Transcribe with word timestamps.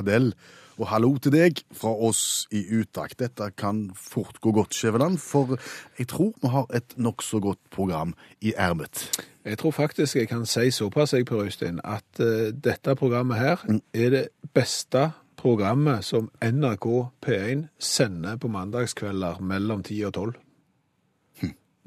Adele. 0.00 0.34
Og 0.80 0.88
hallo 0.88 1.10
til 1.20 1.34
deg 1.34 1.58
fra 1.76 1.90
oss 1.92 2.46
i 2.56 2.62
Utakt. 2.80 3.18
Dette 3.20 3.50
kan 3.52 3.90
fort 3.92 4.38
gå 4.40 4.52
godt, 4.56 4.72
Skjæveland, 4.72 5.18
for 5.20 5.58
jeg 5.98 6.08
tror 6.08 6.32
vi 6.40 6.52
har 6.54 6.70
et 6.72 6.96
nokså 6.96 7.40
godt 7.44 7.60
program 7.70 8.14
i 8.40 8.54
ermet. 8.56 9.04
Jeg 9.44 9.58
tror 9.60 9.76
faktisk 9.76 10.16
jeg 10.16 10.28
kan 10.28 10.46
si 10.48 10.70
såpass, 10.72 11.12
jeg, 11.12 11.26
Per 11.28 11.44
Øystein, 11.44 11.80
at 11.84 12.20
uh, 12.20 12.48
dette 12.52 12.96
programmet 12.96 13.38
her 13.38 13.64
er 13.92 14.10
det 14.16 14.28
beste 14.54 15.10
programmet 15.36 16.04
som 16.04 16.30
NRK 16.44 16.86
P1 17.26 17.66
sender 17.78 18.36
på 18.36 18.48
mandagskvelder 18.48 19.40
mellom 19.40 19.82
10 19.82 20.04
og 20.08 20.14
12. 20.14 20.34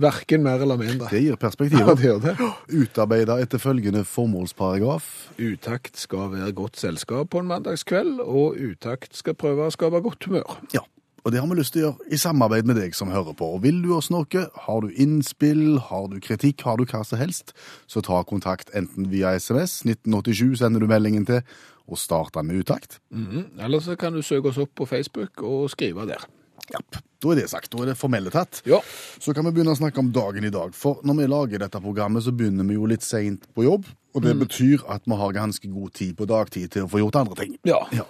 Verken 0.01 0.41
mer 0.41 0.61
eller 0.63 0.79
mindre. 0.79 1.07
Det 1.11 1.21
gir 1.21 1.35
perspektiv. 1.37 1.83
Ja, 1.83 1.93
det 1.93 2.07
gjør 2.07 2.21
det. 2.23 2.33
Utarbeida 2.73 3.37
etter 3.43 3.61
følgende 3.61 4.01
formålsparagraf. 4.09 5.11
Utakt 5.37 5.99
skal 6.01 6.31
være 6.33 6.51
godt 6.57 6.79
selskap 6.81 7.29
på 7.29 7.43
en 7.43 7.51
mandagskveld, 7.51 8.17
og 8.23 8.57
utakt 8.57 9.13
skal 9.17 9.37
prøve 9.37 9.69
å 9.69 9.75
skape 9.75 10.01
godt 10.01 10.25
humør. 10.25 10.57
Ja, 10.73 10.81
og 11.23 11.31
det 11.31 11.39
har 11.39 11.47
vi 11.47 11.55
lyst 11.55 11.75
til 11.75 11.85
å 11.85 11.85
gjøre 11.85 12.11
i 12.11 12.19
samarbeid 12.19 12.67
med 12.67 12.77
deg 12.81 12.95
som 12.97 13.11
hører 13.13 13.35
på. 13.37 13.47
Og 13.55 13.61
vil 13.63 13.79
du 13.85 13.93
oss 13.95 14.09
noe, 14.11 14.41
har 14.65 14.81
du 14.83 14.89
innspill, 14.91 15.77
har 15.87 16.09
du 16.11 16.17
kritikk, 16.23 16.65
har 16.67 16.79
du 16.79 16.83
hva 16.83 17.03
som 17.07 17.21
helst, 17.21 17.53
så 17.87 18.03
ta 18.03 18.19
kontakt 18.27 18.73
enten 18.75 19.07
via 19.11 19.31
SMS, 19.39 19.81
1987 19.87 20.59
sender 20.59 20.83
du 20.83 20.89
meldingen 20.91 21.27
til, 21.29 21.39
og 21.87 21.99
starta 21.99 22.43
med 22.43 22.63
utakt. 22.63 22.99
Mhm. 23.11 23.59
Eller 23.59 23.79
så 23.79 23.95
kan 23.99 24.13
du 24.13 24.21
søke 24.21 24.51
oss 24.51 24.59
opp 24.59 24.75
på 24.75 24.87
Facebook 24.87 25.43
og 25.43 25.69
skrive 25.71 26.07
der. 26.07 26.27
Ja, 26.71 26.79
da 27.23 27.33
er 27.33 27.41
det 27.41 27.49
sagt. 27.51 27.71
Da 27.73 27.81
er 27.83 27.91
det 27.93 27.97
formelle 27.99 28.33
tatt. 28.33 28.61
Ja. 28.69 28.81
Så 29.23 29.33
kan 29.35 29.47
vi 29.47 29.55
begynne 29.55 29.73
å 29.75 29.79
snakke 29.79 30.01
om 30.03 30.11
dagen 30.15 30.45
i 30.47 30.53
dag. 30.53 30.75
For 30.77 31.01
når 31.07 31.19
vi 31.21 31.27
lager 31.31 31.63
dette 31.65 31.81
programmet, 31.83 32.25
så 32.25 32.35
begynner 32.35 32.67
vi 32.67 32.77
jo 32.77 32.89
litt 32.89 33.05
seint 33.05 33.47
på 33.55 33.65
jobb. 33.67 33.87
Og 34.13 34.21
det 34.21 34.35
betyr 34.37 34.83
at 34.93 35.07
vi 35.09 35.17
har 35.17 35.33
ganske 35.33 35.69
god 35.73 35.93
tid 35.97 36.13
på 36.19 36.27
dagtid 36.29 36.69
til 36.75 36.85
å 36.85 36.89
få 36.91 37.01
gjort 37.01 37.17
andre 37.23 37.37
ting. 37.39 37.55
Ja. 37.65 37.79
Ja. 37.95 38.05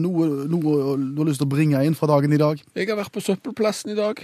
Noe, 0.00 0.30
noe 0.48 0.96
du 0.96 1.20
har 1.20 1.28
lyst 1.28 1.42
til 1.42 1.50
å 1.50 1.52
bringe 1.52 1.82
inn 1.84 1.96
fra 1.98 2.08
dagen 2.08 2.32
i 2.32 2.40
dag? 2.40 2.62
Jeg 2.72 2.88
har 2.88 2.96
vært 2.96 3.12
på 3.12 3.22
søppelplassen 3.24 3.92
i 3.92 3.98
dag. 3.98 4.22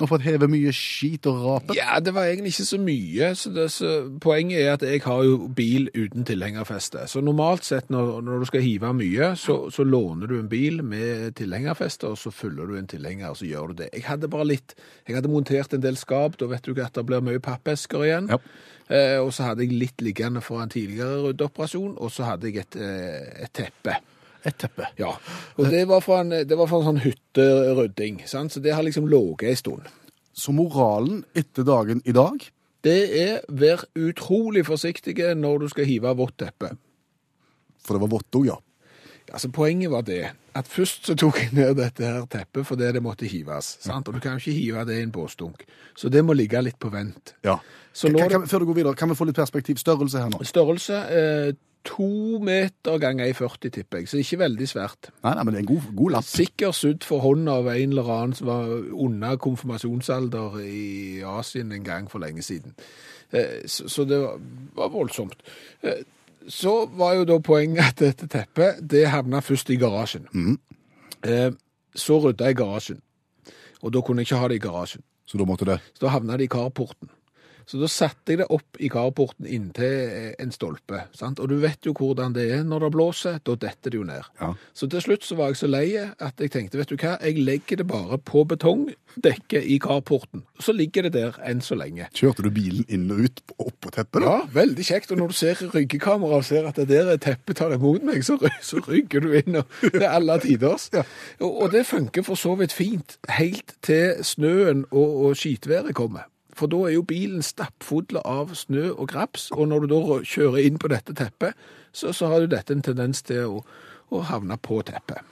Og 0.00 0.08
fått 0.08 0.24
heve 0.24 0.48
mye 0.48 0.70
skit 0.72 1.26
og 1.28 1.42
rape? 1.44 1.74
Ja, 1.76 1.98
det 2.00 2.14
var 2.16 2.24
egentlig 2.24 2.54
ikke 2.54 2.64
så 2.64 2.78
mye. 2.80 3.26
Så 3.36 3.52
det, 3.52 3.66
så 3.74 3.90
poenget 4.24 4.62
er 4.62 4.70
at 4.72 4.84
jeg 4.86 5.02
har 5.04 5.20
jo 5.26 5.50
bil 5.52 5.90
uten 5.92 6.24
tilhengerfeste. 6.26 7.04
Så 7.12 7.20
normalt 7.20 7.66
sett 7.68 7.92
når, 7.92 8.22
når 8.24 8.42
du 8.42 8.48
skal 8.48 8.64
hive 8.64 8.92
mye, 8.96 9.32
så, 9.36 9.58
så 9.74 9.84
låner 9.84 10.32
du 10.32 10.38
en 10.38 10.48
bil 10.48 10.80
med 10.86 11.36
tilhengerfeste, 11.38 12.08
og 12.08 12.18
så 12.18 12.32
fyller 12.32 12.70
du 12.70 12.78
en 12.78 12.88
tilhenger, 12.88 13.34
og 13.34 13.42
så 13.42 13.50
gjør 13.50 13.72
du 13.72 13.82
det. 13.82 13.90
Jeg 13.92 14.08
hadde 14.08 14.32
bare 14.32 14.48
litt 14.48 14.76
Jeg 15.06 15.18
hadde 15.18 15.30
montert 15.30 15.74
en 15.76 15.84
del 15.84 15.98
skap, 16.00 16.38
da 16.40 16.48
vet 16.48 16.64
du 16.64 16.72
ikke 16.72 16.88
at 16.88 16.96
det 16.96 17.06
blir 17.06 17.24
mye 17.24 17.42
pappesker 17.42 18.06
igjen. 18.06 18.32
Ja. 18.32 18.40
Eh, 18.92 19.18
og 19.20 19.30
så 19.34 19.50
hadde 19.50 19.66
jeg 19.66 19.76
litt 19.76 20.02
liggende 20.04 20.42
fra 20.44 20.64
en 20.64 20.72
tidligere 20.72 21.20
ryddeoperasjon, 21.28 21.94
og 22.00 22.10
så 22.12 22.32
hadde 22.32 22.48
jeg 22.48 22.64
et, 22.64 22.80
eh, 22.80 23.44
et 23.44 23.52
teppe. 23.54 24.00
Et 24.44 24.56
teppe. 24.58 24.88
Ja, 24.98 25.12
og 25.56 25.68
det 25.70 25.84
var 25.88 26.00
fra 26.02 26.20
en, 26.24 26.32
det 26.48 26.56
var 26.58 26.66
fra 26.70 26.80
en 26.82 26.88
sånn 26.90 27.02
hytterydding, 27.04 28.22
så 28.26 28.42
det 28.62 28.74
har 28.74 28.82
liksom 28.82 29.06
ligget 29.10 29.52
en 29.52 29.60
stund. 29.60 29.90
Så 30.34 30.52
moralen 30.56 31.22
etter 31.36 31.66
dagen 31.68 32.00
i 32.08 32.12
dag 32.16 32.40
Det 32.82 33.00
er 33.20 33.42
vær 33.52 33.84
utrolig 33.94 34.64
forsiktige 34.66 35.34
når 35.38 35.58
du 35.62 35.66
skal 35.70 35.86
hive 35.86 36.14
vått 36.18 36.38
teppe. 36.40 36.72
For 37.84 37.94
det 37.94 38.02
var 38.02 38.10
vått 38.16 38.38
òg, 38.40 38.46
ja. 38.48 38.56
Altså 39.32 39.48
Poenget 39.54 39.92
var 39.92 40.02
det 40.02 40.32
at 40.58 40.66
først 40.68 41.06
så 41.06 41.14
tok 41.16 41.38
jeg 41.40 41.52
ned 41.56 41.76
dette 41.78 42.04
her 42.04 42.24
teppet 42.28 42.66
fordi 42.68 42.90
det 42.92 43.00
måtte 43.04 43.28
hives. 43.30 43.76
sant? 43.80 44.08
Og 44.08 44.14
du 44.16 44.20
kan 44.20 44.34
jo 44.36 44.42
ikke 44.42 44.56
hive 44.58 44.82
det 44.88 44.98
i 44.98 45.04
en 45.06 45.12
båsdunk. 45.14 45.62
Så 45.96 46.10
det 46.12 46.24
må 46.24 46.34
ligge 46.36 46.60
litt 46.60 46.78
på 46.82 46.90
vent. 46.92 47.34
ja. 47.44 47.58
Så 47.94 48.08
Kan, 48.08 48.28
kan, 48.30 48.46
før 48.48 48.58
du 48.58 48.64
går 48.64 48.74
videre, 48.74 48.94
kan 48.96 49.08
vi 49.10 49.14
få 49.14 49.26
litt 49.28 49.36
perspektiv? 49.36 49.76
Størrelse 49.76 50.18
her 50.18 50.30
nå? 50.32 50.38
størrelse 50.48 50.96
eh, 51.12 51.52
to 51.84 52.38
meter 52.42 52.98
ganger 53.02 53.26
1,40, 53.32 53.70
tipper 53.74 53.98
jeg. 53.98 54.08
Så 54.08 54.18
ikke 54.22 54.38
veldig 54.38 54.68
svært. 54.70 55.10
Nei, 55.24 55.34
nei, 55.34 55.44
men 55.44 55.54
det 55.54 55.60
er 55.60 55.64
en 55.66 55.70
god, 55.74 55.88
god 55.96 56.10
lapp. 56.16 56.24
Sikkert 56.28 56.74
sydd 56.78 57.04
for 57.06 57.24
hånd 57.24 57.48
av 57.50 57.66
en 57.72 57.94
eller 57.94 58.10
annen 58.16 58.34
som 58.38 58.46
var 58.46 58.70
under 58.92 59.36
konfirmasjonsalder 59.42 60.60
i 60.62 61.22
Asien 61.26 61.72
en 61.72 61.84
gang 61.86 62.10
for 62.10 62.22
lenge 62.22 62.42
siden. 62.42 62.74
Eh, 63.32 63.62
Så, 63.66 64.04
det 64.04 64.20
var, 64.22 64.38
var 64.74 64.88
voldsomt. 64.94 65.36
Eh, 65.82 66.02
Så 66.48 66.86
var 66.98 67.14
jo 67.14 67.24
da 67.24 67.38
poenget 67.38 67.84
at 67.84 67.98
dette 68.02 68.26
teppet, 68.26 68.80
det 68.90 69.04
havna 69.08 69.38
først 69.40 69.70
i 69.70 69.76
garasjen. 69.78 70.24
Mm. 70.32 70.58
Så 71.94 72.18
rydda 72.18 72.48
jeg 72.50 72.56
garasjen. 72.56 72.98
Og 73.82 73.92
da 73.94 74.00
kunne 74.00 74.22
jeg 74.22 74.26
ikke 74.32 74.40
ha 74.40 74.48
det 74.48 74.56
i 74.58 74.64
garasjen. 74.66 75.02
Så 75.26 75.38
da 75.38 75.44
måtte 75.44 75.64
det 75.64 75.78
Så 75.94 76.06
da 76.06 76.08
havna 76.08 76.36
det 76.36 76.44
i 76.44 76.50
carporten. 76.50 77.08
Så 77.66 77.78
da 77.80 77.88
satte 77.90 78.32
jeg 78.34 78.40
det 78.42 78.46
opp 78.52 78.78
i 78.82 78.88
carporten 78.92 79.46
inntil 79.46 79.84
eh, 80.08 80.34
en 80.42 80.52
stolpe. 80.54 81.04
Sant? 81.16 81.40
Og 81.42 81.48
du 81.52 81.56
vet 81.62 81.84
jo 81.86 81.94
hvordan 81.98 82.34
det 82.36 82.48
er 82.56 82.64
når 82.68 82.86
det 82.86 82.92
blåser, 82.96 83.38
da 83.46 83.54
detter 83.56 83.90
det 83.94 83.98
jo 84.00 84.06
ned. 84.08 84.26
Ja. 84.40 84.52
Så 84.76 84.88
til 84.92 85.02
slutt 85.04 85.24
så 85.26 85.36
var 85.38 85.52
jeg 85.52 85.60
så 85.62 85.70
lei 85.70 85.86
at 86.02 86.40
jeg 86.42 86.50
tenkte, 86.54 86.78
vet 86.80 86.92
du 86.92 86.96
hva, 86.98 87.16
jeg 87.22 87.38
legger 87.44 87.82
det 87.82 87.86
bare 87.90 88.18
på 88.18 88.44
betongdekket 88.50 89.64
i 89.64 89.78
carporten. 89.82 90.42
Så 90.62 90.72
ligger 90.76 91.06
det 91.08 91.12
der 91.16 91.38
enn 91.48 91.60
så 91.64 91.76
lenge. 91.78 92.08
Kjørte 92.16 92.44
du 92.46 92.50
bilen 92.54 92.84
inn 92.88 93.08
og 93.12 93.22
ut 93.26 93.42
på- 93.46 93.68
oppå 93.68 93.92
teppet? 93.94 94.22
da? 94.22 94.32
Ja, 94.42 94.48
veldig 94.54 94.84
kjekt. 94.86 95.12
Og 95.12 95.18
når 95.22 95.32
du 95.32 95.38
ser 95.38 95.62
ryggekamera 95.74 96.40
og 96.40 96.44
ser 96.48 96.66
at 96.68 96.76
det 96.76 96.88
der 96.88 97.16
teppet 97.22 97.56
tar 97.60 97.74
imot 97.76 98.02
meg, 98.06 98.22
så, 98.26 98.38
så 98.62 98.80
rygger 98.86 99.20
du 99.24 99.32
inn, 99.38 99.56
og 99.62 99.66
det 99.92 100.02
er 100.02 100.10
alle 100.16 100.38
tiders. 100.42 100.88
Ja. 100.94 101.02
Og, 101.40 101.62
og 101.66 101.72
det 101.72 101.86
funker 101.86 102.22
for 102.26 102.38
så 102.38 102.54
vidt 102.58 102.72
fint, 102.74 103.18
helt 103.38 103.74
til 103.82 104.18
snøen 104.26 104.84
og, 104.90 105.16
og 105.28 105.36
skitværet 105.38 105.94
kommer. 105.98 106.28
For 106.52 106.68
da 106.68 106.82
er 106.86 106.96
jo 106.96 107.04
bilen 107.08 107.44
stappfull 107.44 108.18
av 108.24 108.52
snø 108.58 108.90
og 108.92 109.08
graps, 109.12 109.48
og 109.56 109.70
når 109.70 109.86
du 109.86 109.94
da 109.94 110.18
kjører 110.20 110.66
inn 110.66 110.80
på 110.80 110.90
dette 110.92 111.14
teppet, 111.16 111.56
så, 111.92 112.12
så 112.12 112.28
har 112.32 112.44
jo 112.44 112.52
dette 112.52 112.74
en 112.76 112.84
tendens 112.84 113.22
til 113.24 113.48
å, 113.48 113.62
å 114.12 114.24
havne 114.28 114.58
på 114.60 114.82
teppet. 114.86 115.24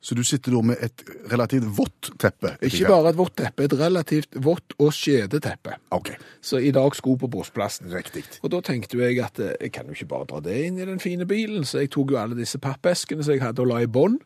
Så 0.00 0.14
du 0.14 0.20
sitter 0.22 0.54
da 0.54 0.60
med 0.62 0.78
et 0.78 1.02
relativt 1.26 1.64
vått 1.74 2.12
teppe? 2.22 2.52
Ikke 2.62 2.86
bare 2.86 3.10
et 3.10 3.16
vått 3.18 3.32
teppe, 3.40 3.64
et 3.66 3.72
relativt 3.80 4.36
vått 4.44 4.76
og 4.78 4.92
skjede 4.94 5.40
teppe. 5.42 5.72
OK, 5.90 6.12
Så 6.40 6.60
i 6.62 6.70
dag 6.70 6.94
sko 6.94 7.16
på 7.18 7.26
båsplassen. 7.28 7.90
riktig. 7.90 8.22
Og 8.46 8.52
da 8.52 8.60
tenkte 8.62 8.94
jeg 9.00 9.18
at 9.24 9.40
eh, 9.42 9.56
jeg 9.60 9.72
kan 9.74 9.90
jo 9.90 9.96
ikke 9.96 10.06
bare 10.12 10.28
dra 10.30 10.38
det 10.44 10.54
inn 10.68 10.78
i 10.78 10.86
den 10.86 11.00
fine 11.02 11.26
bilen, 11.26 11.64
så 11.66 11.80
jeg 11.82 11.90
tok 11.90 12.12
jo 12.14 12.20
alle 12.22 12.38
disse 12.38 12.60
pappeskene 12.62 13.26
som 13.26 13.34
jeg 13.34 13.42
hadde 13.42 13.64
og 13.64 13.72
la 13.72 13.80
i 13.82 13.90
bånd. 13.90 14.20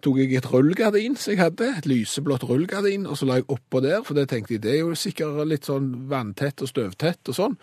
Tok 0.00 0.16
jeg 0.22 0.32
et 0.40 0.48
rullegardin 0.48 1.14
som 1.20 1.34
jeg 1.34 1.42
hadde, 1.42 1.68
et 1.76 1.90
lyseblått 1.92 2.48
rullegardin, 2.48 3.04
og 3.06 3.20
så 3.20 3.28
la 3.28 3.36
jeg 3.42 3.50
oppå 3.52 3.84
der, 3.84 4.00
for 4.08 4.16
det 4.16 4.30
tenkte 4.32 4.56
jeg, 4.56 4.64
det 4.64 4.72
er 4.78 4.80
jo 4.86 4.96
sikkert 4.96 5.44
litt 5.46 5.68
sånn 5.68 6.08
vanntett 6.08 6.64
og 6.64 6.72
støvtett 6.72 7.28
og 7.28 7.36
sånn. 7.36 7.58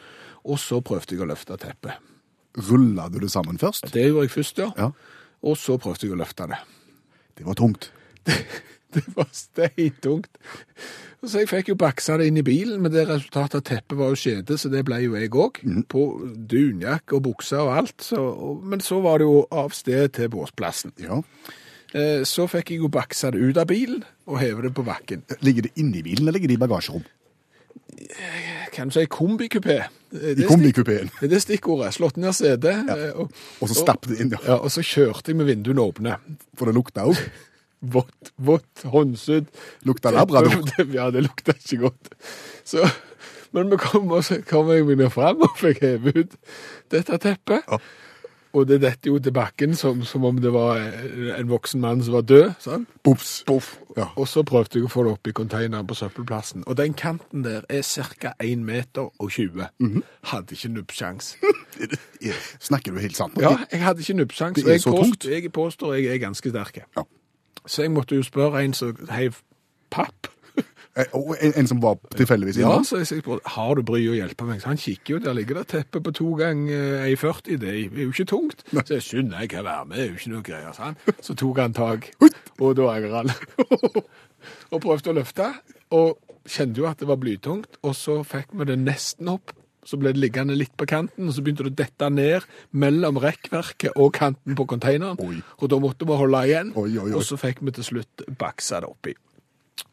Og 0.46 0.62
så 0.62 0.84
prøvde 0.86 1.18
jeg 1.18 1.26
å 1.26 1.32
løfte 1.34 1.58
teppet. 1.58 1.98
Rulla 2.70 3.10
du 3.10 3.18
det 3.26 3.34
sammen 3.34 3.58
først? 3.58 3.90
Det 3.92 4.06
gjorde 4.06 4.30
jeg 4.30 4.36
først, 4.38 4.62
ja. 4.62 4.70
Ja. 4.78 4.92
Og 5.42 5.58
så 5.58 5.80
prøvde 5.82 6.06
jeg 6.06 6.14
å 6.14 6.22
løfte 6.22 6.46
det. 6.54 6.62
Det 7.38 7.46
var 7.48 7.60
tungt. 7.60 7.92
Det 8.96 9.04
var 9.12 9.28
steintungt. 9.36 10.38
Så 11.26 11.42
jeg 11.42 11.50
fikk 11.50 11.72
jo 11.72 11.76
baksa 11.80 12.16
det 12.20 12.30
inn 12.30 12.38
i 12.40 12.46
bilen, 12.46 12.80
men 12.84 12.94
det 12.94 13.08
resultatet 13.10 13.60
at 13.60 13.68
teppet 13.68 13.98
var 14.00 14.14
jo 14.14 14.20
skjede, 14.20 14.56
så 14.62 14.70
det 14.72 14.86
ble 14.88 15.02
jo 15.04 15.18
jeg 15.18 15.34
òg. 15.34 15.60
På 15.92 16.06
dunjakke 16.24 17.18
og 17.18 17.26
bukse 17.26 17.60
og 17.60 17.74
alt. 17.76 17.98
Så, 18.06 18.22
og, 18.22 18.62
men 18.64 18.84
så 18.86 19.02
var 19.04 19.20
det 19.20 19.28
jo 19.28 19.42
av 19.52 19.76
sted 19.76 20.14
til 20.16 20.32
båsplassen. 20.32 20.94
Ja. 21.02 21.20
Eh, 21.96 22.22
så 22.30 22.48
fikk 22.52 22.72
jeg 22.74 22.84
jo 22.86 22.92
baksa 22.94 23.34
det 23.34 23.42
ut 23.42 23.60
av 23.60 23.68
bilen 23.72 24.06
og 24.30 24.40
heve 24.42 24.68
det 24.68 24.74
på 24.78 24.86
bakken. 24.86 25.26
Ligger 25.46 25.68
det 25.68 25.76
inni 25.82 26.06
bilen, 26.06 26.24
eller 26.24 26.38
ligger 26.38 26.54
det 26.54 26.60
i 26.60 26.64
bagasjerom? 26.64 27.06
Kan 27.96 28.55
du 28.90 28.94
si 28.96 29.06
kombikupé? 29.08 29.78
I 30.16 30.32
I 30.32 30.36
det 30.36 30.48
kombikupeen. 30.50 31.10
Det 31.22 31.32
er 31.34 31.40
stikkordet. 31.44 31.94
Slått 31.96 32.18
ned 32.22 32.36
setet. 32.36 32.86
Ja. 32.88 33.10
og, 33.16 33.32
Og 33.62 33.72
så 33.72 33.76
stappet 33.80 34.12
det 34.14 34.20
inn, 34.26 34.32
ja. 34.36 34.40
ja, 34.48 34.56
og 34.60 34.72
så 34.72 34.84
kjørte 34.86 35.32
jeg 35.32 35.40
med 35.40 35.48
vinduene 35.50 35.82
åpne. 35.84 36.18
For 36.60 36.68
det 36.70 36.76
lukta 36.78 37.08
òg. 37.10 37.20
Vått, 37.96 38.32
vått, 38.42 38.86
håndsydd. 38.92 39.48
Lukta 39.86 40.12
labrador. 40.16 40.62
Det- 40.76 40.88
Ja, 40.96 41.10
det 41.12 41.24
lukta 41.28 41.54
ikke 41.56 41.82
godt. 41.88 42.14
Så, 42.66 42.84
men 43.56 43.70
vi 43.72 43.78
kom, 43.78 44.12
og 44.12 44.24
så 44.28 44.40
kom 44.48 44.72
jeg 44.74 44.86
meg 44.88 44.98
ned 45.04 45.12
fram 45.14 45.44
og 45.46 45.56
fikk 45.60 45.84
heve 45.86 46.12
ut 46.16 46.34
dette 46.92 47.18
teppet. 47.24 47.64
Ja. 47.70 47.80
Og 48.56 48.68
det 48.70 48.78
detter 48.82 49.12
jo 49.12 49.20
til 49.20 49.34
bakken 49.36 49.76
som, 49.76 50.04
som 50.08 50.24
om 50.26 50.38
det 50.42 50.52
var 50.56 50.80
en 51.36 51.50
voksen 51.50 51.82
mann 51.84 52.04
som 52.04 52.16
var 52.16 52.22
død. 52.26 52.54
sant? 52.64 52.90
Bops. 53.04 53.44
Boff. 53.48 53.74
Ja. 53.98 54.06
Og 54.16 54.28
så 54.28 54.44
prøvde 54.48 54.80
jeg 54.80 54.88
å 54.88 54.92
få 54.92 55.04
det 55.06 55.12
opp 55.16 55.28
i 55.28 55.34
containeren 55.36 55.88
på 55.88 55.96
søppelplassen. 55.96 56.64
Og 56.68 56.78
den 56.80 56.96
kanten 56.98 57.44
der 57.46 57.68
er 57.70 57.84
ca. 57.84 58.34
1 58.40 58.64
meter 58.64 59.12
og 59.20 59.32
20. 59.32 59.68
Mhm. 59.80 60.04
Hadde 60.32 60.56
ikke 60.56 60.72
nubbsjans. 60.74 61.36
Snakker 62.68 62.96
du 62.96 63.00
helt 63.00 63.18
sant? 63.18 63.38
Ja, 63.42 63.58
jeg 63.72 63.84
hadde 63.84 64.00
ikke 64.06 64.18
nubbsjans. 64.22 64.64
Det 64.64 64.74
er 64.76 64.80
så 64.84 64.96
tungt. 64.96 65.26
Jeg 65.26 65.52
påstår 65.52 65.94
jeg 66.00 66.14
er 66.14 66.18
ganske 66.24 66.50
sterk. 66.50 66.80
Ja. 66.98 67.04
Så 67.68 67.82
jeg 67.82 67.92
måtte 67.92 68.16
jo 68.16 68.24
spørre 68.24 68.64
en 68.64 68.74
som 68.74 68.96
heiv 69.12 69.42
papp. 69.92 70.28
Eh, 70.96 71.10
en, 71.44 71.54
en 71.60 71.68
som 71.68 71.82
var 71.84 71.98
tilfeldigvis 72.16 72.62
Ja, 72.62 72.72
så 72.88 73.02
jeg 73.02 73.10
spurte, 73.10 73.44
har 73.58 73.76
du 73.76 73.82
bry 73.84 74.00
å 74.08 74.14
hjelpe 74.16 74.46
meg? 74.48 74.62
Så 74.64 74.70
han 74.72 74.80
kikker 74.80 75.18
jo, 75.18 75.20
der 75.26 75.36
ligger 75.36 75.60
det 75.60 75.66
teppe 75.74 76.00
på 76.04 76.14
to 76.16 76.30
ganger 76.40 77.02
eh, 77.04 77.10
1,40, 77.18 77.58
det 77.60 77.74
er 77.74 78.06
jo 78.06 78.14
ikke 78.14 78.28
tungt. 78.32 78.64
Så 78.72 78.96
jeg 78.96 79.04
skjønner 79.04 79.44
jeg 79.44 79.52
kan 79.58 79.66
være 79.68 79.90
med, 79.90 79.98
det 79.98 80.06
er 80.06 80.14
jo 80.14 80.20
ikke 80.22 80.32
noe 80.38 80.46
greier, 80.48 80.80
han. 80.80 80.96
Så 81.20 81.36
tok 81.36 81.60
han 81.60 81.76
tak, 81.76 82.08
og 82.62 82.78
da 82.80 82.88
angrer 82.94 83.18
han. 83.20 83.34
og 84.72 84.80
prøvde 84.86 85.12
å 85.12 85.18
løfte, 85.20 85.50
og 86.00 86.16
kjente 86.48 86.80
jo 86.80 86.88
at 86.88 87.04
det 87.04 87.10
var 87.12 87.20
blytungt, 87.20 87.76
og 87.84 87.96
så 87.98 88.22
fikk 88.28 88.56
vi 88.56 88.70
det 88.72 88.80
nesten 88.86 89.34
opp. 89.36 89.52
Så 89.86 90.00
ble 90.02 90.16
det 90.16 90.18
liggende 90.24 90.56
litt 90.58 90.72
på 90.80 90.88
kanten, 90.90 91.28
og 91.30 91.36
så 91.36 91.44
begynte 91.46 91.68
det 91.68 91.76
å 91.76 91.78
dette 91.84 92.08
ned 92.10 92.48
mellom 92.74 93.20
rekkverket 93.22 94.00
og 94.02 94.16
kanten 94.18 94.56
på 94.58 94.66
konteineren. 94.72 95.20
Og 95.60 95.68
da 95.70 95.78
måtte 95.78 96.08
vi 96.10 96.18
holde 96.18 96.40
igjen, 96.48 96.72
Oi, 96.74 96.88
oi, 96.96 97.12
oi. 97.12 97.14
og 97.20 97.22
så 97.28 97.38
fikk 97.38 97.62
vi 97.62 97.76
til 97.76 97.86
slutt 97.92 98.24
baksa 98.40 98.80
det 98.82 98.90
oppi. 98.90 99.14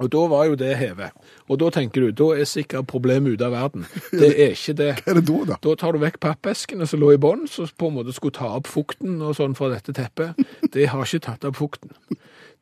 Og 0.03 0.11
da 0.11 0.23
var 0.31 0.47
jo 0.49 0.57
det 0.59 0.73
hevet. 0.79 1.15
Og 1.51 1.59
da 1.61 1.69
tenker 1.75 2.05
du, 2.05 2.13
da 2.17 2.29
er 2.39 2.49
sikkert 2.49 2.89
problemet 2.91 3.37
ute 3.37 3.47
av 3.47 3.55
verden. 3.55 3.87
Det 4.11 4.31
er 4.31 4.55
ikke 4.55 4.77
det. 4.79 4.91
Hva 5.03 5.13
er 5.13 5.19
det 5.21 5.25
da, 5.29 5.39
da? 5.53 5.59
Da 5.63 5.75
tar 5.79 5.95
du 5.95 6.03
vekk 6.03 6.19
pappeskene 6.23 6.87
som 6.91 7.03
lå 7.03 7.13
i 7.15 7.21
bånn, 7.23 7.47
som 7.51 7.71
på 7.79 7.91
en 7.91 7.99
måte 7.99 8.15
skulle 8.17 8.37
ta 8.39 8.51
opp 8.59 8.71
fukten 8.71 9.21
og 9.23 9.37
sånn 9.39 9.57
fra 9.59 9.71
dette 9.75 9.95
teppet. 9.97 10.39
Det 10.75 10.89
har 10.93 11.07
ikke 11.07 11.27
tatt 11.29 11.47
opp 11.49 11.59
fukten. 11.61 11.95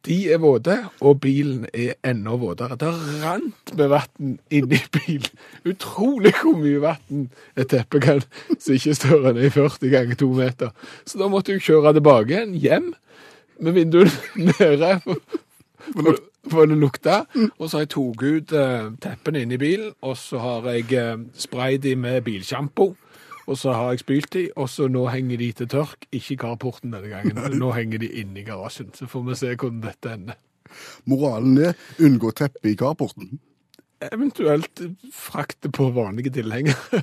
De 0.08 0.16
er 0.32 0.40
våte, 0.40 0.78
og 1.04 1.18
bilen 1.20 1.66
er 1.76 1.98
enda 2.08 2.32
våtere. 2.40 2.78
Det 2.80 2.88
rant 3.20 3.72
med 3.76 3.90
vann 3.92 4.38
inni 4.48 4.78
bilen. 4.96 5.42
Utrolig 5.68 6.32
hvor 6.38 6.56
mye 6.56 6.80
vann 6.80 7.26
et 7.52 7.68
teppe 7.68 8.00
kan, 8.00 8.24
som 8.56 8.78
ikke 8.78 8.94
er 8.94 8.96
større 8.96 9.34
enn 9.34 9.52
40 9.52 9.92
ganger 9.92 10.20
2 10.24 10.30
meter. 10.40 10.72
Så 11.04 11.20
da 11.20 11.28
måtte 11.28 11.52
jeg 11.52 11.66
kjøre 11.68 11.92
tilbake 11.98 12.32
igjen, 12.32 12.56
hjem, 12.64 12.90
med 13.60 13.76
vinduene 13.76 14.12
nede. 14.48 14.94
For, 15.04 15.20
for 15.92 16.20
det 16.44 16.78
lukta. 16.78 17.24
Og 17.58 17.68
så 17.68 17.76
har 17.76 17.84
jeg 17.84 17.92
tatt 17.94 18.22
ut 18.22 18.52
eh, 18.56 18.90
teppene 19.02 19.44
inn 19.44 19.52
i 19.52 19.60
bilen, 19.60 19.92
og 20.02 20.16
så 20.16 20.38
har 20.38 20.68
jeg 20.72 20.92
eh, 20.96 21.16
sprayet 21.34 21.82
de 21.82 21.96
med 21.96 22.22
bilsjampo. 22.24 22.94
Og 23.50 23.58
så 23.58 23.72
har 23.74 23.90
jeg 23.90 24.04
spylt 24.04 24.32
de, 24.32 24.44
og 24.56 24.68
så 24.70 24.86
nå 24.88 25.08
henger 25.10 25.40
de 25.40 25.52
til 25.58 25.68
tørk. 25.68 26.06
Ikke 26.12 26.34
i 26.34 26.38
carporten 26.38 26.92
denne 26.94 27.10
gangen. 27.10 27.58
Nå 27.58 27.72
henger 27.74 27.98
de 27.98 28.10
inni 28.22 28.44
i 28.44 28.46
garasjen. 28.46 28.92
Så 28.94 29.08
får 29.10 29.24
vi 29.26 29.38
se 29.40 29.54
hvordan 29.56 29.80
dette 29.82 30.12
ender. 30.14 30.38
Moralen 31.10 31.58
er 31.58 31.72
unngå 31.98 32.30
teppe 32.38 32.70
i 32.70 32.76
carporten. 32.78 33.40
Eventuelt 34.00 34.80
frakte 35.12 35.68
på 35.68 35.90
vanlige 35.96 36.30
tilhengere. 36.38 37.02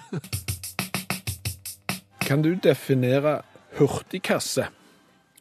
Kan 2.28 2.42
du 2.44 2.54
definere 2.64 3.42
hurtigkasse? 3.78 4.70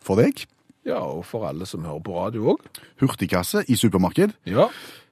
For 0.02 0.18
deg, 0.20 0.44
Ja, 0.86 1.00
og 1.02 1.24
for 1.26 1.48
alle 1.48 1.66
som 1.66 1.82
hører 1.84 2.02
på 2.06 2.14
radio 2.14 2.52
òg. 2.54 2.60
hurtigkasse 3.02 3.64
i 3.68 3.74
supermarked. 3.76 4.36
Ja. 4.46 4.68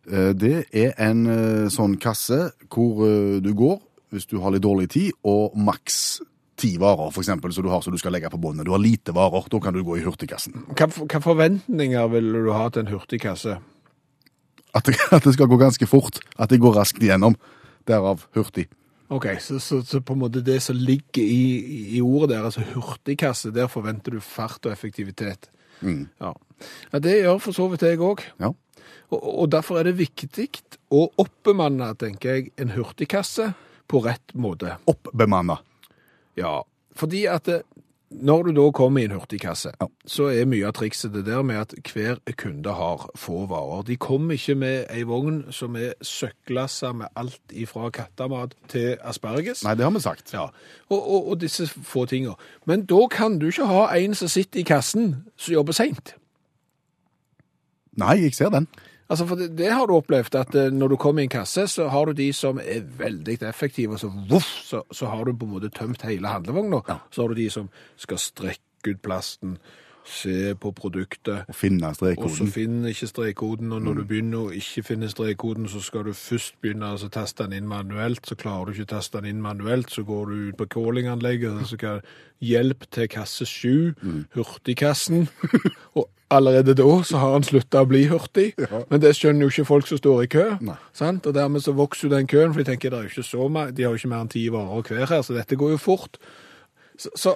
Eh, 0.07 0.33
Det 0.33 0.67
er 0.73 0.93
en 1.03 1.27
eh, 1.27 1.69
sånn 1.73 1.97
kasse 1.99 2.53
hvor 2.71 3.03
eh, 3.09 3.41
du 3.43 3.53
går 3.55 3.81
hvis 4.15 4.27
du 4.31 4.39
har 4.39 4.53
litt 4.55 4.63
dårlig 4.63 4.89
tid, 4.95 5.11
og 5.27 5.57
maks 5.59 6.21
ti 6.57 6.77
varer, 6.79 7.11
for 7.11 7.19
eksempel, 7.25 7.51
som 7.53 7.65
du 7.65 7.71
har 7.73 7.81
som 7.83 7.91
du 7.91 7.99
skal 7.99 8.13
legge 8.15 8.31
på 8.31 8.39
båndet. 8.39 8.63
Du 8.65 8.71
har 8.71 8.79
lite 8.79 9.11
varer, 9.11 9.49
da 9.51 9.59
kan 9.59 9.75
du 9.75 9.83
gå 9.83 9.97
i 9.99 10.05
hurtigkassen. 10.05 10.55
Hva, 10.79 10.87
hva 10.87 11.21
forventninger 11.25 12.07
vil 12.13 12.29
du 12.33 12.53
ha 12.55 12.69
til 12.71 12.85
en 12.85 12.93
hurtigkasse? 12.93 13.57
At 14.75 14.87
det, 14.87 14.95
at 15.11 15.27
det 15.27 15.35
skal 15.35 15.51
gå 15.51 15.59
ganske 15.59 15.87
fort, 15.91 16.21
at 16.39 16.51
det 16.55 16.61
går 16.63 16.77
raskt 16.79 17.03
igjennom. 17.03 17.35
Derav 17.91 18.23
hurtig. 18.39 18.69
Ok, 19.11 19.27
så, 19.43 19.59
så, 19.59 19.83
så 19.83 19.99
på 20.01 20.15
en 20.15 20.23
måte 20.23 20.41
det 20.47 20.61
som 20.63 20.79
ligger 20.79 21.23
i, 21.27 21.99
i 21.99 22.01
ordet 22.01 22.37
der, 22.37 22.47
altså 22.47 22.63
hurtigkasse, 22.71 23.51
der 23.51 23.67
forventer 23.67 24.15
du 24.15 24.21
fart 24.23 24.63
og 24.65 24.73
effektivitet. 24.73 25.51
Ja. 25.83 26.33
ja, 26.93 27.01
det 27.03 27.19
gjør 27.21 27.41
for 27.43 27.57
så 27.57 27.69
vidt 27.73 27.85
jeg 27.87 28.03
òg. 28.03 28.23
Ja. 28.43 28.53
Og, 29.13 29.21
og 29.21 29.51
derfor 29.53 29.81
er 29.81 29.89
det 29.89 29.99
viktig 29.99 30.49
å 30.95 31.07
oppbemanne, 31.21 31.91
tenker 32.01 32.37
jeg, 32.37 32.53
en 32.61 32.75
hurtigkasse 32.75 33.53
på 33.91 34.01
rett 34.05 34.35
måte. 34.39 34.79
Oppbemanne? 34.91 35.59
Ja, 36.39 36.63
fordi 36.99 37.25
at 37.31 37.47
det, 37.51 37.63
når 38.23 38.43
du 38.43 38.51
da 38.57 38.71
kommer 38.71 39.01
i 39.01 39.05
en 39.09 39.11
hurtigkasse, 39.17 39.73
Ja. 39.81 39.87
så 40.07 40.29
er 40.31 40.45
mye 40.47 40.67
av 40.67 40.73
trikset 40.73 41.13
det 41.13 41.25
der 41.27 41.43
med 41.43 41.57
at 41.57 41.75
hver 41.93 42.17
kunde 42.37 42.73
har 42.73 43.11
få 43.17 43.47
varer. 43.47 43.83
De 43.83 43.97
kommer 43.97 44.35
ikke 44.35 44.55
med 44.55 44.87
ei 44.91 45.03
vogn 45.03 45.53
som 45.53 45.77
er 45.77 45.93
søkklassa 46.03 46.93
med 46.93 47.07
alt 47.17 47.41
ifra 47.53 47.91
kattemat 47.91 48.55
til 48.69 48.97
asperges. 49.03 49.65
Nei, 49.65 49.75
det 49.75 49.85
har 49.85 49.91
vi 49.91 50.01
sagt. 50.01 50.33
Ja, 50.33 50.47
og, 50.91 51.01
og, 51.11 51.29
og 51.29 51.41
disse 51.41 51.67
få 51.67 52.07
tinga. 52.07 52.35
Men 52.67 52.87
da 52.87 53.07
kan 53.11 53.39
du 53.39 53.47
ikke 53.47 53.67
ha 53.67 53.87
en 53.97 54.15
som 54.15 54.29
sitter 54.29 54.61
i 54.61 54.63
kassen 54.63 55.25
som 55.37 55.55
jobber 55.55 55.73
seint. 55.73 56.15
Nei, 57.97 58.17
jeg 58.25 58.35
ser 58.35 58.51
den. 58.51 58.67
Altså, 59.11 59.27
for 59.29 59.37
det, 59.37 59.51
det 59.59 59.69
har 59.73 59.87
du 59.87 59.97
opplevd, 59.99 60.37
at 60.41 60.55
eh, 60.57 60.73
når 60.73 60.95
du 60.95 60.97
kommer 61.01 61.23
i 61.23 61.29
en 61.29 61.35
kasse, 61.35 61.67
så 61.69 61.89
har 61.93 62.09
du 62.09 62.17
de 62.17 62.31
som 62.33 62.61
er 62.63 62.87
veldig 62.99 63.37
effektive, 63.45 63.99
og 63.99 64.01
så 64.01 64.11
voff, 64.31 64.49
så, 64.65 64.83
så 64.93 65.11
har 65.13 65.25
du 65.25 65.35
på 65.37 65.49
en 65.49 65.57
måte 65.59 65.73
tømt 65.75 66.07
hele 66.09 66.31
handlevogna. 66.33 66.81
Så 67.13 67.23
har 67.23 67.33
du 67.33 67.39
de 67.39 67.51
som 67.53 67.69
skal 68.01 68.21
strekke 68.23 68.95
ut 68.95 69.03
plasten, 69.05 69.59
se 70.05 70.55
på 70.61 70.71
produktet, 70.77 71.45
Og 71.49 71.55
finne 71.55 71.95
strekkoden. 71.95 72.31
og 72.31 72.37
så 72.37 72.47
finner 72.47 72.89
ikke 72.89 73.07
strekkoden, 73.07 73.73
og 73.73 73.83
når 73.83 73.95
du 73.95 74.05
begynner 74.05 74.39
å 74.39 74.53
ikke 74.53 74.83
finne 74.83 75.09
strekkoden, 75.09 75.69
så 75.69 75.81
skal 75.81 76.05
du 76.05 76.13
først 76.13 76.55
begynne 76.61 76.93
å 76.93 77.09
taste 77.09 77.43
den 77.43 77.53
inn 77.53 77.69
manuelt, 77.69 78.27
så 78.27 78.35
klarer 78.35 78.67
du 78.67 78.73
ikke 78.73 78.89
å 78.89 78.95
taste 78.97 79.21
den 79.21 79.31
inn 79.31 79.43
manuelt, 79.43 79.91
så 79.91 80.05
går 80.05 80.27
du 80.27 80.35
ut 80.49 80.57
på 80.57 80.69
callinganlegget, 80.77 81.67
så 81.67 81.77
kan 81.81 82.03
hjelp 82.45 82.85
til 82.91 83.09
kasse 83.09 83.47
7, 83.47 83.95
hurtigkassen, 84.35 85.29
og 85.99 86.09
allerede 86.31 86.75
da 86.75 87.03
så 87.03 87.19
har 87.19 87.33
han 87.33 87.47
sluttet 87.47 87.81
å 87.81 87.89
bli 87.89 88.07
hurtig, 88.11 88.53
men 88.91 89.01
det 89.01 89.15
skjønner 89.17 89.47
jo 89.47 89.53
ikke 89.53 89.69
folk 89.69 89.87
som 89.89 89.99
står 89.99 90.25
i 90.25 90.33
kø, 90.37 90.47
og 90.61 91.35
dermed 91.35 91.65
så 91.65 91.73
vokser 91.73 92.09
jo 92.09 92.17
den 92.17 92.27
køen, 92.27 92.53
for 92.53 92.61
de 92.61 92.71
tenker 92.71 92.91
det 92.91 92.99
er 92.99 93.09
jo 93.09 93.15
ikke 93.15 93.29
så 93.31 93.49
mye, 93.49 93.71
de 93.71 93.87
har 93.87 93.95
jo 93.95 94.03
ikke 94.03 94.13
mer 94.13 94.25
enn 94.27 94.35
ti 94.35 94.49
varer 94.53 94.89
hver 94.89 95.07
her, 95.09 95.23
så 95.23 95.37
dette 95.37 95.57
går 95.57 95.77
jo 95.77 95.81
fort. 95.81 96.19
Så, 96.99 97.11
så 97.19 97.35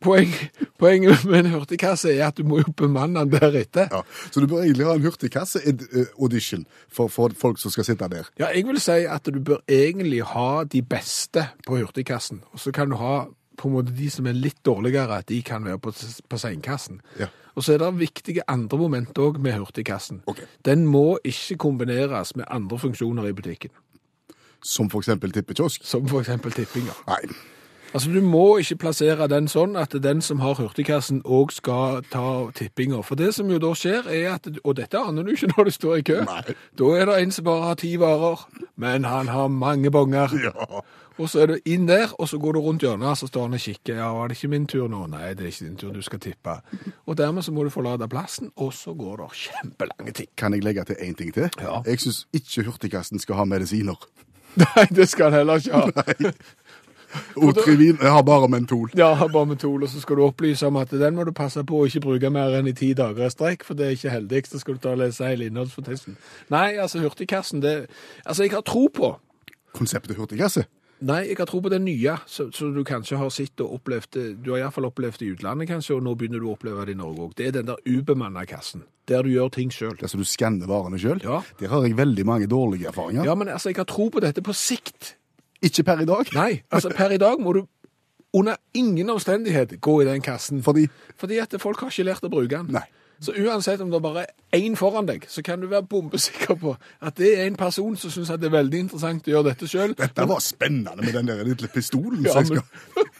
poeng, 0.00 0.32
poenget 0.78 1.24
med 1.24 1.44
en 1.44 1.50
hurtigkasse 1.54 2.12
er 2.14 2.26
at 2.28 2.38
du 2.38 2.46
må 2.48 2.58
jo 2.62 2.72
bemanne 2.76 3.20
den 3.24 3.34
deretter. 3.34 3.88
Ja. 3.92 4.00
Så 4.30 4.40
du 4.40 4.46
bør 4.46 4.62
egentlig 4.62 4.86
ha 4.86 4.94
en 4.96 5.04
hurtigkasse-audition 5.04 6.66
for, 6.88 7.08
for 7.12 7.34
folk 7.38 7.60
som 7.60 7.70
skal 7.74 7.84
sitte 7.84 8.08
der. 8.08 8.30
Ja, 8.38 8.52
jeg 8.54 8.66
vil 8.66 8.80
si 8.80 9.02
at 9.08 9.26
du 9.26 9.40
bør 9.40 9.62
egentlig 9.68 10.22
ha 10.32 10.64
de 10.64 10.82
beste 10.82 11.48
på 11.66 11.76
hurtigkassen, 11.80 12.42
og 12.52 12.60
så 12.60 12.72
kan 12.72 12.90
du 12.90 12.96
ha 12.96 13.24
på 13.58 13.68
en 13.68 13.74
måte 13.76 13.92
de 13.94 14.08
som 14.10 14.26
er 14.26 14.36
litt 14.36 14.58
dårligere, 14.66 15.20
at 15.20 15.28
de 15.28 15.42
kan 15.44 15.64
være 15.64 15.78
på, 15.78 15.92
på 16.28 16.38
seinkassen. 16.40 17.00
Ja. 17.20 17.28
Og 17.54 17.64
så 17.66 17.74
er 17.74 17.82
det 17.82 17.90
viktige 18.00 18.42
andre 18.48 18.78
moment 18.80 19.18
òg 19.20 19.38
med 19.42 19.58
hurtigkassen. 19.60 20.22
Okay. 20.26 20.48
Den 20.64 20.86
må 20.88 21.18
ikke 21.24 21.58
kombineres 21.60 22.34
med 22.36 22.48
andre 22.48 22.78
funksjoner 22.78 23.28
i 23.28 23.32
butikken, 23.36 23.70
Som 24.62 24.86
eksempel 24.86 25.32
tippekiosk. 25.32 25.84
som 25.84 26.06
f.eks. 26.06 26.28
ja. 26.28 26.94
Nei. 27.08 27.34
Altså, 27.92 28.10
Du 28.12 28.20
må 28.24 28.56
ikke 28.58 28.76
plassere 28.86 29.28
den 29.28 29.48
sånn 29.52 29.76
at 29.76 29.92
den 30.02 30.22
som 30.24 30.40
har 30.40 30.54
hurtigkassen 30.56 31.20
òg 31.28 31.52
skal 31.52 32.00
ta 32.10 32.50
tippinga. 32.56 33.02
For 33.04 33.20
det 33.20 33.34
som 33.36 33.50
jo 33.52 33.58
da 33.60 33.74
skjer, 33.76 34.08
er 34.08 34.34
at 34.34 34.48
Og 34.64 34.76
dette 34.76 34.98
aner 34.98 35.22
du 35.22 35.32
ikke 35.34 35.52
når 35.52 35.68
du 35.68 35.70
står 35.70 35.96
i 35.98 36.02
kø. 36.02 36.22
Nei. 36.24 36.56
Da 36.78 36.90
er 36.96 37.06
det 37.06 37.20
en 37.22 37.30
som 37.36 37.44
bare 37.44 37.68
har 37.68 37.74
ti 37.80 37.96
varer, 38.00 38.46
men 38.76 39.04
han 39.04 39.28
har 39.28 39.48
mange 39.48 39.90
bonger. 39.90 40.32
Ja. 40.42 40.80
Og 41.20 41.28
så 41.28 41.42
er 41.42 41.46
du 41.52 41.58
inn 41.68 41.84
der, 41.86 42.08
og 42.18 42.28
så 42.28 42.38
går 42.40 42.56
du 42.56 42.60
rundt 42.64 42.82
hjørnet, 42.82 43.18
så 43.18 43.28
står 43.28 43.42
han 43.42 43.54
og 43.58 43.60
kikker. 43.60 43.98
Ja, 44.00 44.08
var 44.16 44.28
det 44.28 44.38
ikke 44.38 44.48
min 44.48 44.66
tur 44.66 44.88
nå? 44.88 45.04
Nei, 45.12 45.34
det 45.36 45.44
er 45.44 45.50
ikke 45.52 45.66
din 45.68 45.76
tur, 45.76 45.92
du 45.92 46.00
skal 46.02 46.18
tippe. 46.24 46.56
Og 47.06 47.18
dermed 47.18 47.44
så 47.44 47.52
må 47.52 47.64
du 47.64 47.70
forlate 47.70 48.08
plassen, 48.08 48.50
og 48.56 48.72
så 48.72 48.94
går 48.96 49.20
det 49.20 49.28
kjempelange 49.42 50.12
ting. 50.16 50.30
Kan 50.36 50.56
jeg 50.56 50.64
legge 50.64 50.84
til 50.88 50.96
én 51.04 51.14
ting 51.18 51.34
til? 51.34 51.50
Ja. 51.60 51.82
Jeg 51.86 52.00
syns 52.00 52.24
ikke 52.32 52.64
hurtigkassen 52.70 53.20
skal 53.20 53.42
ha 53.42 53.44
medisiner. 53.44 54.00
Nei, 54.62 54.84
det 54.92 55.08
skal 55.08 55.30
han 55.30 55.38
heller 55.42 55.60
ikke 55.60 55.72
ha. 55.72 56.32
Otrivin 57.46 57.98
jeg 58.00 58.12
har 58.12 58.22
bare 58.26 58.48
mentol. 58.52 58.90
Ja, 58.98 59.12
bare 59.32 59.46
mentol, 59.52 59.82
og 59.82 59.90
så 59.92 60.02
skal 60.02 60.18
du 60.18 60.26
opplyse 60.26 60.66
om 60.68 60.78
at 60.80 60.90
den 60.90 61.16
må 61.16 61.26
du 61.28 61.32
passe 61.36 61.64
på 61.64 61.82
å 61.82 61.88
ikke 61.88 62.04
bruke 62.06 62.30
mer 62.32 62.58
enn 62.58 62.70
i 62.70 62.76
ti 62.76 62.92
dager 62.98 63.26
i 63.26 63.32
strekk, 63.32 63.66
for 63.68 63.78
det 63.78 63.88
er 63.88 63.96
ikke 63.96 64.14
heldig. 64.14 64.44
Så 64.48 64.62
skal 64.62 64.78
du 64.78 64.84
ta 64.84 64.94
og 64.94 65.02
lese 65.02 65.28
hele 65.28 65.48
innholdsfortesten. 65.50 66.16
Nei, 66.52 66.68
altså 66.76 67.02
hurtigkassen, 67.02 67.62
det 67.64 67.74
Altså, 68.26 68.44
jeg 68.44 68.52
har 68.52 68.64
tro 68.66 68.86
på 68.92 69.14
Konseptet 69.72 70.18
hurtigkasse. 70.18 70.66
Nei, 71.02 71.22
jeg 71.32 71.38
har 71.40 71.48
tro 71.50 71.58
på 71.64 71.70
det 71.72 71.80
nye, 71.82 72.14
så 72.30 72.46
du 72.52 72.82
kanskje 72.86 73.18
har 73.18 73.30
sett 73.34 73.62
og 73.64 73.78
opplevd. 73.80 74.18
Du 74.44 74.52
har 74.52 74.60
iallfall 74.60 74.86
opplevd 74.86 75.18
det 75.18 75.26
i 75.26 75.32
utlandet, 75.34 75.66
kanskje, 75.70 75.96
og 75.96 76.04
nå 76.06 76.12
begynner 76.18 76.42
du 76.42 76.46
å 76.46 76.52
oppleve 76.54 76.84
det 76.86 76.94
i 76.94 77.00
Norge 77.00 77.24
òg. 77.24 77.32
Det 77.38 77.48
er 77.48 77.56
den 77.56 77.70
der 77.72 77.80
ubemanna 77.88 78.44
kassen, 78.46 78.84
der 79.10 79.26
du 79.26 79.32
gjør 79.32 79.50
ting 79.56 79.72
sjøl. 79.74 79.96
Der 79.98 80.12
du 80.12 80.22
skanner 80.28 80.70
varene 80.70 81.00
sjøl. 81.02 81.24
Ja. 81.24 81.40
Der 81.58 81.72
har 81.74 81.88
jeg 81.88 81.98
veldig 81.98 82.26
mange 82.28 82.46
dårlige 82.50 82.92
erfaringer. 82.92 83.26
Ja, 83.26 83.34
men 83.34 83.50
altså, 83.50 83.72
jeg 83.72 83.80
har 83.80 83.88
tro 83.90 84.06
på 84.14 84.22
dette 84.22 84.44
på 84.46 84.54
sikt. 84.54 85.16
Ikke 85.62 85.84
per 85.86 86.02
i 86.02 86.08
dag. 86.08 86.32
Nei, 86.34 86.62
altså 86.70 86.90
per 86.96 87.14
i 87.14 87.20
dag 87.20 87.40
må 87.40 87.52
du 87.56 87.62
under 88.32 88.56
ingen 88.74 89.10
omstendighet 89.10 89.80
gå 89.80 90.00
i 90.02 90.08
den 90.08 90.22
kassen. 90.22 90.62
Fordi 90.62 90.88
Fordi 91.16 91.38
at 91.38 91.54
folk 91.58 91.80
har 91.80 91.92
ikke 91.92 92.08
lært 92.08 92.24
å 92.24 92.32
bruke 92.32 92.56
den. 92.56 92.72
Nei. 92.72 92.88
Så 93.22 93.32
uansett 93.38 93.80
om 93.80 93.90
det 93.90 94.00
bare 94.02 94.24
er 94.50 94.58
én 94.58 94.74
foran 94.74 95.06
deg, 95.06 95.22
så 95.30 95.44
kan 95.46 95.60
du 95.60 95.68
være 95.70 95.86
bombesikker 95.86 96.56
på 96.58 96.72
at 97.00 97.16
det 97.16 97.28
er 97.38 97.46
en 97.46 97.56
person 97.56 97.94
som 97.96 98.10
syns 98.10 98.32
det 98.34 98.48
er 98.48 98.54
veldig 98.56 98.80
interessant 98.82 99.28
å 99.28 99.30
gjøre 99.30 99.46
dette 99.52 99.68
sjøl. 99.70 99.94
dette 99.98 100.26
var 100.26 100.42
spennende 100.42 101.04
med 101.04 101.14
den 101.14 101.30
der 101.30 101.44
lille 101.46 101.70
pistolen. 101.70 102.26
Ja, 102.26 102.42
men, 102.42 102.64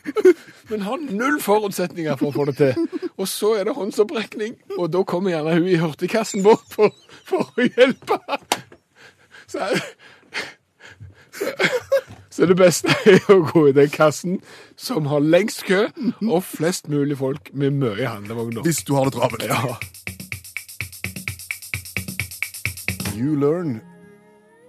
men 0.70 0.82
har 0.88 0.98
null 1.06 1.38
forutsetninger 1.40 2.18
for 2.18 2.32
å 2.32 2.34
få 2.34 2.48
det 2.50 2.56
til. 2.58 3.12
Og 3.14 3.28
så 3.30 3.52
er 3.60 3.68
det 3.68 3.76
håndsopprekning, 3.78 4.56
og 4.78 4.90
da 4.90 5.04
kommer 5.06 5.36
gjerne 5.36 5.54
hun 5.60 5.70
i 5.70 5.78
hurtigkassen 5.78 6.42
bort 6.42 6.66
for, 6.74 6.90
for 7.28 7.54
å 7.54 7.68
hjelpe. 7.68 8.18
Så, 9.46 9.70
så, 11.30 11.54
så 12.32 12.46
det 12.48 12.56
beste 12.56 12.88
er 13.12 13.20
å 13.32 13.42
gå 13.44 13.66
i 13.68 13.74
den 13.76 13.90
kassen 13.92 14.38
som 14.80 15.06
har 15.10 15.20
lengst 15.20 15.66
kø, 15.68 15.84
og 16.24 16.40
flest 16.48 16.88
mulig 16.88 17.18
folk 17.20 17.52
med 17.52 17.76
mye 17.76 18.08
handlevogner. 18.08 18.64
Hvis 18.64 18.80
du 18.88 18.94
har 18.96 19.10
det 19.10 19.18
travelt. 19.18 19.44
Ja. 19.44 19.76
You 23.12 23.36
Learn 23.36 23.82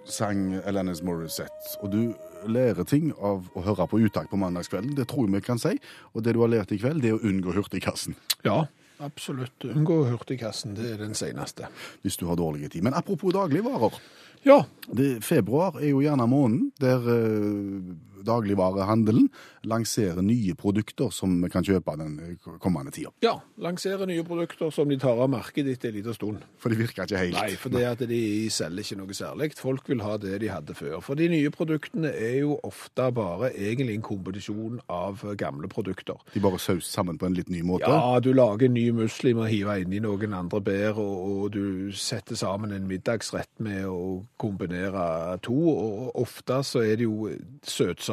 sang 0.03 0.59
Alanis 0.67 1.01
Morissette, 1.01 1.77
og 1.81 1.93
du 1.95 2.13
lærer 2.51 2.83
ting 2.83 3.13
av 3.23 3.47
å 3.55 3.63
høre 3.63 3.87
på 3.87 4.01
uttak 4.03 4.27
på 4.29 4.37
mandagskvelden. 4.37 4.97
Det 4.97 5.07
tror 5.07 5.29
jeg 5.29 5.37
vi 5.37 5.45
kan 5.45 5.61
si. 5.61 5.77
Og 6.11 6.25
det 6.25 6.35
du 6.35 6.41
har 6.43 6.51
lært 6.51 6.75
i 6.75 6.81
kveld, 6.81 6.99
det 7.01 7.13
er 7.13 7.15
å 7.17 7.23
unngå 7.23 7.55
hurtigkassen. 7.55 8.19
ja, 8.43 8.65
absolutt. 9.05 9.65
Unngå 9.69 10.03
hurtigkassen, 10.09 10.75
det 10.77 10.93
er 10.93 11.01
den 11.03 11.15
seneste. 11.17 11.69
Hvis 12.01 12.17
du 12.17 12.27
har 12.29 12.39
dårlig 12.39 12.71
tid. 12.71 12.83
Men 12.83 12.93
apropos 12.97 13.33
dagligvarer. 13.35 13.99
Ja, 14.43 14.63
Det, 14.91 15.23
februar 15.23 15.77
er 15.79 15.93
jo 15.93 16.01
gjerne 16.03 16.27
måneden 16.27 16.71
der 16.81 17.05
eh, 17.07 17.93
dagligvarehandelen 18.25 19.29
lanserer 19.69 20.21
nye 20.25 20.55
produkter 20.59 21.11
som 21.13 21.35
vi 21.43 21.49
kan 21.51 21.63
kjøpe 21.65 21.95
den 21.99 22.17
kommende 22.63 22.91
tida. 22.91 23.11
ja. 23.23 23.37
Lansere 23.63 24.05
nye 24.09 24.23
produkter 24.25 24.71
som 24.73 24.89
de 24.89 24.97
tar 24.99 25.19
av 25.21 25.29
markedet 25.31 25.77
etter 25.77 25.91
en 25.91 25.95
liten 25.95 26.15
stund. 26.15 26.41
For 26.59 26.73
de 26.73 26.77
virker 26.79 27.05
ikke 27.05 27.19
helt. 27.19 27.37
Nei, 27.37 27.55
for 27.59 27.71
det 27.71 27.83
at 27.87 28.01
de 28.09 28.49
selger 28.51 28.83
ikke 28.83 28.97
noe 28.99 29.15
særlig. 29.15 29.49
Folk 29.59 29.87
vil 29.89 30.01
ha 30.03 30.17
det 30.19 30.39
de 30.41 30.49
hadde 30.51 30.75
før. 30.75 30.97
For 31.05 31.15
de 31.19 31.29
nye 31.31 31.51
produktene 31.53 32.09
er 32.11 32.39
jo 32.41 32.57
ofte 32.65 33.05
bare 33.15 33.51
egentlig 33.53 33.95
en 33.99 34.05
kombinasjon 34.05 34.81
av 34.91 35.23
gamle 35.39 35.69
produkter. 35.71 36.19
De 36.33 36.41
bare 36.43 36.59
sauser 36.59 36.89
sammen 36.89 37.19
på 37.21 37.29
en 37.29 37.37
litt 37.37 37.51
ny 37.53 37.61
måte. 37.63 37.87
Ja, 37.87 38.19
du 38.23 38.31
lager 38.35 38.71
ny 38.73 38.89
muslim 38.97 39.43
og 39.45 39.51
hiver 39.53 39.83
inn 39.85 39.93
i 39.95 40.01
noen 40.03 40.33
andre 40.35 40.59
bær, 40.65 40.99
og, 40.99 41.23
og 41.29 41.53
du 41.55 41.93
setter 41.95 42.35
sammen 42.39 42.73
en 42.75 42.89
middagsrett 42.89 43.51
med 43.63 43.85
å 43.87 44.23
kombinere 44.41 45.37
to. 45.45 45.55
Og 45.55 46.19
ofte 46.25 46.59
så 46.67 46.83
er 46.83 46.97
det 46.99 47.07
jo 47.07 47.29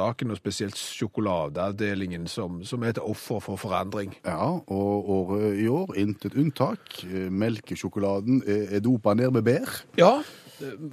søtsaken, 0.00 0.30
og 0.30 0.36
spesielt 0.36 0.76
sjokoladeavdelingen, 0.78 2.26
som, 2.26 2.64
som 2.64 2.82
er 2.82 2.88
et 2.94 2.98
offer 2.98 3.40
for 3.40 3.56
forandring. 3.56 4.14
Ja, 4.24 4.58
og 4.66 5.10
året 5.10 5.58
i 5.60 5.68
år, 5.68 5.94
intet 5.96 6.34
unntak. 6.34 7.04
Eh, 7.04 7.30
Melkesjokoladen 7.30 8.42
er, 8.46 8.76
er 8.76 8.80
dopa 8.80 9.14
ned 9.14 9.30
med 9.30 9.42
bær. 9.42 9.84
Ja, 9.98 10.22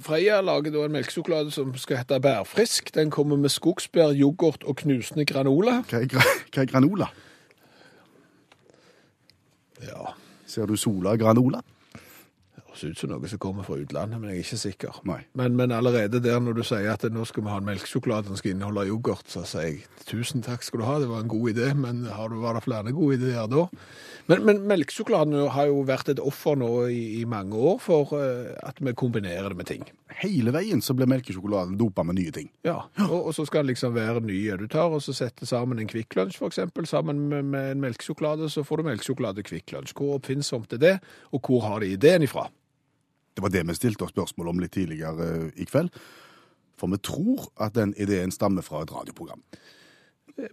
Freia 0.00 0.40
lager 0.40 0.72
da 0.72 0.86
en 0.86 0.92
melkesjokolade 0.94 1.50
som 1.52 1.74
skal 1.76 1.98
hete 2.00 2.16
bærfrisk. 2.24 2.88
Den 2.94 3.10
kommer 3.10 3.36
med 3.36 3.50
skogsbær, 3.52 4.14
yoghurt 4.16 4.64
og 4.64 4.76
knusende 4.80 5.26
granola. 5.28 5.82
Hva 5.90 6.00
er, 6.00 6.06
gra 6.08 6.22
hva 6.24 6.62
er 6.62 6.70
granola? 6.70 7.08
Ja, 9.84 10.14
Ser 10.48 10.64
du 10.66 10.76
Sola 10.80 11.12
granola? 11.20 11.60
Høres 12.78 12.96
ut 12.96 13.00
som 13.00 13.12
noe 13.12 13.30
som 13.30 13.40
kommer 13.42 13.66
fra 13.66 13.78
utlandet, 13.78 14.20
men 14.20 14.30
jeg 14.30 14.38
er 14.38 14.46
ikke 14.46 14.60
sikker. 14.62 15.00
Men, 15.38 15.56
men 15.58 15.74
allerede 15.74 16.22
der 16.22 16.40
når 16.42 16.58
du 16.58 16.64
sier 16.66 16.90
at 16.92 17.06
nå 17.12 17.24
skal 17.28 17.44
vi 17.44 17.52
ha 17.52 17.60
en 17.60 17.68
melkesjokolade 17.68 18.30
som 18.30 18.38
skal 18.38 18.54
inneholde 18.54 18.88
yoghurt, 18.90 19.26
så 19.30 19.44
sier 19.48 19.68
jeg 19.68 20.06
tusen 20.08 20.44
takk 20.44 20.64
skal 20.66 20.82
du 20.82 20.86
ha, 20.88 20.98
det 21.02 21.10
var 21.10 21.24
en 21.24 21.32
god 21.32 21.50
idé, 21.54 21.72
men 21.76 22.06
har 22.14 22.30
du, 22.30 22.38
var 22.42 22.56
det 22.56 22.64
flere 22.66 22.94
gode 22.94 23.18
ideer 23.18 23.48
da? 23.50 23.66
Men, 24.28 24.42
men 24.44 24.66
melkesjokoladen 24.68 25.48
har 25.54 25.70
jo 25.70 25.80
vært 25.88 26.10
et 26.12 26.20
offer 26.20 26.58
nå 26.60 26.68
i, 26.92 27.22
i 27.22 27.24
mange 27.28 27.56
år 27.56 27.78
for 27.80 28.12
eh, 28.18 28.50
at 28.60 28.76
vi 28.84 28.92
kombinerer 28.92 29.48
det 29.48 29.56
med 29.56 29.68
ting. 29.70 29.86
Hele 30.20 30.52
veien 30.52 30.82
så 30.84 30.92
blir 30.96 31.08
melkesjokoladen 31.08 31.78
dopa 31.80 32.04
med 32.04 32.18
nye 32.18 32.34
ting. 32.34 32.50
Ja, 32.66 32.82
og, 33.06 33.30
og 33.30 33.32
så 33.36 33.46
skal 33.48 33.64
den 33.64 33.72
liksom 33.72 33.96
være 33.96 34.20
nye. 34.26 34.58
Du 34.60 34.66
tar 34.68 34.92
og 34.92 35.00
så 35.04 35.14
setter 35.16 35.48
sammen 35.48 35.80
en 35.80 35.88
Kvikk 35.88 36.18
Lunsj, 36.18 36.42
eksempel, 36.44 36.88
sammen 36.90 37.24
med, 37.30 37.48
med 37.54 37.72
en 37.72 37.82
melkesjokolade, 37.86 38.50
så 38.52 38.66
får 38.68 38.82
du 38.82 38.90
melkesjokolade 38.90 39.46
Kvikk 39.48 39.72
Lunsj. 39.72 39.96
Hvor 39.96 40.18
oppfinnsomt 40.18 40.76
er 40.76 40.84
det, 40.84 40.94
og 41.32 41.48
hvor 41.48 41.64
har 41.64 41.80
de 41.80 41.94
ideen 41.96 42.28
ifra? 42.28 42.50
Det 43.38 43.42
var 43.42 43.52
det 43.54 43.68
vi 43.68 43.74
stilte 43.78 44.02
oss 44.02 44.10
spørsmål 44.10 44.48
om 44.50 44.58
litt 44.58 44.72
tidligere 44.74 45.26
eh, 45.30 45.50
i 45.62 45.66
kveld. 45.70 45.92
For 46.78 46.90
vi 46.90 46.98
tror 46.98 47.44
at 47.62 47.76
den 47.78 47.92
ideen 47.94 48.34
stammer 48.34 48.66
fra 48.66 48.80
et 48.82 48.90
radioprogram. 48.90 49.44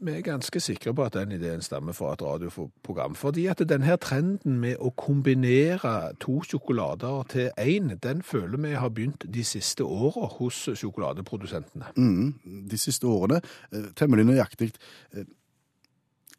Vi 0.01 0.11
er 0.13 0.21
ganske 0.25 0.59
sikre 0.61 0.93
på 0.93 1.03
at 1.05 1.13
den 1.17 1.33
ideen 1.33 1.63
stammer 1.65 1.97
fra 1.97 2.11
et 2.13 2.21
radioprogram. 2.21 3.15
Fordi 3.17 3.47
at 3.49 3.63
denne 3.69 3.97
trenden 4.01 4.59
med 4.61 4.77
å 4.77 4.91
kombinere 4.97 6.13
to 6.21 6.43
sjokolader 6.45 7.25
til 7.33 7.49
én, 7.57 7.95
den 8.03 8.21
føler 8.21 8.61
vi 8.61 8.75
har 8.77 8.93
begynt 8.93 9.25
de 9.33 9.43
siste 9.43 9.81
åra 9.85 10.29
hos 10.37 10.67
sjokoladeprodusentene. 10.77 11.89
Mm, 11.97 12.65
de 12.69 12.81
siste 12.81 13.09
årene, 13.09 13.41
eh, 13.73 13.89
temmelig 13.97 14.29
nøyaktig 14.29 14.71
eh, 15.13 15.25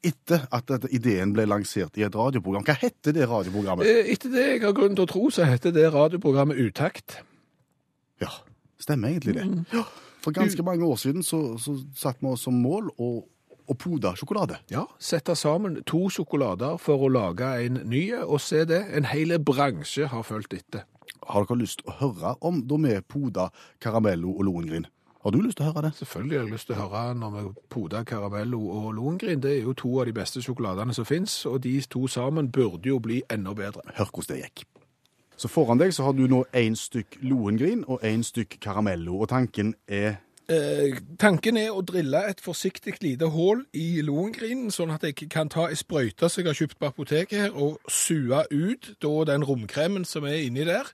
etter 0.04 0.46
at 0.52 0.66
dette 0.68 0.90
ideen 0.94 1.32
ble 1.34 1.46
lansert 1.48 1.96
i 1.98 2.04
et 2.06 2.14
radioprogram. 2.14 2.64
Hva 2.66 2.76
hette 2.80 3.12
det 3.16 3.28
radioprogrammet? 3.30 3.86
Eh, 3.88 4.12
Etter 4.12 4.30
det 4.34 4.44
jeg 4.46 4.62
har 4.66 4.74
grunn 4.76 4.96
til 4.98 5.06
å 5.06 5.10
tro, 5.10 5.28
så 5.30 5.46
heter 5.48 5.72
det 5.74 5.86
radioprogrammet 5.94 6.58
Utakt. 6.60 7.20
Ja, 8.20 8.30
stemmer 8.80 9.08
egentlig 9.14 9.34
det. 9.38 9.46
Ja, 9.72 9.84
for 10.24 10.32
ganske 10.36 10.62
mange 10.66 10.84
år 10.86 10.96
siden 11.00 11.22
så, 11.26 11.56
så 11.60 11.76
satte 11.96 12.22
vi 12.22 12.30
oss 12.32 12.44
som 12.46 12.56
mål 12.62 12.88
å, 12.98 13.10
og 13.66 13.78
poda 13.82 14.12
sjokolade. 14.16 14.60
Ja, 14.70 14.84
sette 15.02 15.34
sammen 15.36 15.80
to 15.88 16.06
sjokolader 16.12 16.78
for 16.78 17.02
å 17.02 17.10
lage 17.12 17.48
en 17.66 17.80
ny, 17.90 18.08
og 18.22 18.38
se 18.40 18.64
det, 18.68 18.84
en 18.94 19.08
hel 19.10 19.34
bransje 19.42 20.06
har 20.12 20.22
fulgt 20.26 20.54
etter. 20.54 20.86
Har 21.26 21.46
dere 21.46 21.58
lyst 21.58 21.80
til 21.82 21.90
å 21.90 21.96
høre 21.98 22.36
om 22.46 22.60
da 22.68 22.76
vi 22.84 23.00
poda 23.10 23.48
Caramello 23.82 24.36
og 24.36 24.46
Lohengrin? 24.46 24.86
Har 25.26 25.33
du 25.35 25.40
lyst 25.42 25.59
til 25.59 25.66
å 25.66 25.73
høre 25.73 25.88
det? 25.88 25.97
Selvfølgelig 25.99 26.37
har 26.38 26.45
jeg 26.45 26.52
lyst 26.52 26.68
til 26.68 26.76
å 26.76 26.85
høre 26.85 27.14
når 27.18 27.30
vi 27.35 27.40
poder 27.75 28.04
Caramello 28.06 28.61
og 28.71 28.92
Lohengrin. 28.95 29.40
Det 29.42 29.56
er 29.56 29.64
jo 29.64 29.73
to 29.75 29.88
av 29.99 30.06
de 30.06 30.12
beste 30.14 30.38
sjokoladene 30.38 30.95
som 30.95 31.09
finnes, 31.09 31.35
og 31.50 31.64
de 31.64 31.73
to 31.90 32.06
sammen 32.06 32.47
burde 32.54 32.87
jo 32.92 33.00
bli 33.02 33.16
enda 33.35 33.50
bedre. 33.59 33.83
Hør 33.97 34.12
hvordan 34.12 34.37
det 34.37 34.45
gikk. 34.45 34.62
Så 35.35 35.50
foran 35.50 35.83
deg 35.83 35.90
så 35.97 36.06
har 36.06 36.14
du 36.14 36.28
nå 36.30 36.45
én 36.54 36.78
stykk 36.78 37.18
Lohengrin 37.26 37.83
og 37.88 38.06
én 38.06 38.23
stykk 38.23 38.54
Caramello, 38.62 39.18
og 39.18 39.28
tanken 39.35 39.75
er 39.88 40.23
Eh, 40.47 41.00
tanken 41.18 41.56
er 41.59 41.73
å 41.75 41.83
drille 41.83 42.21
et 42.30 42.38
forsiktig 42.38 43.00
lite 43.02 43.26
hull 43.35 43.64
i 43.75 43.99
Lohengrinen, 44.06 44.71
sånn 44.71 44.92
at 44.95 45.02
jeg 45.02 45.26
kan 45.26 45.50
ta 45.50 45.64
ei 45.66 45.75
sprøyte 45.75 46.28
som 46.30 46.45
jeg 46.45 46.52
har 46.52 46.59
kjøpt 46.61 46.78
på 46.78 46.87
apoteket 46.87 47.40
her, 47.40 47.50
og 47.50 47.80
sue 47.90 48.45
ut 48.52 48.92
da 49.02 49.14
den 49.26 49.42
romkremen 49.42 50.06
som 50.06 50.23
er 50.23 50.45
inni 50.45 50.62
der. 50.68 50.87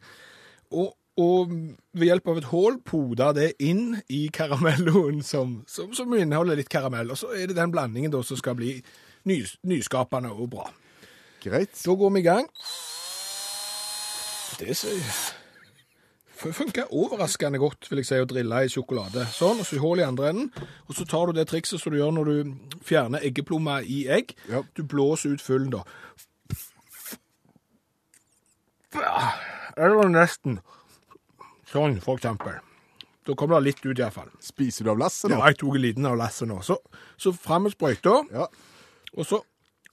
Og, 0.72 0.94
og 1.20 1.50
ved 1.92 2.06
hjelp 2.08 2.28
av 2.32 2.38
et 2.40 2.48
hull 2.52 2.78
poda 2.88 3.32
det 3.36 3.50
inn 3.60 3.98
i 4.08 4.28
karamelloen 4.32 5.20
som, 5.26 5.58
som, 5.68 5.92
som 5.92 6.14
inneholder 6.16 6.56
litt 6.56 6.72
karamell. 6.72 7.12
Og 7.12 7.20
så 7.20 7.34
er 7.36 7.50
det 7.50 7.58
den 7.58 7.74
blandingen 7.74 8.14
da 8.14 8.22
som 8.24 8.38
skal 8.40 8.56
bli 8.56 8.78
nys, 9.28 9.58
nyskapende 9.68 10.32
og 10.32 10.50
bra. 10.54 10.70
greit. 11.44 11.76
Da 11.84 11.94
går 11.94 12.10
vi 12.10 12.20
i 12.20 12.26
gang. 12.26 12.48
Det 16.42 16.52
funker 16.52 16.90
overraskende 16.90 17.58
godt, 17.58 17.86
vil 17.90 18.00
jeg 18.00 18.08
si, 18.08 18.18
å 18.18 18.26
drille 18.26 18.64
i 18.64 18.70
sjokolade. 18.72 19.26
Sånn, 19.30 19.60
og 19.62 19.66
så 19.68 19.78
hull 19.78 20.00
i 20.02 20.06
andre 20.06 20.32
enden. 20.32 20.48
Og 20.88 20.96
så 20.98 21.06
tar 21.06 21.28
du 21.28 21.36
det 21.36 21.46
trikset 21.50 21.78
som 21.78 21.92
du 21.92 22.00
gjør 22.00 22.16
når 22.16 22.30
du 22.30 22.78
fjerner 22.82 23.22
eggeplommer 23.22 23.86
i 23.86 24.08
egg. 24.10 24.34
Ja. 24.50 24.64
Du 24.74 24.82
blåser 24.82 25.36
ut 25.36 25.44
fyllen 25.44 25.70
da. 25.74 25.84
Eller 29.76 30.10
nesten. 30.10 30.58
Sånn, 31.72 31.96
for 32.04 32.18
eksempel. 32.20 32.58
Da 33.24 33.34
kommer 33.38 33.60
det 33.60 33.70
litt 33.70 33.84
ut 33.86 33.94
i 33.98 34.02
hvert 34.02 34.14
fall. 34.16 34.30
Spiser 34.42 34.84
du 34.84 34.90
av 34.92 34.98
lasset 35.00 35.30
Ja, 35.30 35.38
jeg 35.46 35.56
tok 35.60 35.76
en 35.78 35.84
liten 35.84 36.06
av 36.10 36.16
lasset 36.18 36.48
nå. 36.50 36.58
Så, 36.66 36.76
så 37.16 37.32
frem 37.32 37.64
med 37.68 37.72
sprøyta, 37.76 38.16
Ja. 38.34 38.48
og 39.16 39.26
så 39.28 39.38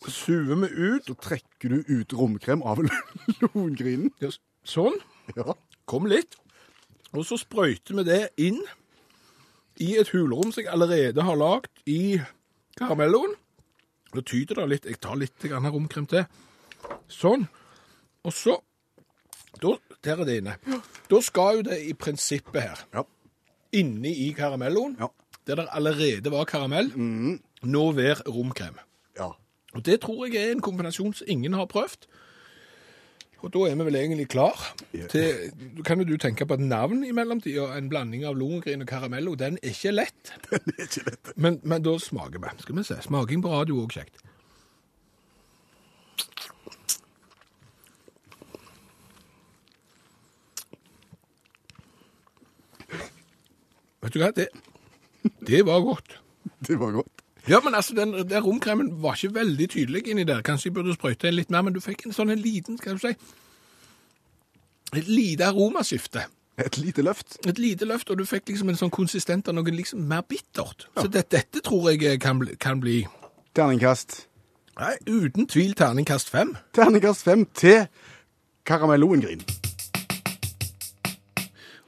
suver 0.10 0.56
vi 0.64 0.70
ut. 0.96 1.06
Så 1.06 1.16
trekker 1.20 1.70
du 1.70 1.84
ut 1.88 2.14
romkrem 2.18 2.64
av 2.66 2.82
Lohengrinen. 3.42 4.12
Ja, 4.24 4.32
Sånn. 4.66 4.98
Ja. 5.38 5.54
Kom 5.90 6.06
litt. 6.10 6.36
Og 7.14 7.24
så 7.26 7.38
sprøyter 7.40 7.96
vi 8.02 8.04
det 8.06 8.22
inn 8.38 8.60
i 9.80 9.94
et 9.98 10.10
hulrom 10.12 10.52
som 10.52 10.62
jeg 10.64 10.72
allerede 10.74 11.24
har 11.24 11.38
lagd 11.40 11.70
i 11.90 12.20
karamelloen. 12.78 13.36
Da 14.14 14.22
tyter 14.26 14.60
det 14.60 14.68
litt. 14.74 14.86
Jeg 14.90 15.00
tar 15.02 15.16
litt 15.22 15.46
romkrem 15.46 16.08
til. 16.10 16.26
Sånn. 17.10 17.48
Og 18.26 18.34
så 18.36 18.58
da, 19.62 19.76
Der 20.04 20.16
er 20.20 20.24
det 20.24 20.38
inne. 20.42 20.54
Da 21.12 21.22
skal 21.22 21.56
jo 21.58 21.62
det 21.62 21.82
i 21.90 21.94
prinsippet 21.94 22.62
her, 22.62 22.86
Ja. 22.94 23.02
inni 23.74 24.14
i 24.30 24.32
karamelloen, 24.32 24.96
Ja. 25.00 25.08
der 25.48 25.56
det 25.56 25.68
allerede 25.72 26.32
var 26.32 26.46
karamell, 26.46 26.92
nå 27.64 27.92
være 27.92 28.24
romkrem. 28.30 28.78
ja. 29.20 29.30
Og 29.76 29.86
det 29.86 30.02
tror 30.02 30.26
jeg 30.26 30.36
er 30.48 30.52
en 30.52 30.62
kombinasjon 30.62 31.14
som 31.14 31.26
ingen 31.28 31.54
har 31.54 31.66
prøvd. 31.66 32.08
Og 33.42 33.54
da 33.54 33.60
er 33.60 33.76
vi 33.76 33.84
vel 33.86 33.96
egentlig 33.96 34.28
klar 34.28 34.76
til 35.10 35.52
Kan 35.86 36.00
jo 36.00 36.04
du 36.06 36.18
tenke 36.18 36.46
på 36.46 36.54
et 36.54 36.60
navn 36.60 37.04
i 37.06 37.12
mellomtida? 37.12 37.78
En 37.78 37.88
blanding 37.90 38.26
av 38.26 38.36
Lohengrin 38.36 38.82
og 38.82 38.88
Caramello. 38.88 39.36
Den 39.36 39.58
er 39.64 39.70
ikke 39.70 39.92
lett. 39.92 40.34
Det 40.52 40.74
er 40.78 40.84
ikke 40.84 41.06
lett. 41.06 41.32
Men, 41.38 41.60
men 41.64 41.82
da 41.84 41.98
smaker 41.98 42.40
vi. 42.40 42.48
Skal 42.60 42.76
vi 42.76 42.84
se. 42.84 42.98
Smaking 43.02 43.42
på 43.42 43.50
radio 43.54 43.80
òg 43.86 43.92
kjekt. 43.96 44.18
Vet 54.10 54.16
du 54.16 54.24
hva? 54.24 54.32
Det, 54.34 54.48
det 55.46 55.62
var 55.68 55.84
godt. 55.86 56.16
Det 56.68 56.80
var 56.80 56.92
godt. 56.92 57.22
Ja, 57.48 57.60
men 57.64 57.76
altså, 57.76 57.94
den, 57.96 58.14
den 58.30 58.44
romkremen 58.44 58.90
var 59.04 59.16
ikke 59.16 59.36
veldig 59.36 59.68
tydelig 59.70 60.08
inni 60.08 60.24
der. 60.28 60.42
Kanskje 60.42 60.70
jeg 60.70 60.74
burde 60.74 60.96
sprøyte 60.96 61.30
litt 61.32 61.52
mer, 61.54 61.62
men 61.68 61.76
du 61.76 61.80
fikk 61.84 62.08
en 62.08 62.16
sånn 62.16 62.34
en 62.34 62.42
liten, 62.42 62.78
skal 62.82 62.98
du 62.98 63.04
si, 63.04 63.14
et 64.98 65.08
lite 65.08 65.46
aromaskifte. 65.46 66.26
Et 66.60 66.78
lite 66.82 67.06
løft. 67.06 67.38
Et 67.48 67.62
lite 67.62 67.86
løft, 67.88 68.10
og 68.12 68.20
du 68.20 68.26
fikk 68.28 68.50
liksom 68.50 68.74
en 68.74 68.80
sånn 68.82 68.92
konsistent 68.92 69.48
av 69.48 69.56
noe 69.56 69.72
liksom 69.72 70.02
mer 70.10 70.26
bittert. 70.28 70.90
Så 70.98 71.08
det, 71.08 71.28
dette 71.32 71.62
tror 71.64 71.92
jeg 71.94 72.20
kan 72.20 72.42
bli, 72.42 72.58
kan 72.60 72.82
bli 72.84 73.04
Terningkast. 73.56 74.26
nei, 74.80 74.96
uten 75.08 75.48
tvil 75.48 75.74
terningkast 75.78 76.34
fem. 76.34 76.56
Terningkast 76.76 77.24
fem 77.30 77.46
til 77.54 77.86
Karamell 78.66 79.08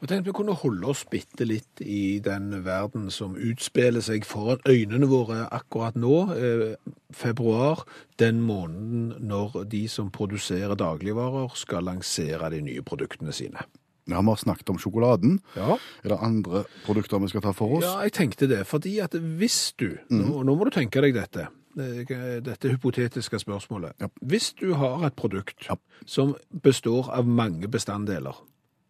Og 0.02 0.10
tenkte 0.10 0.32
vi 0.32 0.34
kunne 0.34 0.56
holde 0.58 0.88
oss 0.90 1.04
bitte 1.06 1.46
litt 1.46 1.82
i 1.86 2.18
den 2.26 2.50
verden 2.66 3.12
som 3.14 3.36
utspiller 3.38 4.02
seg 4.02 4.26
foran 4.26 4.64
øynene 4.66 5.06
våre 5.12 5.44
akkurat 5.54 5.94
nå, 6.00 6.16
eh, 6.34 6.76
februar, 7.14 7.84
den 8.18 8.42
måneden 8.42 9.14
når 9.22 9.66
de 9.70 9.84
som 9.88 10.10
produserer 10.10 10.74
dagligvarer 10.76 11.54
skal 11.56 11.86
lansere 11.86 12.50
de 12.50 12.62
nye 12.66 12.82
produktene 12.82 13.32
sine. 13.32 13.62
Vi 14.10 14.14
har 14.18 14.36
snakket 14.42 14.70
om 14.74 14.80
sjokoladen. 14.82 15.38
Ja. 15.56 15.78
Er 16.04 16.10
det 16.10 16.18
andre 16.26 16.64
produkter 16.86 17.20
vi 17.22 17.28
skal 17.30 17.42
ta 17.46 17.52
for 17.54 17.78
oss? 17.78 17.86
Ja, 17.86 18.02
jeg 18.02 18.14
tenkte 18.18 18.48
det, 18.50 18.66
fordi 18.68 18.98
at 19.00 19.14
hvis 19.14 19.74
du, 19.78 20.00
nå, 20.10 20.42
nå 20.44 20.56
må 20.58 20.66
du 20.66 20.72
tenke 20.74 21.00
deg 21.06 21.14
dette, 21.14 21.46
eh, 21.78 22.42
dette 22.42 22.74
hypotetiske 22.74 23.38
spørsmålet. 23.40 23.94
Ja. 24.02 24.10
Hvis 24.26 24.54
du 24.58 24.74
har 24.74 25.06
et 25.06 25.16
produkt 25.16 25.68
Ja. 25.70 25.76
som 26.06 26.36
består 26.52 27.10
av 27.14 27.28
mange 27.28 27.68
bestanddeler, 27.70 28.34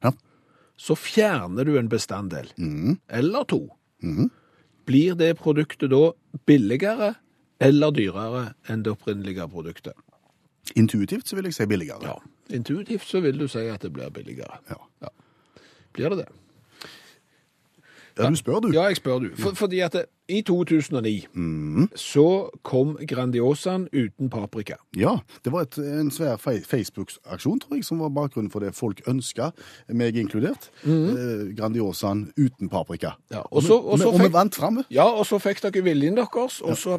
Ja. 0.03 0.11
Så 0.81 0.95
fjerner 0.97 1.67
du 1.67 1.75
en 1.77 1.89
bestanddel, 1.91 2.47
Mm. 2.57 2.97
eller 3.09 3.43
to. 3.45 3.59
Blir 4.89 5.13
det 5.15 5.35
produktet 5.37 5.91
da 5.91 6.11
billigere 6.49 7.13
eller 7.61 7.91
dyrere 7.93 8.53
enn 8.67 8.81
det 8.83 8.91
opprinnelige 8.95 9.45
produktet? 9.51 9.93
Intuitivt 10.75 11.27
så 11.29 11.35
vil 11.37 11.45
jeg 11.49 11.53
si 11.53 11.65
billigere. 11.69 12.01
Ja. 12.03 12.15
Intuitivt 12.49 13.05
så 13.07 13.21
vil 13.21 13.37
du 13.37 13.47
si 13.47 13.59
at 13.69 13.81
det 13.85 13.91
blir 13.93 14.09
billigere. 14.09 14.57
Ja. 14.69 15.09
Blir 15.93 16.09
det 16.09 16.17
det? 16.23 16.29
Ja, 18.17 18.29
du 18.29 18.35
spør, 18.35 18.59
du. 18.59 18.71
Ja, 18.75 18.87
jeg 18.91 18.97
spør 18.99 19.19
du. 19.23 19.29
For, 19.39 19.55
fordi 19.55 19.79
at 19.85 19.93
det, 19.93 20.05
i 20.31 20.41
2009 20.47 21.27
mm. 21.33 21.87
så 21.99 22.49
kom 22.63 22.93
Grandiosaen 23.07 23.87
uten 23.91 24.29
paprika. 24.31 24.77
Ja, 24.95 25.17
det 25.43 25.51
var 25.51 25.65
et, 25.67 25.77
en 25.77 26.11
svær 26.13 26.37
Facebook-aksjon, 26.39 27.59
tror 27.59 27.75
jeg, 27.75 27.85
som 27.85 27.99
var 28.03 28.13
bakgrunnen 28.15 28.51
for 28.53 28.63
det 28.63 28.71
folk 28.77 29.01
ønska, 29.11 29.51
meg 29.89 30.15
inkludert. 30.21 30.69
eh, 30.85 31.51
Grandiosaen 31.57 32.29
uten 32.37 32.71
paprika. 32.71 33.15
Ja, 33.31 33.43
og 33.49 33.59
og, 33.59 33.63
så- 33.63 33.81
og 33.81 33.99
så 33.99 34.07
og 34.13 34.19
vi 34.21 34.31
vant 34.33 34.55
fram. 34.55 34.83
Ja, 34.89 35.09
og 35.09 35.25
så 35.27 35.39
fikk 35.39 35.61
dere 35.65 35.83
viljen 35.83 36.15
deres, 36.15 36.61
og 36.61 36.77
så 36.77 36.97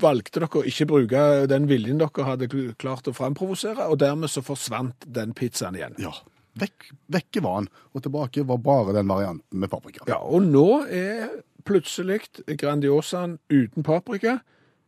valgte 0.00 0.40
dere 0.40 0.48
å 0.60 0.64
ikke 0.66 0.86
bruke 0.86 1.46
den 1.48 1.68
viljen 1.68 1.98
dere 1.98 2.24
hadde 2.28 2.48
klart 2.78 3.08
å 3.08 3.14
framprovosere, 3.16 3.88
og 3.88 3.98
dermed 3.98 4.28
så 4.28 4.42
forsvant 4.44 5.06
den 5.06 5.32
pizzaen 5.32 5.74
igjen. 5.76 5.96
Ja. 5.98 6.12
Vekk, 6.56 6.90
vekke 7.12 7.42
var 7.44 7.60
han, 7.60 7.70
og 7.92 8.04
tilbake 8.04 8.44
var 8.48 8.60
bare 8.64 8.94
den 8.96 9.08
varianten 9.10 9.60
med 9.60 9.70
paprika. 9.72 10.06
Ja, 10.08 10.22
og 10.24 10.46
nå 10.46 10.84
er 10.88 11.28
plutselig 11.66 12.22
Grandiosaen 12.56 13.38
uten 13.52 13.84
paprika 13.84 14.38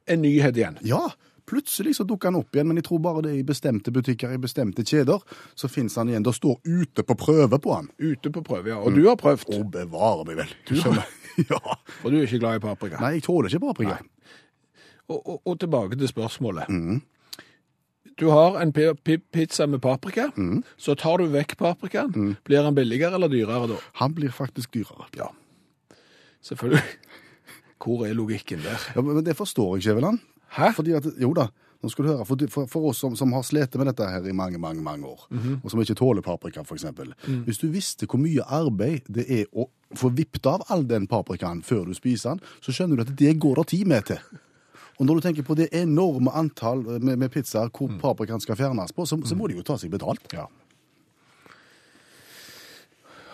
en 0.09 0.23
nyhet 0.23 0.57
igjen. 0.57 0.79
Ja, 0.87 1.11
plutselig 1.49 1.97
så 1.99 2.07
dukker 2.09 2.31
han 2.31 2.39
opp 2.41 2.57
igjen, 2.57 2.71
men 2.71 2.81
jeg 2.81 2.87
tror 2.89 3.03
bare 3.05 3.25
det 3.27 3.35
er 3.35 3.43
i 3.43 3.47
bestemte 3.47 3.93
butikker, 3.95 4.33
i 4.33 4.41
bestemte 4.41 4.85
kjeder, 4.87 5.21
så 5.59 5.69
finnes 5.69 5.97
han 6.01 6.09
igjen. 6.09 6.25
Det 6.25 6.35
står 6.37 6.59
ute 6.65 7.05
på 7.05 7.17
prøve 7.19 7.61
på 7.61 7.75
han. 7.75 7.91
Ute 7.99 8.33
på 8.33 8.45
prøve, 8.47 8.73
ja. 8.73 8.81
Og 8.81 8.97
du 8.97 9.05
har 9.09 9.19
prøvd, 9.21 9.53
Å, 9.59 9.63
bevare 9.79 10.27
meg 10.29 10.41
vel. 10.43 10.57
Du 10.69 10.77
skjønner. 10.79 11.05
ja. 11.53 11.61
for 12.01 12.11
du 12.13 12.21
er 12.21 12.27
ikke 12.27 12.43
glad 12.45 12.61
i 12.61 12.65
paprika. 12.65 13.02
Nei, 13.04 13.15
jeg 13.19 13.26
tåler 13.28 13.52
ikke 13.52 13.67
paprika. 13.69 14.00
Og, 15.09 15.21
og, 15.21 15.37
og 15.45 15.54
tilbake 15.61 15.97
til 15.97 16.11
spørsmålet. 16.11 16.73
Du 18.19 18.26
har 18.33 18.57
en 18.61 18.73
pi- 18.75 18.95
pi- 19.04 19.21
pizza 19.33 19.67
med 19.67 19.81
paprika, 19.83 20.28
så 20.76 20.95
tar 20.99 21.19
du 21.23 21.28
vekk 21.31 21.57
paprikaen. 21.61 22.37
Blir 22.45 22.63
den 22.67 22.75
billigere 22.75 23.15
eller 23.15 23.28
dyrere 23.31 23.69
da? 23.71 23.76
Han 24.00 24.15
blir 24.17 24.31
faktisk 24.35 24.73
dyrere. 24.75 25.07
Ja, 25.17 25.28
selvfølgelig. 26.43 26.83
Hvor 27.78 28.02
er 28.07 28.15
logikken 28.19 28.61
der? 28.65 28.78
Ja, 28.97 29.00
men 29.07 29.23
det 29.25 29.37
forstår 29.39 29.76
jeg 29.76 29.85
ikke, 29.85 29.93
Eveland. 29.97 30.19
Hæ? 30.59 30.73
Fordi 30.75 30.93
at, 30.99 31.04
jo 31.23 31.31
da, 31.37 31.47
nå 31.83 31.89
skal 31.93 32.04
du 32.04 32.11
høre, 32.11 32.25
for, 32.26 32.37
for, 32.50 32.67
for 32.67 32.89
oss 32.91 32.99
som, 33.04 33.15
som 33.17 33.33
har 33.37 33.45
slitt 33.47 33.76
med 33.78 33.87
dette 33.87 34.09
her 34.11 34.26
i 34.26 34.33
mange, 34.35 34.59
mange, 34.59 34.83
mange 34.83 35.07
år, 35.07 35.28
og 35.63 35.71
som 35.71 35.81
ikke 35.81 35.95
tåler 35.95 36.25
paprika, 36.26 36.65
for 36.67 36.75
eksempel. 36.75 37.13
Hvis 37.47 37.61
du 37.63 37.69
visste 37.71 38.09
hvor 38.11 38.19
mye 38.19 38.43
arbeid 38.43 39.07
det 39.09 39.28
er 39.31 39.45
å 39.54 39.69
få 39.97 40.11
vippet 40.19 40.47
av 40.50 40.65
all 40.75 40.83
den 40.91 41.07
paprikaen 41.07 41.63
før 41.63 41.85
du 41.87 41.95
spiser 41.95 42.35
den, 42.35 42.43
så 42.61 42.75
skjønner 42.75 42.97
du 42.99 43.07
at 43.07 43.15
det 43.21 43.37
går 43.41 43.61
det 43.63 43.67
tid 43.76 43.87
med 43.95 44.09
til. 44.11 44.19
Og 44.99 45.06
når 45.06 45.19
du 45.19 45.26
tenker 45.28 45.47
på 45.47 45.54
det 45.58 45.69
enorme 45.78 46.32
antall 46.34 46.82
med, 46.99 47.15
med 47.21 47.30
pizzaer 47.30 47.71
hvor 47.71 47.93
paprikaen 48.02 48.43
skal 48.43 48.58
fjernes 48.58 48.95
på, 48.95 49.06
så, 49.06 49.19
så 49.23 49.39
må 49.39 49.47
de 49.47 49.58
jo 49.58 49.67
ta 49.67 49.78
seg 49.78 49.93
betalt. 49.95 50.26
Ja. 50.34 50.49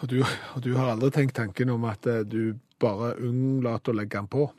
Og 0.05 0.11
du, 0.11 0.19
og 0.21 0.61
du 0.61 0.75
har 0.77 0.93
aldri 0.93 1.09
tenkt 1.15 1.39
tanken 1.39 1.73
om 1.73 1.87
at 1.89 2.05
eh, 2.11 2.27
du 2.29 2.59
bare 2.83 3.15
unnlater 3.25 3.95
å 3.95 3.97
legge 3.97 4.19
den 4.19 4.29
på? 4.29 4.51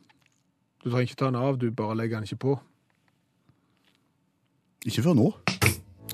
Du 0.82 0.90
trenger 0.90 1.06
ikke 1.06 1.20
ta 1.20 1.30
den 1.30 1.38
av, 1.38 1.60
du 1.62 1.68
bare 1.70 1.98
legger 2.00 2.18
den 2.18 2.26
ikke 2.26 2.42
på. 2.42 2.56
Ikke 4.90 5.06
før 5.06 5.20
nå. 5.20 5.30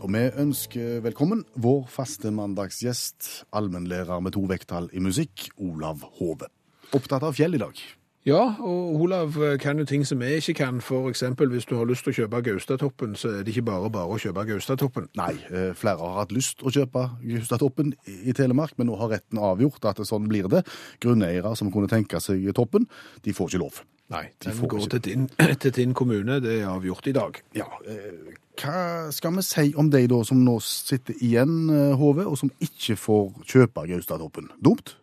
Og 0.01 0.11
vi 0.11 0.25
ønsker 0.43 1.01
velkommen 1.05 1.45
vår 1.61 1.85
faste 1.93 2.31
mandagsgjest, 2.35 3.45
allmennlærer 3.55 4.23
med 4.23 4.35
to 4.35 4.43
vekttall 4.49 4.89
i 4.91 5.03
musikk, 5.03 5.47
Olav 5.61 6.03
Hove. 6.19 6.51
Opptatt 6.91 7.23
av 7.23 7.37
fjell 7.37 7.55
i 7.55 7.61
dag. 7.61 7.79
Ja, 8.25 8.41
og 8.61 8.99
Olav 9.01 9.33
eh, 9.41 9.55
kan 9.57 9.79
jo 9.81 9.85
ting 9.89 10.03
som 10.05 10.21
jeg 10.21 10.43
ikke 10.43 10.53
kan. 10.59 10.81
For 10.85 11.07
eksempel 11.09 11.49
hvis 11.49 11.65
du 11.65 11.73
har 11.79 11.87
lyst 11.89 12.03
til 12.05 12.13
å 12.13 12.17
kjøpe 12.19 12.41
Gaustatoppen, 12.45 13.15
så 13.17 13.31
er 13.33 13.39
det 13.47 13.55
ikke 13.55 13.63
bare 13.71 13.89
bare 13.89 14.13
å 14.13 14.19
kjøpe 14.21 14.43
Gaustatoppen. 14.45 15.07
Nei, 15.17 15.31
eh, 15.49 15.71
flere 15.73 15.97
har 16.05 16.19
hatt 16.19 16.35
lyst 16.35 16.59
til 16.59 16.69
å 16.69 16.73
kjøpe 16.75 17.07
Gaustatoppen 17.25 17.95
i 18.05 18.19
i 18.29 18.35
Telemark, 18.37 18.75
men 18.77 18.87
nå 18.91 18.99
har 18.99 19.09
retten 19.15 19.39
avgjort 19.41 19.87
at 19.89 20.03
sånn 20.05 20.27
blir 20.29 20.45
det. 20.53 20.61
Grunneiere 21.01 21.55
som 21.57 21.71
kunne 21.73 21.89
tenke 21.89 22.21
seg 22.21 22.45
toppen, 22.53 22.85
de 23.25 23.33
får 23.33 23.49
ikke 23.55 23.63
lov. 23.63 23.81
Nei, 24.11 24.27
De 24.39 24.49
den 24.51 24.57
får 24.59 24.67
går 24.69 24.79
ikke- 24.85 24.89
til 24.91 24.99
din, 25.01 25.27
til 25.65 25.71
din 25.71 25.93
kommune. 25.97 26.39
Det 26.41 26.61
er 26.61 26.67
avgjort 26.67 27.07
i 27.07 27.11
dag. 27.17 27.41
Ja, 27.55 27.65
eh, 27.87 28.35
Hva 28.61 29.09
skal 29.11 29.31
vi 29.33 29.41
si 29.41 29.73
om 29.75 29.89
de 29.89 30.05
da 30.07 30.21
som 30.23 30.45
nå 30.45 30.59
sitter 30.61 31.13
igjen, 31.17 31.69
HV, 31.71 31.95
Hove, 31.97 32.25
og 32.27 32.37
som 32.37 32.51
ikke 32.61 32.93
får 32.99 33.33
kjøpe 33.47 33.87
Gaustatoppen? 33.87 34.49
Dumt? 34.61 34.93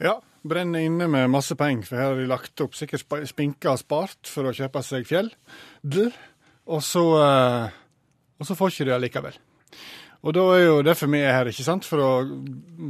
Ja, 0.00 0.20
brenner 0.44 0.84
inne 0.84 1.06
med 1.10 1.30
masse 1.32 1.54
penger, 1.58 1.86
for 1.88 1.96
her 2.00 2.12
har 2.12 2.20
de 2.20 2.26
lagt 2.30 2.60
opp 2.64 2.74
sikkert 2.76 3.02
sp- 3.04 3.24
spinka 3.30 3.72
og 3.72 3.80
spart 3.80 4.28
for 4.30 4.44
å 4.50 4.54
kjøpe 4.56 4.82
seg 4.84 5.06
fjell. 5.08 5.30
Dl. 5.82 6.10
Og 6.66 6.80
så, 6.84 7.02
eh, 7.20 7.68
og 8.40 8.46
så 8.48 8.56
får 8.56 8.72
ikke 8.74 8.86
de 8.88 8.94
allikevel. 8.98 9.38
Og 10.24 10.32
da 10.32 10.40
er 10.56 10.62
jo 10.64 10.76
derfor 10.82 11.10
vi 11.12 11.18
er 11.20 11.34
her, 11.36 11.50
ikke 11.50 11.64
sant? 11.66 11.84
For 11.84 12.00
å 12.00 12.12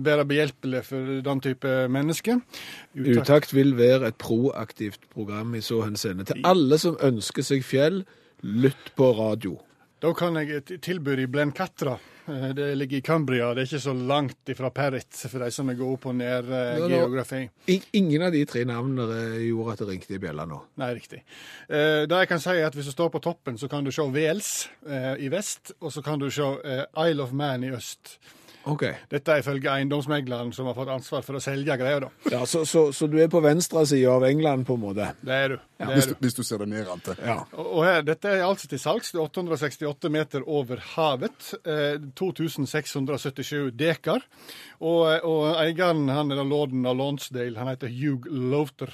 være 0.07 0.23
behjelpelige 0.31 0.85
for 0.87 1.09
den 1.27 1.41
type 1.43 1.73
mennesker. 1.91 2.39
Utakt. 2.95 3.17
Utakt 3.19 3.55
vil 3.57 3.73
være 3.75 4.07
et 4.13 4.19
proaktivt 4.23 5.09
program 5.11 5.57
i 5.59 5.63
så 5.67 5.81
henseende. 5.83 6.25
Til 6.29 6.45
alle 6.47 6.79
som 6.79 6.95
ønsker 7.03 7.43
seg 7.43 7.65
fjell, 7.67 8.05
lytt 8.47 8.93
på 8.95 9.11
radio. 9.19 9.57
Da 10.01 10.13
kan 10.15 10.37
jeg 10.39 10.63
tilby 10.85 11.17
de 11.17 11.27
Blenkatra. 11.27 11.97
Eh, 11.99 12.14
Det 12.27 12.71
ligger 12.79 12.99
i 12.99 13.05
Cambria, 13.05 13.51
det 13.55 13.65
er 13.65 13.67
ikke 13.69 13.81
så 13.85 13.93
langt 13.93 14.49
ifra 14.49 14.71
Perrit 14.73 15.19
for 15.29 15.43
de 15.45 15.51
som 15.53 15.69
er 15.69 15.77
gode 15.77 15.99
på 16.01 16.13
nær 16.17 16.47
eh, 16.49 16.79
Nå, 16.81 16.87
nå- 16.89 17.01
geografi. 17.03 17.43
Ingen 18.01 18.25
av 18.25 18.33
de 18.33 18.45
tre 18.49 18.63
navnene 18.69 19.19
eh, 19.37 19.43
gjorde 19.51 19.75
at 19.75 19.83
det 19.85 19.89
ringte 19.91 20.15
i 20.17 20.21
bjella 20.23 20.47
nå. 20.49 20.63
Nei, 20.81 20.89
riktig. 20.97 21.21
Eh, 21.69 22.07
det 22.09 22.23
jeg 22.23 22.31
kan 22.33 22.41
si 22.41 22.55
er 22.57 22.65
at 22.71 22.79
Hvis 22.79 22.89
du 22.89 22.95
står 22.97 23.13
på 23.13 23.21
toppen, 23.25 23.59
så 23.61 23.69
kan 23.69 23.85
du 23.85 23.93
se 23.93 24.07
Wales 24.09 24.55
eh, 24.89 25.13
i 25.21 25.29
vest, 25.33 25.75
og 25.85 25.93
så 25.93 26.01
kan 26.07 26.19
du 26.23 26.31
se 26.33 26.49
eh, 26.65 26.87
Isle 27.11 27.27
of 27.29 27.37
Man 27.37 27.65
i 27.69 27.75
øst. 27.77 28.17
Ok. 28.71 28.83
Dette 29.13 29.33
er 29.35 29.43
ifølge 29.43 29.69
eiendomsmegleren 29.69 30.49
som 30.57 30.67
har 30.71 30.77
fått 30.79 30.89
ansvar 30.95 31.21
for 31.27 31.37
å 31.37 31.41
selge 31.45 31.75
greia. 31.77 31.99
da. 32.01 32.09
Ja, 32.33 32.39
så, 32.49 32.63
så, 32.65 32.87
så 32.97 33.09
du 33.13 33.19
er 33.21 33.29
på 33.29 33.43
venstre 33.45 33.83
side 33.87 34.09
av 34.09 34.25
England, 34.25 34.65
på 34.69 34.79
en 34.79 34.83
måte? 34.87 35.11
Det 35.21 35.35
er 35.37 35.53
du. 35.53 35.57
Det 35.77 35.89
Hvis 35.91 36.07
er 36.07 36.09
du, 36.09 36.15
du. 36.15 36.23
hvis 36.25 36.39
du 36.39 36.43
ser 36.49 36.63
det 36.65 36.69
nedentil. 36.73 37.19
Ja. 37.21 37.37
Og, 37.53 37.67
og 37.67 37.85
her, 37.85 38.01
dette 38.09 38.31
er 38.33 38.45
altså 38.47 38.71
til 38.71 38.81
salgs. 38.81 39.13
Det 39.13 39.21
er 39.21 39.27
868 39.29 40.13
meter 40.15 40.47
over 40.49 40.81
havet. 40.95 41.51
Eh, 41.67 41.99
2677 42.17 43.71
dekar. 43.77 44.25
Og, 44.81 45.05
og 45.29 45.49
eieren 45.61 46.09
han 46.13 46.33
er 46.33 46.41
da 46.41 46.47
lorden 46.49 46.87
av 46.89 46.97
Lonsdale. 46.99 47.59
Han 47.61 47.71
heter 47.75 47.93
Hugh 47.93 48.29
Lowther. 48.31 48.93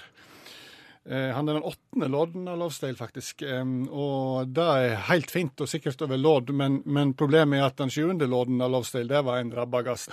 Eh, 1.08 1.30
han 1.32 1.48
er 1.48 1.56
den 1.56 1.64
åttende 1.64 2.10
lodden 2.12 2.48
av 2.50 2.58
Lovedale, 2.60 2.98
faktisk. 2.98 3.44
Og 3.88 4.52
det 4.52 4.66
er 4.66 5.00
helt 5.08 5.32
fint 5.32 5.64
og 5.64 5.70
sikkert 5.70 6.02
over 6.04 6.20
lodd, 6.20 6.52
men, 6.56 6.82
men 6.84 7.14
problemet 7.18 7.60
er 7.60 7.70
at 7.70 7.80
den 7.80 7.92
sjuende 7.92 8.28
lodden 8.28 8.60
av 8.60 8.72
Lovedale, 8.74 9.08
det 9.14 9.24
var 9.26 9.40
en 9.40 9.52
rabagast. 9.56 10.12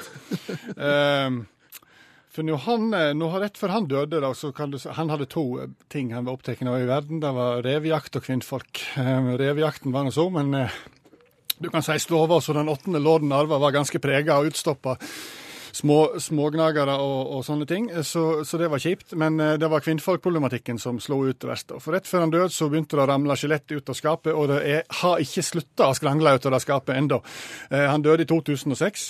um, 0.80 1.42
for 2.38 2.48
når 2.48 2.64
han, 2.68 2.92
eh, 2.94 3.14
når 3.18 3.34
han, 3.34 3.44
rett 3.44 3.60
før 3.60 3.76
han 3.76 3.90
døde, 3.92 4.22
da, 4.24 4.32
så 4.38 4.54
kan 4.56 4.72
du, 4.72 4.80
han 4.80 5.12
hadde 5.12 5.30
to 5.32 5.48
eh, 5.60 5.74
ting 5.92 6.14
han 6.16 6.28
var 6.28 6.38
opptatt 6.38 6.64
av 6.64 6.80
i 6.80 6.90
verden. 6.90 7.20
Det 7.24 7.34
var 7.36 7.66
revejakt 7.68 8.20
og 8.20 8.30
kvinnfolk. 8.30 8.86
Revejakten 9.42 9.96
var 9.96 10.08
nå 10.08 10.16
så, 10.16 10.30
men 10.32 10.56
du 11.58 11.72
kan 11.74 11.84
si 11.84 11.98
stova 12.00 12.40
som 12.42 12.56
den 12.56 12.70
åttende 12.70 13.02
lorden 13.02 13.34
arva, 13.34 13.60
var 13.60 13.76
ganske 13.76 14.00
prega 14.00 14.38
og 14.40 14.54
utstoppa. 14.54 14.96
Små, 15.78 15.98
smågnagere 16.18 16.96
og, 16.98 17.36
og 17.38 17.44
sånne 17.46 17.68
ting, 17.70 17.88
så, 18.02 18.42
så 18.48 18.58
det 18.58 18.70
var 18.72 18.82
kjipt. 18.82 19.14
Men 19.20 19.38
eh, 19.44 19.56
det 19.62 19.68
var 19.70 19.84
kvinnfolkproblematikken 19.86 20.80
som 20.82 20.98
slo 21.04 21.20
ut 21.28 21.38
det 21.44 21.50
verste. 21.52 21.78
For 21.84 21.94
rett 21.94 22.10
før 22.10 22.26
han 22.26 22.34
døde, 22.34 22.50
så 22.54 22.70
begynte 22.72 22.98
det 22.98 23.04
å 23.04 23.10
ramle 23.12 23.38
skjelett 23.38 23.76
ut 23.76 23.92
av 23.94 23.98
skapet, 24.00 24.32
og 24.34 24.50
det 24.50 24.58
er, 24.66 24.82
har 25.04 25.22
ikke 25.22 25.46
slutta 25.46 25.92
å 25.92 25.98
skrangle 25.98 26.34
ut 26.34 26.50
av 26.50 26.56
det 26.56 26.62
skapet 26.64 26.98
ennå. 26.98 27.22
Eh, 27.70 27.86
han 27.92 28.06
døde 28.06 28.26
i 28.26 28.30
2006. 28.32 29.06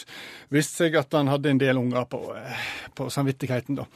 Viste 0.52 0.84
seg 0.84 1.00
at 1.00 1.16
han 1.16 1.32
hadde 1.32 1.54
en 1.54 1.62
del 1.62 1.80
unger 1.80 2.08
på, 2.12 2.22
eh, 2.36 2.68
på 2.98 3.08
samvittigheten, 3.14 3.80
da. 3.80 3.88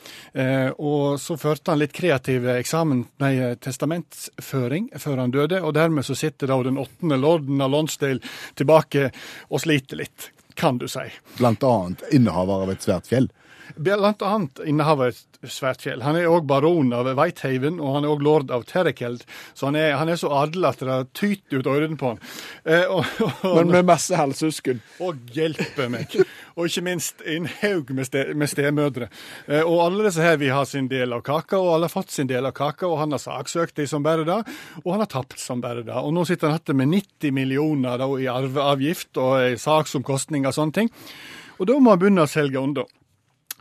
Og 0.82 1.18
så 1.20 1.36
førte 1.40 1.74
han 1.74 1.80
litt 1.82 1.94
kreativ 1.96 2.46
eksamen, 2.54 3.04
nei, 3.24 3.34
testamentsføring 3.62 4.92
før 5.02 5.24
han 5.24 5.34
døde, 5.34 5.60
og 5.66 5.74
dermed 5.76 6.06
så 6.08 6.16
sitter 6.18 6.52
da 6.52 6.60
den 6.64 6.80
åttende 6.82 7.18
lorden 7.20 7.62
av 7.64 7.72
Lonsdale 7.74 8.22
tilbake 8.60 9.10
og 9.50 9.64
sliter 9.64 10.00
litt, 10.02 10.30
kan 10.56 10.78
du 10.78 10.88
si. 10.88 11.08
Blant 11.38 11.64
annet 11.64 12.04
innehaver 12.12 12.66
av 12.66 12.72
et 12.74 12.84
svært 12.86 13.10
fjell. 13.10 13.30
Blant 13.76 14.22
annet 14.26 14.60
innehaver 14.68 15.14
et 15.14 15.31
svært 15.50 15.82
fjell. 15.82 16.04
Han 16.06 16.18
er 16.20 16.30
òg 16.30 16.46
baron 16.50 16.92
av 16.94 17.10
Whitehaven, 17.18 17.80
og 17.82 17.96
han 17.96 18.06
er 18.06 18.14
òg 18.14 18.24
lord 18.26 18.52
av 18.54 18.66
Terrekeld. 18.70 19.24
Så 19.58 19.70
han 19.70 19.78
er, 19.80 19.96
han 19.98 20.12
er 20.12 20.20
så 20.22 20.30
adel 20.38 20.68
at 20.70 20.84
det 20.86 21.00
tyter 21.18 21.62
ut 21.62 21.70
ørene 21.72 21.98
på 21.98 22.14
han. 22.14 22.22
Eh, 22.66 22.86
og, 22.86 23.08
og, 23.48 23.58
Men 23.58 23.74
med 23.74 23.90
masse 23.90 24.18
halshusken. 24.18 24.82
og 25.02 25.18
hjelpe 25.34 25.90
meg. 25.92 26.14
Og 26.56 26.68
ikke 26.68 26.86
minst 26.86 27.24
en 27.26 27.48
haug 27.62 27.90
med, 27.96 28.06
ste, 28.10 28.26
med 28.38 28.52
stemødre. 28.52 29.10
Eh, 29.48 29.64
og 29.64 29.82
alle 29.88 30.08
disse 30.10 30.24
her 30.26 30.38
vil 30.42 30.54
ha 30.54 30.64
sin 30.68 30.90
del 30.92 31.16
av 31.16 31.26
kaka, 31.26 31.58
og 31.58 31.76
alle 31.76 31.90
har 31.90 31.96
fått 31.96 32.14
sin 32.14 32.30
del 32.30 32.50
av 32.50 32.56
kaka, 32.58 32.90
og 32.90 33.00
han 33.02 33.16
har 33.16 33.24
saksøkt 33.24 33.80
de 33.82 33.88
som 33.90 34.06
bare 34.06 34.28
det, 34.28 34.40
og 34.84 34.90
han 34.94 35.04
har 35.06 35.12
tapt 35.12 35.40
som 35.42 35.62
bare 35.64 35.86
det. 35.88 35.98
Og 35.98 36.14
nå 36.14 36.26
sitter 36.30 36.52
han 36.52 36.62
igjen 36.62 36.82
med 36.84 36.94
90 37.02 37.36
millioner 37.36 38.02
da, 38.02 38.10
i 38.20 38.30
arveavgift 38.32 39.18
og 39.22 39.62
saksomkostninger 39.62 40.52
og 40.52 40.58
sånne 40.58 40.82
ting. 40.82 40.92
Og 41.62 41.70
da 41.70 41.78
må 41.78 41.94
han 41.94 42.02
begynne 42.02 42.26
å 42.26 42.30
selge 42.30 42.62
unna. 42.62 42.86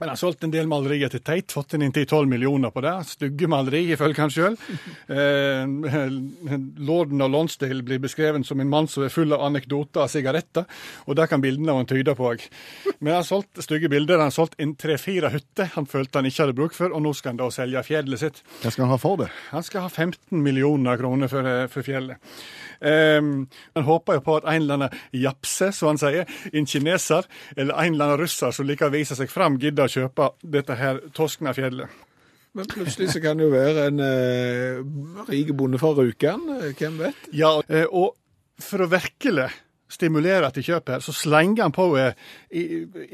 Men 0.00 0.08
han 0.08 0.14
har 0.14 0.20
solgt 0.20 0.44
en 0.46 0.52
del 0.54 0.68
malerier 0.70 1.12
til 1.12 1.20
Teit, 1.20 1.52
fått 1.52 1.74
inn 1.76 1.84
inntil 1.84 2.06
12 2.06 2.28
millioner 2.30 2.72
på 2.72 2.80
det. 2.84 2.94
Stygge 3.10 3.48
maleri, 3.52 3.82
ifølge 3.92 4.24
han 4.24 4.32
sjøl. 4.32 4.56
Eh, 5.10 5.66
lorden 6.80 7.20
av 7.20 7.32
Lonsdale 7.32 7.84
blir 7.84 8.00
beskrevet 8.00 8.46
som 8.48 8.60
en 8.62 8.70
mann 8.70 8.88
som 8.88 9.04
er 9.04 9.12
full 9.12 9.32
av 9.36 9.44
anekdoter 9.50 10.06
og 10.06 10.12
sigaretter, 10.12 10.64
og 11.04 11.18
det 11.18 11.26
kan 11.28 11.42
bildene 11.44 11.74
av 11.74 11.82
han 11.82 11.90
tyde 11.90 12.14
på 12.16 12.30
òg. 12.30 12.46
Men 13.00 13.12
han 13.12 13.20
har 13.20 13.28
solgt 13.28 13.60
stygge 13.64 13.90
bilder. 13.92 14.20
Han 14.22 14.30
har 14.30 14.36
solgt 14.36 14.56
inn 14.60 14.72
tre-fire 14.80 15.28
hytter 15.34 15.70
han 15.74 15.88
følte 15.90 16.20
han 16.20 16.28
ikke 16.28 16.44
hadde 16.44 16.56
bruk 16.56 16.76
for, 16.76 16.94
og 16.94 17.04
nå 17.04 17.12
skal 17.16 17.34
han 17.34 17.42
da 17.42 17.50
selge 17.54 17.84
fjellet 17.86 18.22
sitt. 18.22 18.40
Hva 18.62 18.72
skal 18.72 18.86
han 18.86 18.94
ha 18.94 19.00
for 19.00 19.20
det? 19.20 19.28
Han 19.50 19.66
skal 19.66 19.86
ha 19.86 19.92
15 19.92 20.40
millioner 20.42 20.96
kroner 21.00 21.30
for, 21.32 21.46
eh, 21.46 21.66
for 21.68 21.86
fjellet. 21.86 22.16
Um, 22.80 23.48
han 23.76 23.84
håper 23.84 24.16
jo 24.16 24.20
på 24.24 24.36
at 24.38 24.46
en 24.48 24.62
eller 24.62 24.78
annen 24.78 25.00
japse, 25.12 25.68
som 25.76 25.90
han 25.90 26.00
sier, 26.00 26.24
en 26.52 26.66
kineser 26.66 27.26
eller 27.56 27.74
en 27.74 27.92
eller 27.92 28.04
annen 28.06 28.22
russer 28.22 28.54
som 28.56 28.64
liker 28.68 28.88
å 28.88 28.94
vise 28.94 29.16
seg 29.18 29.28
fram, 29.28 29.58
gidder 29.60 29.89
kjøpe 29.90 30.30
dette 30.56 30.76
her 30.78 31.02
toskna 31.16 31.54
fjellet. 31.56 31.90
Men 32.58 32.66
plutselig 32.66 33.12
så 33.12 33.20
kan 33.22 33.38
det 33.38 33.46
jo 33.46 33.52
være 33.52 33.88
en 33.92 34.00
eh, 34.02 35.26
rik 35.28 35.52
bonde 35.54 35.78
fra 35.78 35.92
Rjukan, 35.94 36.48
eh, 36.56 36.70
hvem 36.78 36.96
vet? 36.98 37.26
Ja, 37.36 37.52
eh, 37.70 37.86
og 37.86 38.16
for 38.60 38.82
å 38.82 38.90
virkelig 38.90 39.46
stimulere 39.90 40.50
til 40.54 40.66
kjøp 40.66 40.90
her, 40.94 41.04
så 41.04 41.14
slenger 41.14 41.66
han 41.66 41.74
på 41.74 41.86
eh, 41.98 42.18
i, 42.50 42.64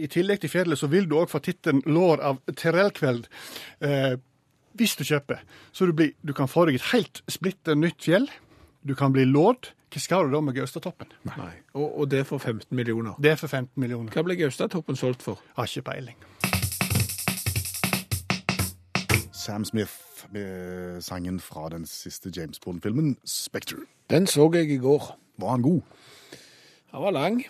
I 0.06 0.08
tillegg 0.12 0.40
til 0.44 0.52
fjellet, 0.52 0.80
så 0.80 0.88
vil 0.92 1.08
du 1.08 1.18
òg 1.20 1.28
få 1.32 1.42
tittelen 1.44 1.84
Lår 1.88 2.24
av 2.24 2.40
Terrellkveld. 2.48 3.28
Eh, 3.84 4.16
hvis 4.76 4.96
du 4.96 5.04
kjøper. 5.08 5.40
Så 5.72 5.88
du, 5.88 5.94
blir, 5.96 6.12
du 6.20 6.34
kan 6.36 6.50
få 6.52 6.66
deg 6.68 6.76
et 6.80 6.90
helt 6.92 7.22
splitter 7.32 7.78
nytt 7.78 8.04
fjell. 8.04 8.28
Du 8.86 8.94
kan 8.96 9.14
bli 9.14 9.24
lord. 9.28 9.72
Hva 9.92 10.02
skal 10.02 10.28
du 10.28 10.34
da 10.34 10.42
med 10.44 10.56
Gaustatoppen? 10.58 11.12
Nei. 11.30 11.52
Og, 11.78 11.86
og 12.02 12.08
det 12.12 12.26
for 12.28 12.42
15 12.42 12.68
millioner. 12.76 13.16
Det 13.22 13.32
er 13.32 13.40
for 13.40 13.48
15 13.48 13.72
millioner. 13.80 14.12
Hva 14.12 14.24
ble 14.26 14.36
Gaustatoppen 14.36 14.98
solgt 14.98 15.24
for? 15.24 15.40
Har 15.56 15.70
ikke 15.70 15.86
peiling. 15.88 16.18
Sam 19.46 19.64
Smith 19.64 19.92
med 20.32 21.00
sangen 21.06 21.36
fra 21.40 21.68
den 21.70 21.84
siste 21.86 22.32
James 22.36 22.58
Bond-filmen, 22.58 23.16
Spectre. 23.24 23.84
Den 24.10 24.26
så 24.26 24.50
jeg 24.54 24.70
i 24.70 24.76
går. 24.82 25.18
Var 25.38 25.50
han 25.50 25.62
god? 25.62 25.80
Han 26.90 27.02
var 27.02 27.10
lang. 27.14 27.44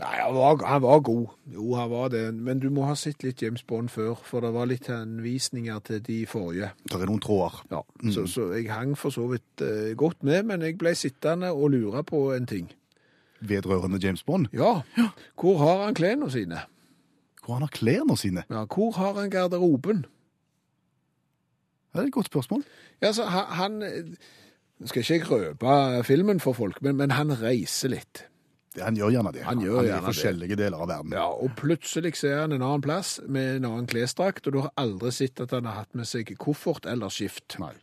Nei, 0.00 0.14
han 0.22 0.34
var, 0.34 0.64
han 0.64 0.82
var 0.82 1.02
god. 1.04 1.26
Jo, 1.54 1.74
han 1.74 1.90
var 1.90 2.08
det. 2.08 2.22
Men 2.34 2.62
du 2.62 2.70
må 2.72 2.86
ha 2.88 2.94
sett 2.96 3.22
litt 3.22 3.42
James 3.42 3.62
Bond 3.62 3.92
før, 3.92 4.14
for 4.24 4.40
det 4.40 4.54
var 4.54 4.70
litt 4.70 4.88
henvisninger 4.88 5.84
til 5.84 6.00
de 6.06 6.16
forrige. 6.26 6.70
Det 6.88 6.96
er 6.96 7.12
noen 7.12 7.20
tråder. 7.20 7.60
Ja, 7.70 7.82
så, 8.16 8.24
så 8.30 8.48
jeg 8.56 8.72
hang 8.72 8.96
for 8.98 9.12
så 9.12 9.26
vidt 9.34 9.66
eh, 9.66 9.92
godt 10.00 10.24
med, 10.24 10.48
men 10.48 10.64
jeg 10.64 10.78
ble 10.80 10.94
sittende 10.96 11.52
og 11.52 11.74
lure 11.76 12.06
på 12.08 12.24
en 12.38 12.48
ting. 12.48 12.72
Vedrørende 13.44 14.00
James 14.00 14.24
Bond. 14.24 14.48
Ja, 14.56 14.78
hvor 15.36 15.60
har 15.60 15.84
han 15.84 16.00
klærne 16.00 16.32
sine? 16.32 16.64
Hvor 17.44 17.58
han 17.60 17.68
har 17.68 17.76
klærne 17.76 18.16
sine? 18.16 18.48
Ja, 18.48 18.64
hvor 18.64 18.96
har 18.96 19.20
han 19.20 19.30
garderoben? 19.30 20.06
Det 21.94 22.02
er 22.02 22.08
et 22.10 22.16
godt 22.16 22.26
spørsmål. 22.26 22.64
Ja, 23.02 23.12
så 23.14 23.28
han, 23.30 23.50
han 23.54 24.16
Nå 24.82 24.90
skal 24.90 25.04
ikke 25.04 25.14
jeg 25.14 25.26
røpe 25.30 26.04
filmen 26.04 26.40
for 26.42 26.52
folk, 26.52 26.80
men, 26.82 26.96
men 26.98 27.14
han 27.14 27.30
reiser 27.38 27.92
litt. 27.94 28.24
Han 28.82 28.96
gjør 28.98 29.12
gjerne 29.14 29.32
det. 29.36 29.44
Han 29.46 29.60
gjør 29.62 29.78
er 29.78 29.86
i 29.86 29.92
det. 29.92 30.00
forskjellige 30.08 30.56
deler 30.58 30.82
av 30.82 30.90
verden. 30.90 31.14
Ja, 31.14 31.28
og 31.30 31.54
plutselig 31.56 32.16
så 32.18 32.32
er 32.32 32.40
han 32.42 32.56
en 32.56 32.64
annen 32.64 32.82
plass 32.82 33.20
med 33.22 33.60
en 33.60 33.68
annen 33.68 33.86
klesdrakt, 33.86 34.48
og 34.48 34.56
du 34.56 34.60
har 34.64 34.72
aldri 34.80 35.12
sett 35.14 35.40
at 35.44 35.54
han 35.54 35.68
har 35.70 35.84
hatt 35.84 35.94
med 35.94 36.10
seg 36.10 36.34
koffert 36.42 36.88
eller 36.90 37.12
skift. 37.14 37.54
Nei. 37.62 37.76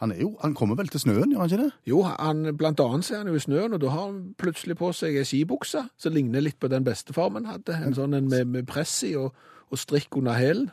Han, 0.00 0.14
jo, 0.18 0.32
han 0.42 0.56
kommer 0.58 0.78
vel 0.78 0.88
til 0.90 1.04
snøen, 1.04 1.30
gjør 1.30 1.44
han 1.44 1.52
ikke 1.52 1.66
det? 1.66 1.70
Jo, 1.86 2.00
han, 2.08 2.48
blant 2.58 2.80
annet 2.82 3.06
så 3.06 3.14
er 3.14 3.22
han 3.22 3.30
jo 3.30 3.36
i 3.38 3.44
snøen, 3.44 3.76
og 3.76 3.82
da 3.84 3.92
har 3.92 4.08
han 4.08 4.18
plutselig 4.40 4.78
på 4.80 4.90
seg 4.96 5.20
ei 5.20 5.26
skibukse 5.28 5.84
som 6.00 6.16
ligner 6.16 6.42
litt 6.42 6.58
på 6.58 6.70
den 6.72 6.86
bestefarmen 6.86 7.46
hadde. 7.46 7.76
En 7.86 7.94
sånn 7.94 8.16
en 8.18 8.30
med, 8.32 8.48
med 8.56 8.66
press 8.70 8.96
i 9.06 9.14
og, 9.20 9.36
og 9.68 9.78
strikk 9.78 10.18
under 10.18 10.38
hælen. 10.38 10.72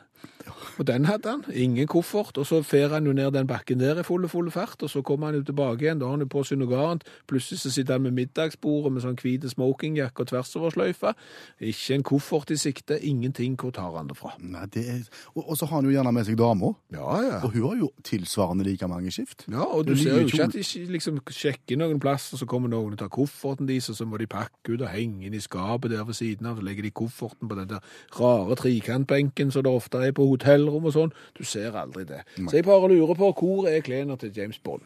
Og 0.78 0.86
den 0.86 1.06
hadde 1.08 1.30
han. 1.30 1.44
Ingen 1.52 1.86
koffert. 1.90 2.38
Og 2.38 2.46
så 2.46 2.62
fer 2.62 2.88
han 2.94 3.06
jo 3.06 3.12
ned 3.16 3.32
den 3.34 3.46
bakken 3.46 3.80
der 3.80 4.00
i 4.00 4.04
fulle, 4.06 4.28
fulle 4.28 4.50
fart, 4.50 4.82
og 4.82 4.90
så 4.90 5.02
kommer 5.02 5.30
han 5.30 5.40
jo 5.40 5.46
tilbake 5.48 5.86
igjen. 5.86 6.00
Da 6.00 6.08
har 6.08 6.16
han 6.16 6.24
jo 6.24 6.30
på 6.30 6.44
seg 6.46 6.60
noe 6.60 6.80
annet. 6.82 7.06
Plutselig 7.30 7.60
så 7.62 7.72
sitter 7.74 7.98
han 7.98 8.06
med 8.06 8.16
middagsbordet 8.18 8.92
med 8.92 9.04
sånn 9.04 9.18
hvit 9.20 9.46
smokingjakke 9.50 10.24
og 10.24 10.30
tversoversløyfe. 10.32 11.14
Ikke 11.60 11.98
en 11.98 12.06
koffert 12.06 12.52
i 12.54 12.58
sikte. 12.60 12.98
Ingenting. 13.00 13.56
Hvor 13.60 13.74
tar 13.74 13.96
han 13.96 14.10
det 14.10 14.18
fra? 14.18 14.34
Nei, 14.40 14.66
det 14.74 14.84
er... 14.92 15.02
Og, 15.34 15.42
og 15.42 15.56
så 15.58 15.68
har 15.68 15.80
han 15.80 15.88
jo 15.88 15.94
gjerne 15.94 16.12
med 16.14 16.28
seg 16.28 16.38
dama. 16.40 16.72
Ja, 16.94 17.20
ja. 17.24 17.40
Og 17.42 17.56
hun 17.56 17.68
har 17.68 17.80
jo 17.84 17.90
tilsvarende 18.06 18.66
like 18.66 18.88
mange 18.90 19.10
skift. 19.14 19.46
Ja, 19.50 19.64
og 19.64 19.86
du 19.88 19.94
er 19.94 20.00
ser 20.02 20.20
jo 20.20 20.28
ikke 20.28 20.48
at 20.48 20.56
de 20.56 20.84
liksom 20.92 21.20
sjekker 21.32 21.80
noen 21.80 22.00
plass, 22.02 22.28
og 22.34 22.42
så 22.42 22.48
kommer 22.48 22.70
noen 22.72 22.94
og 22.94 23.00
tar 23.00 23.10
kofferten 23.12 23.68
deres, 23.68 23.88
og 23.92 23.98
så 23.98 24.06
må 24.08 24.20
de 24.20 24.28
pakke 24.30 24.74
ut 24.74 24.82
og 24.82 24.90
henge 24.92 25.26
inn 25.26 25.36
i 25.36 25.42
skapet 25.42 25.92
der 25.92 26.04
ved 26.06 26.16
siden 26.18 26.48
av, 26.48 26.58
så 26.58 26.66
legger 26.66 26.86
de 26.86 26.92
kofferten 26.96 27.50
på 27.50 27.58
den 27.58 27.70
der 27.70 27.84
rare 28.18 28.56
trikantbenken 28.58 29.52
som 29.54 29.64
det 29.66 29.72
ofte 29.72 30.02
er 30.04 30.14
på 30.16 30.26
hotellrom 30.36 30.86
og 30.86 30.94
sånn. 30.94 31.12
Du 31.36 31.44
ser 31.44 31.76
aldri 31.76 32.06
det. 32.08 32.22
Så 32.38 32.58
jeg 32.58 32.68
bare 32.68 32.92
lurer 32.92 33.18
på, 33.18 33.32
hvor 33.40 33.68
er 33.70 33.84
klærne 33.84 34.18
til 34.20 34.32
James 34.36 34.60
Bond? 34.62 34.84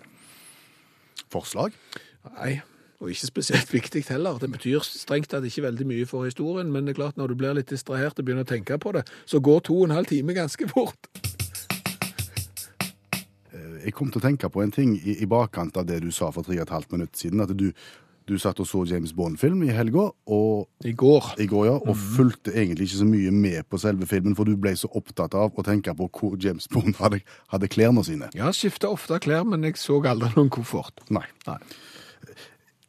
Forslag? 1.30 1.76
Nei, 2.34 2.60
og 3.00 3.10
ikke 3.12 3.30
spesielt 3.30 3.72
viktig 3.72 4.04
heller. 4.10 4.38
Det 4.40 4.50
betyr 4.52 4.84
strengt 4.84 5.30
tatt 5.32 5.46
ikke 5.48 5.64
veldig 5.68 5.86
mye 5.88 6.08
for 6.08 6.28
historien, 6.28 6.72
men 6.72 6.84
det 6.84 6.94
er 6.94 7.02
klart 7.02 7.20
når 7.20 7.32
du 7.32 7.38
blir 7.40 7.56
litt 7.56 7.70
distrahert 7.72 8.18
og 8.18 8.26
begynner 8.26 8.44
å 8.44 8.50
tenke 8.50 8.76
på 8.80 8.92
det, 8.96 9.06
så 9.24 9.40
går 9.40 9.62
to 9.68 9.78
og 9.78 9.88
en 9.88 9.96
halv 9.96 10.10
time 10.10 10.36
ganske 10.36 10.68
fort. 10.72 11.10
Jeg 13.80 13.94
kom 13.96 14.10
til 14.12 14.20
å 14.20 14.26
tenke 14.26 14.50
på 14.52 14.60
en 14.60 14.72
ting 14.74 14.92
i, 14.98 15.16
i 15.24 15.28
bakkant 15.28 15.78
av 15.80 15.86
det 15.88 16.02
du 16.04 16.10
sa 16.12 16.28
for 16.34 16.44
tre 16.44 16.58
og 16.58 16.66
et 16.66 16.74
halvt 16.74 16.92
minutt 16.92 17.16
siden. 17.16 17.40
At 17.40 17.54
du, 17.56 17.70
du 18.30 18.38
satt 18.40 18.60
og 18.62 18.68
så 18.70 18.84
James 18.88 19.12
Bond-film 19.16 19.62
i 19.66 19.72
helga, 19.74 20.06
og 20.30 20.86
I 20.86 20.92
går. 20.96 21.32
i 21.42 21.46
går, 21.50 21.64
ja, 21.66 21.76
og 21.80 21.96
fulgte 21.98 22.54
egentlig 22.54 22.88
ikke 22.88 23.00
så 23.02 23.08
mye 23.08 23.32
med 23.34 23.66
på 23.68 23.80
selve 23.82 24.06
filmen, 24.10 24.36
for 24.38 24.48
du 24.48 24.54
ble 24.60 24.72
så 24.78 24.88
opptatt 24.96 25.34
av 25.38 25.56
å 25.58 25.64
tenke 25.66 25.94
på 25.98 26.08
hvor 26.08 26.36
James 26.40 26.68
Bond 26.72 26.96
hadde, 27.02 27.20
hadde 27.52 27.70
klærne 27.72 28.04
sine. 28.06 28.30
Ja, 28.38 28.52
skifta 28.56 28.90
ofte 28.92 29.18
klær, 29.22 29.44
men 29.48 29.66
jeg 29.66 29.76
så 29.80 29.98
aldri 30.06 30.30
noen 30.36 30.52
koffert. 30.54 31.02
Nei. 31.10 31.26
Nei. 31.48 31.58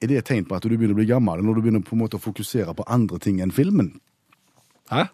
Er 0.02 0.10
det 0.10 0.18
et 0.22 0.30
tegn 0.32 0.48
på 0.50 0.56
at 0.58 0.66
du 0.66 0.74
begynner 0.74 0.96
å 0.96 1.02
bli 1.02 1.10
gammel, 1.10 1.44
når 1.46 1.58
du 1.58 1.66
begynner 1.66 1.86
på 1.86 1.94
en 1.98 2.02
måte 2.02 2.18
å 2.18 2.24
fokusere 2.24 2.74
på 2.78 2.86
andre 2.90 3.20
ting 3.22 3.42
enn 3.44 3.54
filmen? 3.54 3.94
Hæ? 4.90 5.10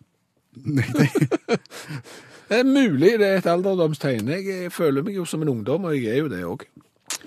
Nei, 0.63 0.88
Det 2.48 2.62
er 2.62 2.63
mulig 2.63 3.18
det 3.20 3.28
er 3.28 3.42
et 3.42 3.48
alderdomstegn. 3.52 4.30
Jeg 4.32 4.72
føler 4.72 5.04
meg 5.04 5.18
jo 5.18 5.26
som 5.28 5.42
en 5.44 5.52
ungdom, 5.52 5.90
og 5.90 5.98
jeg 5.98 6.13
er 6.13 6.22
jo 6.22 6.30
det 6.32 6.46
òg. 6.48 6.63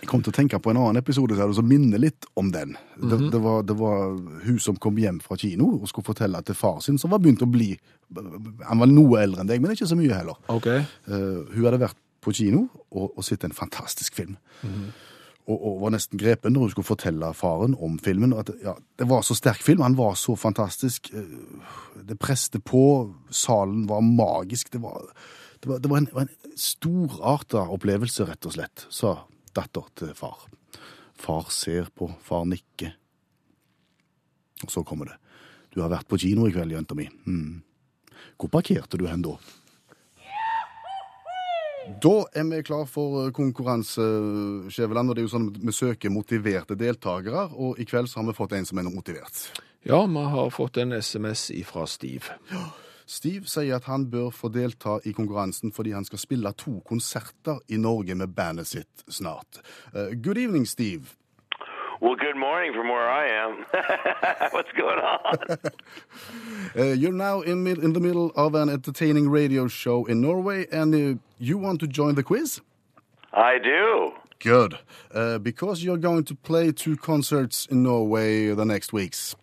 Jeg 0.00 0.08
kom 0.08 0.22
til 0.24 0.32
å 0.32 0.36
tenke 0.36 0.58
på 0.62 0.72
en 0.72 0.78
annen 0.80 1.00
episode 1.00 1.36
så 1.36 1.50
som 1.52 1.66
minner 1.68 2.00
litt 2.00 2.24
om 2.40 2.50
den. 2.52 2.76
det, 2.96 3.16
-hmm. 3.18 3.30
det, 3.30 3.38
var, 3.38 3.62
det 3.62 3.76
var 3.76 4.16
hun 4.44 4.58
som 4.58 4.76
kom 4.76 4.96
hjem 4.96 5.20
fra 5.20 5.36
kino 5.36 5.80
og 5.80 5.88
skulle 5.88 6.04
fortelle 6.04 6.42
til 6.42 6.54
far 6.54 6.80
sin, 6.80 6.98
som 6.98 7.10
var 7.10 7.18
begynt 7.18 7.42
å 7.42 7.46
bli 7.46 7.78
Han 8.68 8.78
var 8.78 8.86
noe 8.86 9.22
eldre 9.22 9.40
enn 9.40 9.46
deg, 9.46 9.60
men 9.60 9.70
ikke 9.70 9.86
så 9.86 9.96
mye 9.96 10.14
heller. 10.14 10.34
Ok. 10.48 10.66
Uh, 10.66 11.46
hun 11.54 11.64
hadde 11.64 11.78
vært 11.78 11.96
på 12.20 12.32
kino 12.32 12.68
og, 12.90 13.12
og 13.16 13.24
sett 13.24 13.44
en 13.44 13.52
fantastisk 13.52 14.14
film. 14.14 14.36
Og, 15.46 15.56
og 15.66 15.80
var 15.80 15.90
nesten 15.90 16.18
grepen 16.18 16.52
når 16.52 16.60
hun 16.60 16.70
skulle 16.70 16.90
fortelle 16.90 17.32
faren 17.34 17.74
om 17.78 17.98
filmen. 17.98 18.32
At, 18.32 18.50
ja, 18.62 18.74
det 18.98 19.08
var 19.08 19.22
så 19.22 19.34
sterk 19.34 19.62
film, 19.62 19.80
han 19.80 19.96
var 19.98 20.14
så 20.14 20.36
fantastisk. 20.36 21.10
eh, 21.14 21.24
Det 22.08 22.18
preste 22.18 22.60
på, 22.60 23.14
salen 23.30 23.88
var 23.88 24.00
magisk. 24.00 24.72
Det 24.72 24.82
var, 24.82 25.02
det 25.62 25.68
var, 25.70 25.78
det 25.78 25.90
var 25.90 25.96
en, 25.96 26.08
en 26.18 26.28
storarta 26.56 27.66
opplevelse, 27.68 28.24
rett 28.28 28.46
og 28.46 28.52
slett, 28.52 28.86
sa 28.90 29.16
datter 29.56 29.86
til 29.98 30.14
far. 30.18 30.46
Far 31.20 31.50
ser 31.52 31.90
på, 31.94 32.08
far 32.24 32.46
nikker. 32.48 32.94
Og 34.64 34.72
så 34.72 34.84
kommer 34.84 35.12
det. 35.12 35.16
Du 35.74 35.80
har 35.82 35.92
vært 35.92 36.08
på 36.10 36.18
kino 36.20 36.48
i 36.48 36.52
kveld, 36.54 36.74
jenta 36.74 36.96
mi. 36.98 37.06
Mm. 37.26 37.62
Hvor 38.40 38.50
parkerte 38.52 38.98
du 39.00 39.06
hen 39.08 39.24
da? 39.24 39.36
Da 42.00 42.12
er 42.36 42.44
vi 42.46 42.60
klar 42.62 42.84
for 42.86 43.24
eh, 43.24 43.32
konkurranse, 43.34 44.04
Skjæveland. 44.70 45.10
Og 45.10 45.16
det 45.16 45.22
er 45.22 45.26
jo 45.26 45.32
sånn 45.32 45.48
at 45.50 45.58
vi 45.64 45.74
søker 45.74 46.12
motiverte 46.14 46.76
deltakere, 46.78 47.48
og 47.50 47.80
i 47.80 47.86
kveld 47.88 48.10
så 48.10 48.20
har 48.20 48.28
vi 48.28 48.36
fått 48.36 48.54
en 48.58 48.68
som 48.68 48.78
er 48.78 48.90
motivert. 48.90 49.42
Ja, 49.86 50.04
vi 50.06 50.24
har 50.34 50.52
fått 50.54 50.76
en 50.82 50.92
SMS 50.92 51.48
ifra 51.56 51.86
Steve. 51.88 52.36
Steve 53.10 53.48
sier 53.50 53.74
at 53.74 53.88
han 53.90 54.04
bør 54.10 54.30
få 54.30 54.48
delta 54.54 55.00
i 55.04 55.12
konkurransen 55.12 55.72
fordi 55.74 55.90
han 55.96 56.04
skal 56.06 56.20
spille 56.22 56.52
to 56.54 56.78
konserter 56.86 57.58
i 57.68 57.76
Norge 57.76 58.14
med 58.14 58.36
bandet 58.36 58.70
sitt 58.70 59.02
snart. 59.08 59.58
Uh, 59.94 60.14
good 60.14 60.38
evening, 60.38 60.66
Steve. 60.66 61.16
Well, 62.00 62.16
good 62.16 62.36
morning 62.36 62.72
from 62.72 62.88
where 62.88 63.10
I 63.10 63.26
am. 63.44 63.52
What's 64.54 64.72
going 64.72 65.00
on? 65.00 65.36
Uh, 66.74 66.94
you're 67.00 67.12
now 67.12 67.42
in, 67.42 67.66
in 67.66 67.92
the 67.92 68.00
middle 68.00 68.30
of 68.36 68.54
an 68.54 68.70
entertaining 68.70 69.28
radio 69.28 69.68
show 69.68 70.06
in 70.06 70.20
Norway, 70.20 70.66
and 70.72 70.94
uh, 70.94 71.20
you 71.38 71.58
want 71.58 71.80
to 71.80 71.86
join 71.86 72.14
the 72.14 72.22
quiz? 72.22 72.60
I 73.34 73.58
do. 73.58 74.12
Good. 74.38 74.78
Uh, 75.12 75.38
because 75.38 75.84
you're 75.84 75.98
going 75.98 76.24
to 76.24 76.34
play 76.34 76.72
two 76.72 76.96
concerts 76.96 77.66
in 77.66 77.82
Norway 77.82 78.54
the 78.54 78.64
next 78.64 78.92
weeks. 78.94 79.36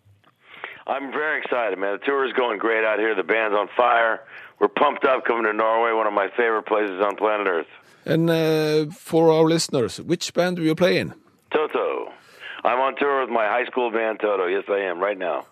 I'm 0.87 1.11
very 1.11 1.41
excited, 1.41 1.77
man. 1.77 1.99
The 1.99 2.05
tour 2.05 2.25
is 2.25 2.33
going 2.33 2.59
great 2.59 2.85
out 2.85 2.97
here. 2.97 3.13
The 3.13 3.23
band's 3.23 3.55
on 3.55 3.67
fire. 3.75 4.21
We're 4.59 4.69
pumped 4.69 5.03
up 5.03 5.25
coming 5.25 5.43
to 5.43 5.53
Norway, 5.53 5.91
one 5.91 6.07
of 6.07 6.13
my 6.13 6.29
favorite 6.29 6.65
places 6.65 7.01
on 7.01 7.17
planet 7.17 7.45
Earth. 7.45 7.67
And 8.05 8.29
uh, 8.29 8.85
for 8.91 9.31
our 9.31 9.43
listeners, 9.43 9.99
which 10.01 10.33
band 10.33 10.55
do 10.55 10.63
you 10.63 10.75
play 10.75 10.97
in? 10.97 11.13
Toto. 11.51 12.13
I'm 12.63 12.79
on 12.79 12.95
tour 12.95 13.21
with 13.21 13.29
my 13.29 13.45
high 13.45 13.65
school 13.65 13.91
band, 13.91 14.19
Toto. 14.21 14.47
Yes, 14.47 14.63
I 14.69 14.79
am, 14.79 14.99
right 14.99 15.17
now. 15.17 15.45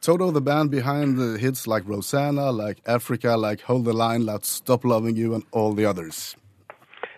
Toto, 0.00 0.30
the 0.30 0.40
band 0.40 0.70
behind 0.70 1.18
the 1.18 1.38
hits 1.38 1.66
like 1.66 1.86
Rosanna, 1.86 2.50
like 2.50 2.78
Africa, 2.86 3.36
like 3.36 3.60
Hold 3.62 3.84
the 3.84 3.92
Line, 3.92 4.26
like 4.26 4.44
Stop 4.44 4.84
Loving 4.84 5.16
You, 5.16 5.34
and 5.34 5.44
all 5.52 5.72
the 5.74 5.84
others. 5.84 6.36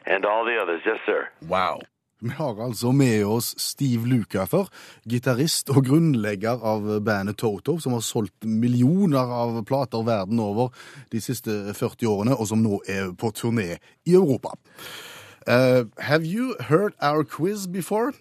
And 0.04 0.24
all 0.24 0.44
the 0.44 0.56
others. 0.60 0.82
Yes, 0.84 0.98
sir. 1.06 1.28
Wow. 1.48 1.80
Vi 2.20 2.30
har 2.30 2.64
altså 2.64 2.92
med 2.96 3.26
oss 3.26 3.54
Steve 3.60 4.08
Lukather, 4.08 4.70
gitarist 5.04 5.68
og 5.68 5.84
grunnlegger 5.84 6.62
av 6.64 6.86
bandet 7.04 7.36
Toto, 7.36 7.76
som 7.78 7.92
har 7.92 8.00
solgt 8.00 8.46
millioner 8.48 9.32
av 9.36 9.58
plater 9.68 10.06
verden 10.06 10.40
over 10.40 10.72
de 11.12 11.20
siste 11.20 11.74
40 11.76 12.08
årene, 12.08 12.36
og 12.36 12.48
som 12.48 12.62
nå 12.64 12.80
er 12.88 13.12
på 13.20 13.32
turné 13.36 13.76
i 14.06 14.16
Europa. 14.16 14.56
Uh, 15.46 15.84
have 16.00 16.24
you 16.24 16.56
heard 16.60 16.94
our 17.02 17.22
quiz 17.22 17.66
before? 17.66 18.12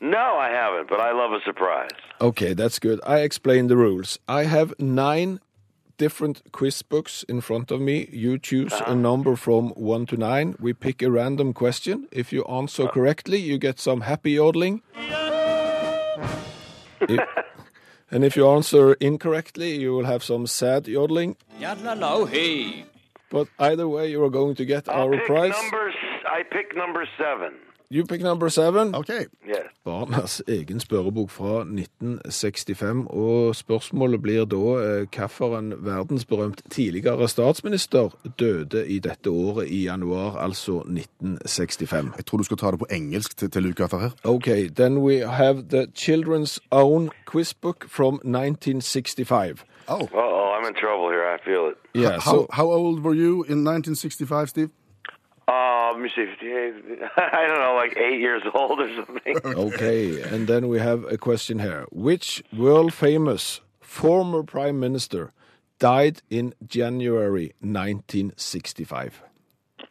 No, 0.00 0.38
I 0.38 0.48
haven't, 0.54 0.88
but 0.88 1.00
I 1.00 1.10
love 1.10 1.32
a 1.32 1.40
surprise. 1.44 1.98
Okay, 2.20 2.54
that's 2.54 2.78
good. 2.78 3.00
I 3.04 3.22
explain 3.26 3.66
the 3.66 3.76
rules. 3.76 4.18
I 4.28 4.44
have 4.44 4.72
nine 4.78 5.40
different 5.98 6.42
quiz 6.52 6.82
books 6.82 7.24
in 7.28 7.40
front 7.40 7.70
of 7.70 7.80
me. 7.80 8.08
You 8.12 8.38
choose 8.38 8.72
a 8.72 8.90
ah. 8.90 8.94
number 8.94 9.36
from 9.36 9.70
one 9.70 10.06
to 10.06 10.16
nine. 10.16 10.56
We 10.58 10.72
pick 10.72 11.02
a 11.02 11.10
random 11.10 11.52
question. 11.52 12.06
If 12.10 12.32
you 12.32 12.44
answer 12.44 12.84
ah. 12.84 12.90
correctly, 12.90 13.38
you 13.38 13.58
get 13.58 13.78
some 13.78 14.00
happy 14.02 14.32
yodeling. 14.32 14.82
If- 17.00 17.20
and 18.10 18.24
if 18.24 18.36
you 18.36 18.48
answer 18.48 18.94
incorrectly, 18.94 19.76
you 19.76 19.92
will 19.92 20.06
have 20.06 20.22
some 20.22 20.46
sad 20.46 20.88
yodeling. 20.88 21.36
But 23.30 23.48
either 23.58 23.86
way, 23.86 24.10
you 24.10 24.24
are 24.24 24.30
going 24.30 24.54
to 24.56 24.64
get 24.64 24.88
I'll 24.88 25.12
our 25.14 25.20
prize. 25.26 25.52
number. 25.62 25.90
s- 25.90 26.24
I 26.26 26.42
pick 26.42 26.74
number 26.74 27.06
seven. 27.18 27.52
You 27.90 28.04
pick 28.04 28.20
number 28.20 28.48
seven. 28.50 28.94
OK. 28.94 29.08
Yes. 29.48 29.64
Barnas 29.84 30.42
egen 30.48 30.80
spørrebok 30.80 31.30
fra 31.30 31.60
1965, 31.64 33.06
og 33.10 33.56
spørsmålet 33.56 34.22
blir 34.22 34.44
da 34.44 34.56
eh, 34.56 35.06
hvilken 35.08 35.72
verdensberømt 35.84 36.62
tidligere 36.70 37.28
statsminister 37.28 38.08
døde 38.38 38.88
i 38.88 38.98
dette 38.98 39.30
året 39.30 39.68
i 39.68 39.84
januar, 39.84 40.36
altså 40.36 40.82
1965. 40.84 42.12
Jeg 42.16 42.26
tror 42.26 42.38
du 42.38 42.44
skal 42.44 42.56
ta 42.56 42.70
det 42.70 42.78
på 42.78 42.90
engelsk 42.90 43.36
til, 43.38 43.50
til 43.50 43.62
Luca 43.62 43.86
her. 43.96 44.10
Okay, 44.24 44.68
then 44.68 44.98
we 44.98 45.20
have 45.26 45.62
the 45.70 45.86
children's 45.94 46.58
own 46.70 47.10
quiz 47.26 47.54
book 47.54 47.88
from 47.88 48.14
1965. 48.14 49.64
Oh. 49.88 49.94
Uh 49.94 50.08
oh, 50.12 50.58
I'm 50.58 50.68
in 50.68 50.74
trouble 50.74 51.08
here. 51.08 51.24
I 51.24 51.38
feel 51.44 51.70
it. 51.70 51.76
Yeah, 51.94 52.20
How, 52.20 52.32
so 52.32 52.46
how 52.52 52.66
old 52.66 53.00
were 53.00 53.14
you 53.14 53.44
in 53.48 53.64
1965, 53.64 54.48
Steve? 54.50 54.70
Uh, 55.88 55.92
let 55.92 56.00
me 56.00 56.10
see. 56.14 56.22
I 57.16 57.46
don't 57.46 57.58
know, 57.60 57.74
like 57.74 57.96
eight 57.96 58.20
years 58.20 58.42
old 58.54 58.80
or 58.80 58.88
something. 58.96 59.36
okay, 59.44 60.20
and 60.22 60.46
then 60.46 60.68
we 60.68 60.78
have 60.78 61.04
a 61.04 61.16
question 61.18 61.58
here. 61.58 61.86
Which 61.90 62.42
world 62.56 62.92
famous 62.92 63.60
former 63.80 64.42
prime 64.42 64.78
minister 64.80 65.32
died 65.78 66.22
in 66.30 66.54
January 66.66 67.52
1965? 67.60 69.22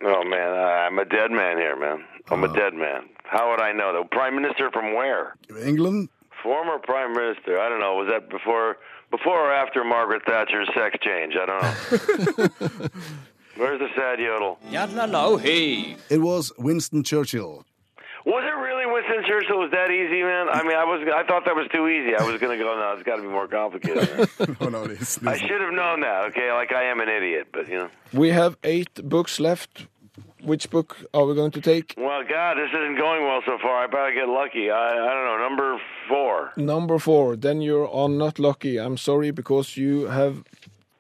Oh 0.04 0.24
man, 0.24 0.50
I- 0.54 0.86
I'm 0.88 1.00
a 1.00 1.06
dead 1.06 1.32
man 1.32 1.58
here, 1.58 1.76
man. 1.76 2.04
I'm 2.30 2.44
a 2.44 2.54
dead 2.54 2.74
man. 2.74 3.10
How 3.24 3.50
would 3.52 3.62
I 3.62 3.72
know? 3.74 3.94
The 3.94 4.08
prime 4.10 4.36
minister 4.36 4.70
from 4.72 4.94
where? 4.94 5.36
England? 5.66 6.10
Former 6.44 6.78
prime 6.80 7.14
minister. 7.14 7.60
I 7.60 7.68
don't 7.70 7.80
know. 7.80 7.96
Was 7.96 8.08
that 8.10 8.30
before, 8.30 8.78
before 9.12 9.50
or 9.50 9.52
after 9.54 9.84
Margaret 9.84 10.24
Thatcher's 10.26 10.70
sex 10.74 10.98
change? 11.02 11.36
I 11.36 11.46
don't 11.46 11.62
know. 12.38 12.48
Where's 13.58 13.80
the 13.80 13.90
sad 13.96 14.20
yodel? 14.20 14.60
Ya 14.70 14.86
no 14.86 15.38
he. 15.38 15.98
It 16.10 16.20
was 16.20 16.52
Winston 16.58 17.04
Churchill. 17.04 17.66
Was 18.26 18.44
it 18.44 18.58
really 18.60 18.86
Winston 18.86 19.24
Churchill? 19.26 19.60
Was 19.60 19.72
that 19.72 19.90
easy, 19.90 20.22
man? 20.22 20.48
I 20.50 20.62
mean, 20.62 20.76
I 20.76 20.84
was. 20.84 21.00
I 21.08 21.24
thought 21.24 21.46
that 21.46 21.56
was 21.56 21.68
too 21.74 21.88
easy. 21.88 22.14
I 22.14 22.24
was 22.24 22.40
gonna 22.42 22.58
go. 22.58 22.76
No, 22.78 22.94
it's 22.94 23.04
got 23.04 23.16
to 23.16 23.22
be 23.22 23.30
more 23.30 23.48
complicated. 23.48 24.18
man. 24.18 24.58
oh, 24.62 24.68
no, 24.68 24.86
this, 24.86 25.18
I 25.26 25.38
should 25.38 25.62
have 25.62 25.74
known 25.74 26.02
that. 26.02 26.26
Okay, 26.30 26.52
like 26.52 26.74
I 26.74 26.84
am 26.92 27.00
an 27.00 27.08
idiot, 27.10 27.48
but 27.54 27.68
you 27.70 27.78
know. 27.78 27.90
We 28.12 28.30
have 28.32 28.58
eight 28.64 28.94
books 28.96 29.40
left. 29.40 29.88
Which 30.44 30.70
book 30.70 30.98
are 31.14 31.26
we 31.26 31.34
going 31.36 31.52
to 31.52 31.62
take? 31.62 31.96
Well, 31.98 32.22
God, 32.24 32.58
this 32.58 32.70
isn't 32.70 32.98
going 32.98 33.24
well 33.24 33.42
so 33.46 33.58
far. 33.62 33.84
I 33.84 33.88
better 33.88 34.14
get 34.14 34.28
lucky. 34.30 34.70
I, 34.70 34.92
I 35.08 35.14
don't 35.14 35.26
know. 35.26 35.38
Number 35.50 35.82
four. 36.08 36.54
Number 36.58 37.00
four. 37.00 37.36
Then 37.36 37.62
you 37.62 37.88
are 37.88 38.10
not 38.10 38.40
lucky. 38.40 38.78
I'm 38.78 38.98
sorry 38.98 39.32
because 39.32 39.78
you 39.78 40.06
have 40.06 40.44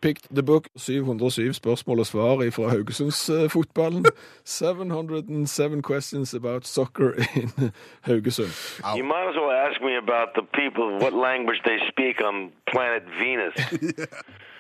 picked 0.02 0.36
the 0.36 0.44
book 0.44 0.68
707 0.76 1.54
spørsmål 1.54 2.00
og 2.00 2.06
svar 2.06 2.50
fra 2.52 2.70
Haugesundsfotballen. 2.70 4.06
707 4.46 5.82
questions 5.92 6.34
about 6.34 6.68
soccer 6.68 7.12
in 7.36 7.72
Haugesund. 8.02 8.54
You 8.98 9.06
might 9.14 9.28
as 9.32 9.38
well 9.42 9.54
ask 9.68 9.82
me 9.82 9.94
about 10.06 10.30
the 10.38 10.46
people, 10.60 10.86
what 11.04 11.14
language 11.28 11.60
they 11.70 11.80
speak 11.92 12.16
on 12.28 12.36
planet 12.72 13.04
Venus. 13.22 13.56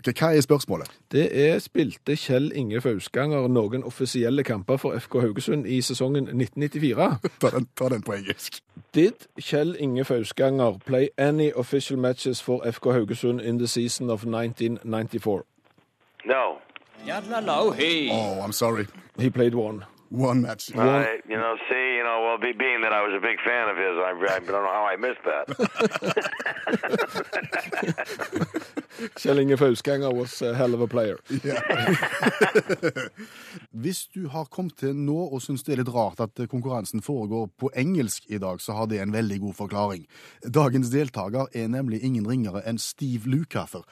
Ok, 0.00 0.12
Hva 0.20 0.36
er 0.36 0.40
spørsmålet? 0.40 0.90
Det 1.12 1.50
er 1.50 1.58
spilte 1.58 2.16
Kjell 2.16 2.52
Inge 2.56 2.80
Fausganger 2.80 3.48
noen 3.52 3.82
offisielle 3.84 4.44
kamper 4.44 4.76
for 4.80 4.96
FK 4.98 5.14
Haugesund 5.20 5.66
i 5.68 5.82
sesongen 5.84 6.24
1994. 6.24 7.18
Ta 7.40 7.50
den, 7.50 7.66
ta 7.76 7.88
den 7.92 8.02
på 8.02 8.12
engelsk. 8.16 8.62
Did 8.94 9.28
Kjell 9.40 9.76
Inge 9.78 10.04
Fausganger 10.04 10.78
play 10.86 11.08
any 11.18 11.50
official 11.56 11.98
matches 11.98 12.40
for 12.42 12.64
FK 12.64 12.92
Haugesund 12.96 13.40
in 13.40 13.58
the 13.58 13.66
season 13.68 14.10
of 14.10 14.24
1994? 14.24 15.42
No. 16.24 16.58
Oh, 18.10 18.40
I'm 18.44 18.52
sorry. 18.52 18.86
He 19.18 19.30
played 19.30 19.54
one. 19.54 19.84
One 20.10 20.42
match. 20.42 20.74
I, 20.74 21.20
you 21.28 21.36
know, 21.36 21.54
see, 21.68 21.96
you 21.96 22.02
know, 22.02 22.22
well, 22.26 22.36
be, 22.36 22.50
being 22.50 22.80
that 22.82 22.92
I 22.92 23.00
was 23.00 23.14
a 23.14 23.20
big 23.20 23.38
fan 23.46 23.68
of 23.70 23.76
his, 23.76 23.96
I, 23.96 24.10
I 24.34 24.40
don't 24.40 24.48
know 24.48 24.66
how 24.66 24.84
I 24.90 24.96
missed 24.96 25.22
that. 25.22 25.46
Kjell 29.14 29.40
Inge 29.40 29.56
Fausganger 29.56 30.12
was 30.12 30.42
a 30.42 30.54
hell 30.54 30.74
of 30.74 30.80
a 30.80 30.88
player. 30.88 31.16
Hvis 33.70 34.06
du 34.06 34.26
har 34.28 34.44
kommet 34.50 34.76
til 34.82 34.96
nå 34.98 35.28
og 35.30 35.42
syns 35.44 35.62
det 35.62 35.72
er 35.76 35.84
litt 35.84 35.94
rart 35.94 36.20
at 36.20 36.42
konkurransen 36.50 37.06
foregår 37.06 37.46
på 37.56 37.70
engelsk 37.78 38.26
i 38.28 38.42
dag, 38.42 38.60
så 38.60 38.72
har 38.76 38.90
det 38.90 38.98
en 39.00 39.14
veldig 39.14 39.40
god 39.46 39.54
forklaring. 39.62 40.06
Dagens 40.42 40.90
deltaker 40.90 41.46
er 41.54 41.70
nemlig 41.70 42.02
ingen 42.02 42.26
ringere 42.26 42.66
enn 42.66 42.82
Steve 42.82 43.30
Lukather. 43.30 43.86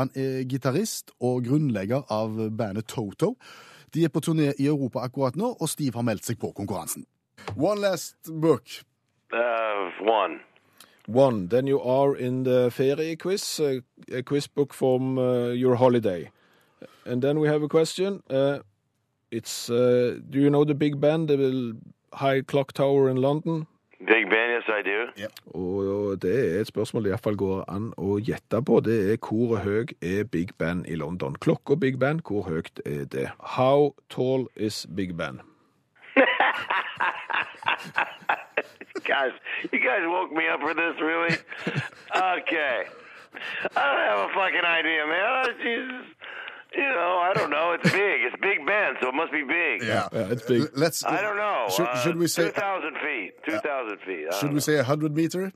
Han 0.00 0.08
er 0.16 0.48
gitarist 0.48 1.12
og 1.20 1.44
grunnlegger 1.44 2.08
av 2.08 2.50
bandet 2.56 2.88
Toto. 2.88 3.36
De 3.94 4.04
er 4.04 4.08
på 4.08 4.20
turné 4.20 4.52
i 4.58 4.66
Europa 4.66 5.00
akkurat 5.00 5.36
nå, 5.36 5.56
og 5.60 5.68
Steve 5.68 5.96
har 5.96 6.04
meldt 6.04 6.24
seg 6.28 6.38
på 6.38 6.52
konkurransen. 6.52 7.06
One 7.56 7.80
last 7.80 8.16
book. 8.28 8.64
Uh, 9.32 9.90
one. 10.04 10.40
One. 11.06 11.48
Then 11.48 11.66
you 11.66 11.80
are 11.80 12.16
in 12.16 12.44
the 12.44 12.70
ferie 12.70 13.16
quiz, 13.16 13.60
uh, 13.60 13.80
a 14.12 14.22
quiz 14.22 14.46
book 14.48 14.74
from 14.74 15.18
uh, 15.18 15.52
your 15.54 15.76
holiday. 15.76 16.30
And 17.06 17.22
then 17.22 17.40
we 17.40 17.48
have 17.48 17.62
a 17.62 17.68
question. 17.68 18.22
Uh, 18.28 18.58
It's 19.30 19.68
uh, 19.68 20.18
Do 20.30 20.38
you 20.38 20.48
know 20.48 20.64
the 20.64 20.74
Big 20.74 21.00
band, 21.00 21.28
the 21.28 21.76
high 22.14 22.40
clock 22.40 22.72
tower 22.72 23.10
in 23.10 23.16
London? 23.16 23.66
Big 23.98 24.28
Ben, 24.30 24.50
yes, 24.56 24.68
I 24.68 24.82
do. 24.86 24.98
Og 25.58 26.22
det 26.22 26.56
er 26.56 26.60
et 26.60 26.66
spørsmål 26.70 27.04
det 27.04 27.10
iallfall 27.10 27.36
går 27.36 27.64
an 27.68 27.88
å 27.98 28.18
gjette 28.22 28.60
på. 28.62 28.78
Det 28.86 28.98
er 29.12 29.16
hvor 29.18 29.58
høy 29.64 29.90
er 30.02 30.24
Big 30.24 30.54
Ben 30.58 30.84
i 30.86 30.94
London? 30.94 31.34
Klokka 31.34 31.74
Big 31.74 31.98
Ben, 31.98 32.20
hvor 32.22 32.42
høyt 32.46 32.78
er 32.86 33.04
det? 33.10 33.26
How 33.56 33.94
tall 34.10 34.46
is 34.56 34.86
Big 34.96 35.16
Ben? 35.18 35.40
Guys, 39.08 39.32
you 39.72 39.78
guys 39.80 40.04
woke 40.06 40.32
me 40.32 40.44
up 40.52 40.60
for 40.60 40.74
this, 40.74 40.94
really? 41.00 41.34
Okay. 42.14 42.84
I 43.76 43.82
don't 43.88 44.04
have 44.10 44.20
a 44.30 44.32
fucking 44.34 44.66
idea, 44.78 45.06
man. 45.06 45.24
Oh, 45.26 45.48
Jesus. 45.62 46.06
You 46.76 46.84
know, 46.98 47.18
I 47.28 47.32
don't 47.34 47.50
know. 47.50 47.72
It's 47.72 47.90
big. 47.90 48.16
It's 48.26 48.36
Big 48.42 48.66
Ben, 48.66 48.94
so 49.00 49.08
it 49.08 49.14
must 49.14 49.32
be 49.32 49.42
big. 49.42 49.82
Yeah. 49.82 50.08
Yeah, 50.12 50.32
it's 50.32 50.44
big. 50.44 50.68
Let's. 50.76 51.02
I 51.04 51.22
don't 51.22 51.36
know. 51.36 51.66
Should, 51.74 51.86
uh, 51.88 51.96
should 52.02 52.16
we 52.18 52.26
say? 52.28 52.50
2,000 52.50 52.94
feet. 53.02 53.17
2,000 53.50 53.98
feet. 54.06 54.34
Should 54.40 54.52
we 54.52 54.60
say 54.60 54.82
hundred 54.82 55.14
meter? 55.14 55.52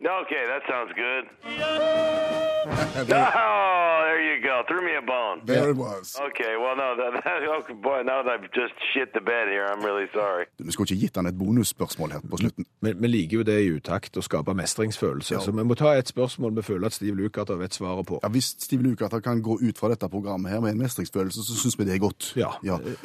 Okay, 0.00 0.44
that 0.46 0.62
sounds 0.68 0.92
good. 0.94 1.24
There, 2.68 3.32
Oh, 3.36 4.02
there 4.04 4.20
you 4.36 4.42
go. 4.42 4.62
Threw 4.68 4.82
me 4.84 4.94
a 4.96 5.02
bone. 5.02 5.40
there 5.46 5.70
it 5.70 5.76
was. 5.76 6.16
Okay, 6.28 6.56
well, 6.62 6.76
no, 6.76 6.88
that, 6.96 7.10
that, 7.24 7.42
oh 7.48 7.62
boy, 7.74 8.02
now 8.02 8.22
that 8.22 8.30
I've 8.34 8.50
just 8.52 8.74
shit 8.92 9.12
the 9.14 9.20
bed 9.20 9.48
here, 9.48 9.64
I'm 9.66 9.82
really 9.84 10.06
sorry. 10.12 10.44
Du 10.58 10.70
skulle 10.72 10.86
ikke 10.90 11.00
gitt 11.00 11.16
han 11.16 11.26
et 11.26 11.38
bonusspørsmål 11.38 12.10
her 12.12 12.20
på 12.30 12.36
slutten. 12.36 12.66
Men 12.80 13.00
vi 13.02 13.08
liker 13.08 13.40
jo 13.40 13.44
det 13.46 13.56
i 13.64 13.70
utakt 13.74 14.16
å 14.16 14.22
skape 14.22 14.54
mestringsfølelse. 14.54 15.40
Så 15.42 15.52
vi 15.54 15.64
må 15.66 15.74
ta 15.78 15.94
et 15.98 16.10
spørsmål 16.10 16.54
vi 16.60 16.62
føler 16.62 16.86
at 16.86 16.94
Steve 16.94 17.16
Lukather 17.18 17.58
vet 17.58 17.74
svaret 17.74 18.06
på. 18.06 18.20
Ja, 18.22 18.30
Hvis 18.30 18.52
Steve 18.62 18.82
Lukather 18.86 19.20
kan 19.20 19.42
gå 19.42 19.58
ut 19.62 19.78
fra 19.78 19.90
dette 19.90 20.08
programmet 20.08 20.52
her 20.52 20.60
med 20.62 20.76
en 20.76 20.82
mestringsfølelse, 20.84 21.42
så 21.42 21.56
syns 21.58 21.78
vi 21.78 21.88
det 21.88 21.96
er 21.96 22.02
godt. 22.04 22.32
Ja. 22.38 22.52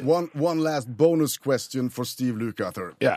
One, 0.04 0.28
one 0.38 0.62
last 0.62 0.88
bonus 0.98 1.38
question 1.38 1.90
for 1.90 2.04
Steve 2.04 2.38
Lukather. 2.38 2.94
Ja. 3.02 3.16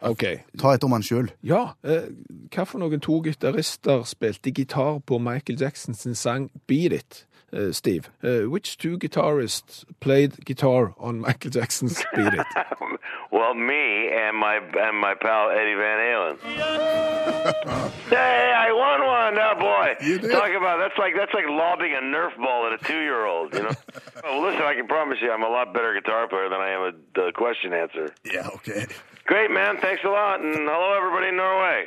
OK. 0.00 0.24
Ta 0.60 0.74
et 0.74 0.84
om 0.84 0.96
han 0.96 1.04
sjøl. 1.04 1.28
Ja, 1.44 1.74
eh, 1.84 2.08
hva 2.54 2.64
for 2.64 2.80
noen 2.80 3.02
to 3.04 3.20
gitarister 3.24 4.04
spilte 4.08 4.52
gitar 4.54 5.00
på 5.06 5.18
Michael 5.20 5.60
Jackson 5.60 5.94
sin 5.94 6.14
sang 6.14 6.50
Beat 6.66 6.92
It, 6.92 7.24
eh, 7.54 7.72
Steve? 7.72 8.10
Eh, 8.22 8.44
which 8.44 8.78
two 8.78 8.98
guitarists 8.98 9.84
played 10.00 10.44
guitar 10.44 10.94
on 10.98 11.20
Michael 11.26 11.50
Jackson's 11.50 12.02
Beat 12.14 12.34
It? 12.34 12.46
well, 13.30 13.54
me 13.54 14.10
and 14.12 14.36
my 14.36 14.56
and 14.56 14.98
my 14.98 15.14
pal 15.14 15.50
Eddie 15.50 15.74
Van 15.74 15.98
Halen. 15.98 16.40
hey, 18.10 18.52
I 18.56 18.72
won 18.72 19.06
one, 19.06 19.38
oh 19.38 19.54
boy! 19.58 20.06
You 20.06 20.18
did. 20.18 20.30
Talk 20.30 20.50
about 20.50 20.78
that's 20.78 20.98
like 20.98 21.14
that's 21.16 21.34
like 21.34 21.46
lobbing 21.48 21.92
a 21.94 22.02
Nerf 22.02 22.36
ball 22.36 22.66
at 22.66 22.72
a 22.72 22.84
two-year-old. 22.84 23.54
You 23.54 23.62
know. 23.64 23.72
well, 24.22 24.42
listen, 24.42 24.62
I 24.62 24.74
can 24.74 24.86
promise 24.86 25.18
you, 25.22 25.30
I'm 25.30 25.42
a 25.42 25.48
lot 25.48 25.72
better 25.72 25.94
guitar 25.94 26.28
player 26.28 26.48
than 26.48 26.60
I 26.60 26.70
am 26.70 26.94
a, 27.16 27.20
a 27.28 27.32
question 27.32 27.72
answer. 27.72 28.14
Yeah, 28.24 28.48
okay. 28.56 28.86
Great, 29.26 29.50
man. 29.50 29.78
Thanks 29.78 30.02
a 30.04 30.08
lot, 30.08 30.40
and 30.40 30.54
hello, 30.54 30.94
everybody 30.96 31.28
in 31.28 31.36
Norway. 31.36 31.86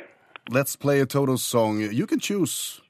Let's 0.50 0.76
play 0.76 1.00
a 1.00 1.06
Toto 1.06 1.36
song. 1.36 1.80
You 1.80 2.06
can 2.06 2.20
choose. 2.20 2.80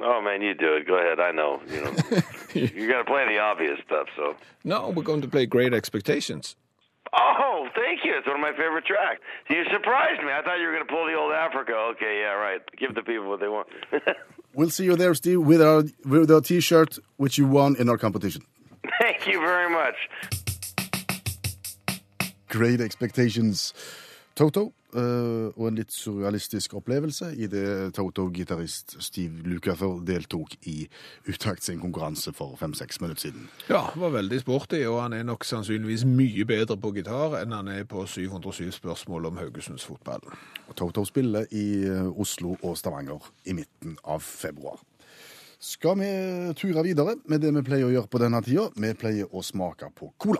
Oh 0.00 0.20
man, 0.22 0.42
you 0.42 0.54
do 0.54 0.74
it. 0.74 0.86
Go 0.86 0.98
ahead. 0.98 1.18
I 1.20 1.32
know. 1.32 1.60
You 1.68 1.82
know, 1.82 1.90
you 2.76 2.88
got 2.88 2.98
to 2.98 3.04
play 3.04 3.26
the 3.28 3.38
obvious 3.38 3.78
stuff. 3.84 4.06
So. 4.16 4.36
No, 4.64 4.90
we're 4.90 5.02
going 5.02 5.22
to 5.22 5.28
play 5.28 5.46
Great 5.46 5.74
Expectations. 5.74 6.56
Oh, 7.16 7.68
thank 7.74 8.04
you. 8.04 8.14
It's 8.16 8.26
one 8.26 8.36
of 8.36 8.42
my 8.42 8.52
favorite 8.52 8.84
tracks. 8.84 9.20
You 9.48 9.64
surprised 9.72 10.22
me. 10.22 10.30
I 10.30 10.42
thought 10.42 10.58
you 10.60 10.66
were 10.66 10.74
going 10.74 10.86
to 10.86 10.92
pull 10.92 11.06
the 11.06 11.14
old 11.14 11.32
Africa. 11.32 11.72
Okay, 11.92 12.20
yeah, 12.20 12.34
right. 12.34 12.60
Give 12.76 12.94
the 12.94 13.02
people 13.02 13.28
what 13.28 13.40
they 13.40 13.48
want. 13.48 13.68
We'll 14.54 14.70
see 14.70 14.86
you 14.86 14.96
there, 14.96 15.14
Steve, 15.14 15.42
with 15.42 15.62
our, 15.62 15.84
with 16.04 16.30
our 16.30 16.40
T-shirt, 16.40 16.98
which 17.16 17.38
you 17.38 17.46
won 17.46 17.76
in 17.76 17.88
our 17.88 17.98
competition. 17.98 18.42
thank 18.98 19.26
you 19.26 19.38
very 19.40 19.70
much. 19.70 19.94
Great 22.48 22.80
Expectations. 22.80 23.74
Toto, 24.34 24.72
og 24.96 25.66
en 25.68 25.76
litt 25.76 25.92
surrealistisk 25.92 26.78
opplevelse 26.78 27.34
i 27.36 27.48
det 27.50 27.92
Toto-gitarist 27.96 28.96
Steve 29.04 29.42
Lukather 29.44 29.98
deltok 30.06 30.54
i 30.70 30.86
Utakt 31.28 31.66
sin 31.66 31.80
konkurranse 31.82 32.32
for 32.32 32.56
fem-seks 32.56 33.00
minutter 33.02 33.28
siden. 33.28 33.48
Ja, 33.68 33.90
var 34.00 34.14
veldig 34.14 34.40
sporty, 34.40 34.80
og 34.88 35.02
han 35.02 35.12
er 35.12 35.26
nok 35.28 35.44
sannsynligvis 35.44 36.06
mye 36.08 36.46
bedre 36.48 36.78
på 36.80 36.94
gitar 36.96 37.36
enn 37.42 37.52
han 37.52 37.68
er 37.68 37.84
på 37.88 38.06
707 38.08 38.72
spørsmål 38.78 39.28
om 39.28 39.40
Haugesunds 39.42 39.84
fotball. 39.84 40.24
Toto 40.78 41.04
spiller 41.04 41.48
i 41.52 41.84
eh, 41.84 42.20
Oslo 42.20 42.56
og 42.62 42.78
Stavanger 42.80 43.28
i 43.44 43.56
midten 43.58 43.98
av 44.04 44.24
februar. 44.24 44.80
Skal 45.58 45.98
vi 45.98 46.08
ture 46.54 46.82
videre 46.86 47.16
med 47.26 47.42
det 47.42 47.50
vi 47.56 47.64
pleier 47.66 47.88
å 47.88 47.90
gjøre 47.90 48.10
på 48.12 48.20
denne 48.22 48.38
tida? 48.46 48.68
Vi 48.78 48.92
pleier 48.94 49.32
å 49.34 49.42
smake 49.42 49.90
på 49.98 50.12
cola. 50.22 50.38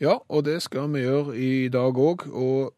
Ja, 0.00 0.20
og 0.30 0.44
det 0.46 0.60
skal 0.62 0.86
vi 0.94 1.02
gjøre 1.02 1.34
i 1.36 1.68
dag 1.74 1.98
òg, 1.98 2.28
og 2.30 2.70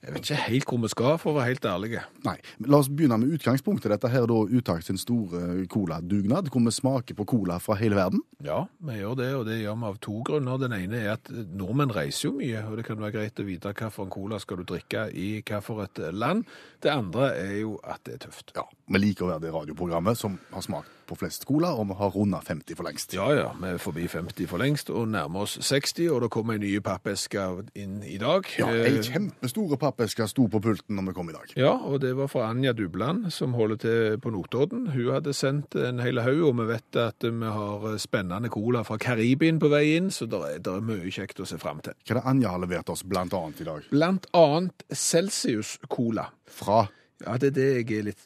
jeg 0.00 0.14
vet 0.14 0.24
ikke 0.24 0.44
helt 0.46 0.70
hvor 0.70 0.78
vi 0.80 0.88
skal, 0.88 1.16
for 1.20 1.32
å 1.32 1.36
være 1.36 1.50
helt 1.50 1.66
ærlige. 1.68 2.02
Nei, 2.24 2.36
men 2.56 2.70
La 2.72 2.78
oss 2.80 2.88
begynne 2.88 3.18
med 3.20 3.34
utgangspunktet. 3.36 3.90
Dette 3.92 4.08
her 4.08 4.24
er 4.24 4.30
da 4.30 4.38
Utakt 4.50 4.86
sin 4.88 4.96
store 5.00 5.66
coladugnad, 5.68 6.48
hvor 6.48 6.64
vi 6.64 6.72
smaker 6.72 7.18
på 7.18 7.26
cola 7.28 7.58
fra 7.60 7.76
hele 7.76 7.98
verden. 7.98 8.22
Ja, 8.44 8.62
vi 8.80 8.96
gjør 8.96 9.18
det, 9.20 9.28
og 9.36 9.44
det 9.50 9.58
gjør 9.60 9.76
vi 9.82 9.88
av 9.90 9.98
to 10.00 10.14
grunner. 10.24 10.62
Den 10.62 10.76
ene 10.78 11.02
er 11.02 11.12
at 11.18 11.28
nordmenn 11.30 11.92
reiser 11.92 12.30
jo 12.30 12.38
mye, 12.38 12.64
og 12.64 12.80
det 12.80 12.86
kan 12.88 13.02
være 13.02 13.18
greit 13.18 13.42
å 13.44 13.46
vite 13.46 13.74
for 13.92 14.08
cola 14.12 14.40
skal 14.40 14.62
du 14.62 14.70
drikke 14.72 15.10
i 15.12 15.28
hva 15.44 15.60
for 15.64 15.84
et 15.84 16.00
land. 16.16 16.48
Det 16.80 16.92
andre 16.92 17.34
er 17.36 17.58
jo 17.60 17.76
at 17.84 18.00
det 18.08 18.16
er 18.16 18.24
tøft. 18.24 18.54
Ja, 18.56 18.64
Vi 18.88 19.02
liker 19.04 19.28
å 19.28 19.34
være 19.34 19.44
det 19.44 19.52
radioprogrammet 19.52 20.16
som 20.18 20.40
har 20.54 20.64
smakt 20.64 20.99
på 21.10 21.18
flest 21.18 21.46
cola, 21.48 21.72
og 21.74 21.88
vi 21.90 21.98
har 21.98 22.14
runda 22.14 22.40
50 22.46 22.78
for 22.78 22.86
lengst. 22.86 23.14
Ja, 23.16 23.26
ja, 23.34 23.48
vi 23.58 23.72
er 23.74 23.82
forbi 23.82 24.06
50 24.10 24.48
for 24.50 24.62
lengst, 24.62 24.90
og 24.94 25.08
nærmer 25.10 25.44
oss 25.46 25.58
60, 25.66 26.06
og 26.14 26.22
det 26.24 26.30
kommer 26.34 26.56
en 26.56 26.64
ny 26.64 26.72
pappeske 26.84 27.46
inn 27.78 28.00
i 28.06 28.18
dag. 28.22 28.46
Ja, 28.60 28.70
Ei 28.70 28.96
Eh, 29.00 29.06
kjempestore 29.06 29.78
pappeske 29.80 30.26
sto 30.28 30.46
på 30.50 30.60
pulten 30.62 30.96
når 30.98 31.10
vi 31.10 31.14
kom 31.16 31.30
i 31.30 31.34
dag. 31.36 31.52
Ja, 31.58 31.72
og 31.72 32.00
det 32.02 32.12
var 32.18 32.28
fra 32.30 32.48
Anja 32.50 32.72
Dubland, 32.76 33.30
som 33.32 33.54
holder 33.54 33.80
til 33.80 34.18
på 34.22 34.32
Notodden. 34.34 34.88
Hun 34.94 35.12
hadde 35.14 35.34
sendt 35.36 35.74
en 35.78 36.00
hel 36.04 36.20
haug, 36.24 36.42
og 36.50 36.56
vi 36.60 36.68
vet 36.72 37.00
at 37.00 37.26
vi 37.26 37.52
har 37.56 37.96
spennende 38.02 38.50
cola 38.52 38.82
fra 38.86 38.98
Karibien 39.00 39.58
på 39.62 39.70
vei 39.72 39.96
inn, 39.96 40.10
så 40.14 40.28
det 40.30 40.40
er, 40.40 40.60
er 40.60 40.84
mye 40.84 41.10
kjekt 41.10 41.40
å 41.40 41.48
se 41.48 41.58
fram 41.60 41.80
til. 41.84 41.96
Hva 42.06 42.16
er 42.16 42.20
det 42.20 42.26
Anja 42.34 42.54
har 42.54 42.62
levert 42.62 42.92
oss 42.92 43.04
blant 43.06 43.34
annet 43.36 43.60
i 43.62 43.68
dag? 43.68 43.90
Blant 43.90 44.26
annet 44.36 44.84
Celsius 44.92 45.78
Cola. 45.88 46.28
Fra 46.50 46.84
Ja, 47.20 47.36
det 47.36 47.50
er 47.50 47.56
det 47.56 47.64
jeg 47.90 47.98
er 47.98 48.04
litt 48.06 48.22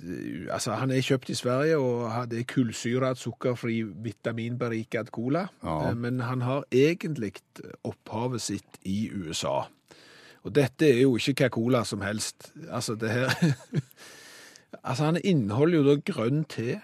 Altså, 0.55 0.77
han 0.79 0.93
er 0.95 1.03
kjøpt 1.03 1.31
i 1.35 1.35
Sverige, 1.39 1.79
og 1.83 2.31
det 2.31 2.39
er 2.41 2.49
kullsyret, 2.55 3.19
sukkerfri, 3.19 3.81
vitaminberiket 4.05 5.11
cola. 5.15 5.49
Ja. 5.65 5.91
Eh, 5.91 5.97
Men 5.99 6.21
han 6.21 6.45
har 6.47 6.65
egentlig 6.71 7.33
opphavet 7.83 8.41
sitt 8.43 8.79
i 8.85 9.11
USA. 9.11 9.65
Og 10.45 10.53
dette 10.55 10.87
er 10.87 11.01
jo 11.03 11.17
ikke 11.17 11.47
hva 11.47 11.51
cola 11.57 11.85
som 11.89 12.05
helst. 12.05 12.53
Altså, 12.71 12.95
det 12.95 13.11
her 13.11 13.35
Altså, 14.85 15.05
han 15.05 15.19
inneholder 15.25 15.79
jo 15.79 15.85
da 15.87 16.13
grønn 16.13 16.45
te, 16.51 16.81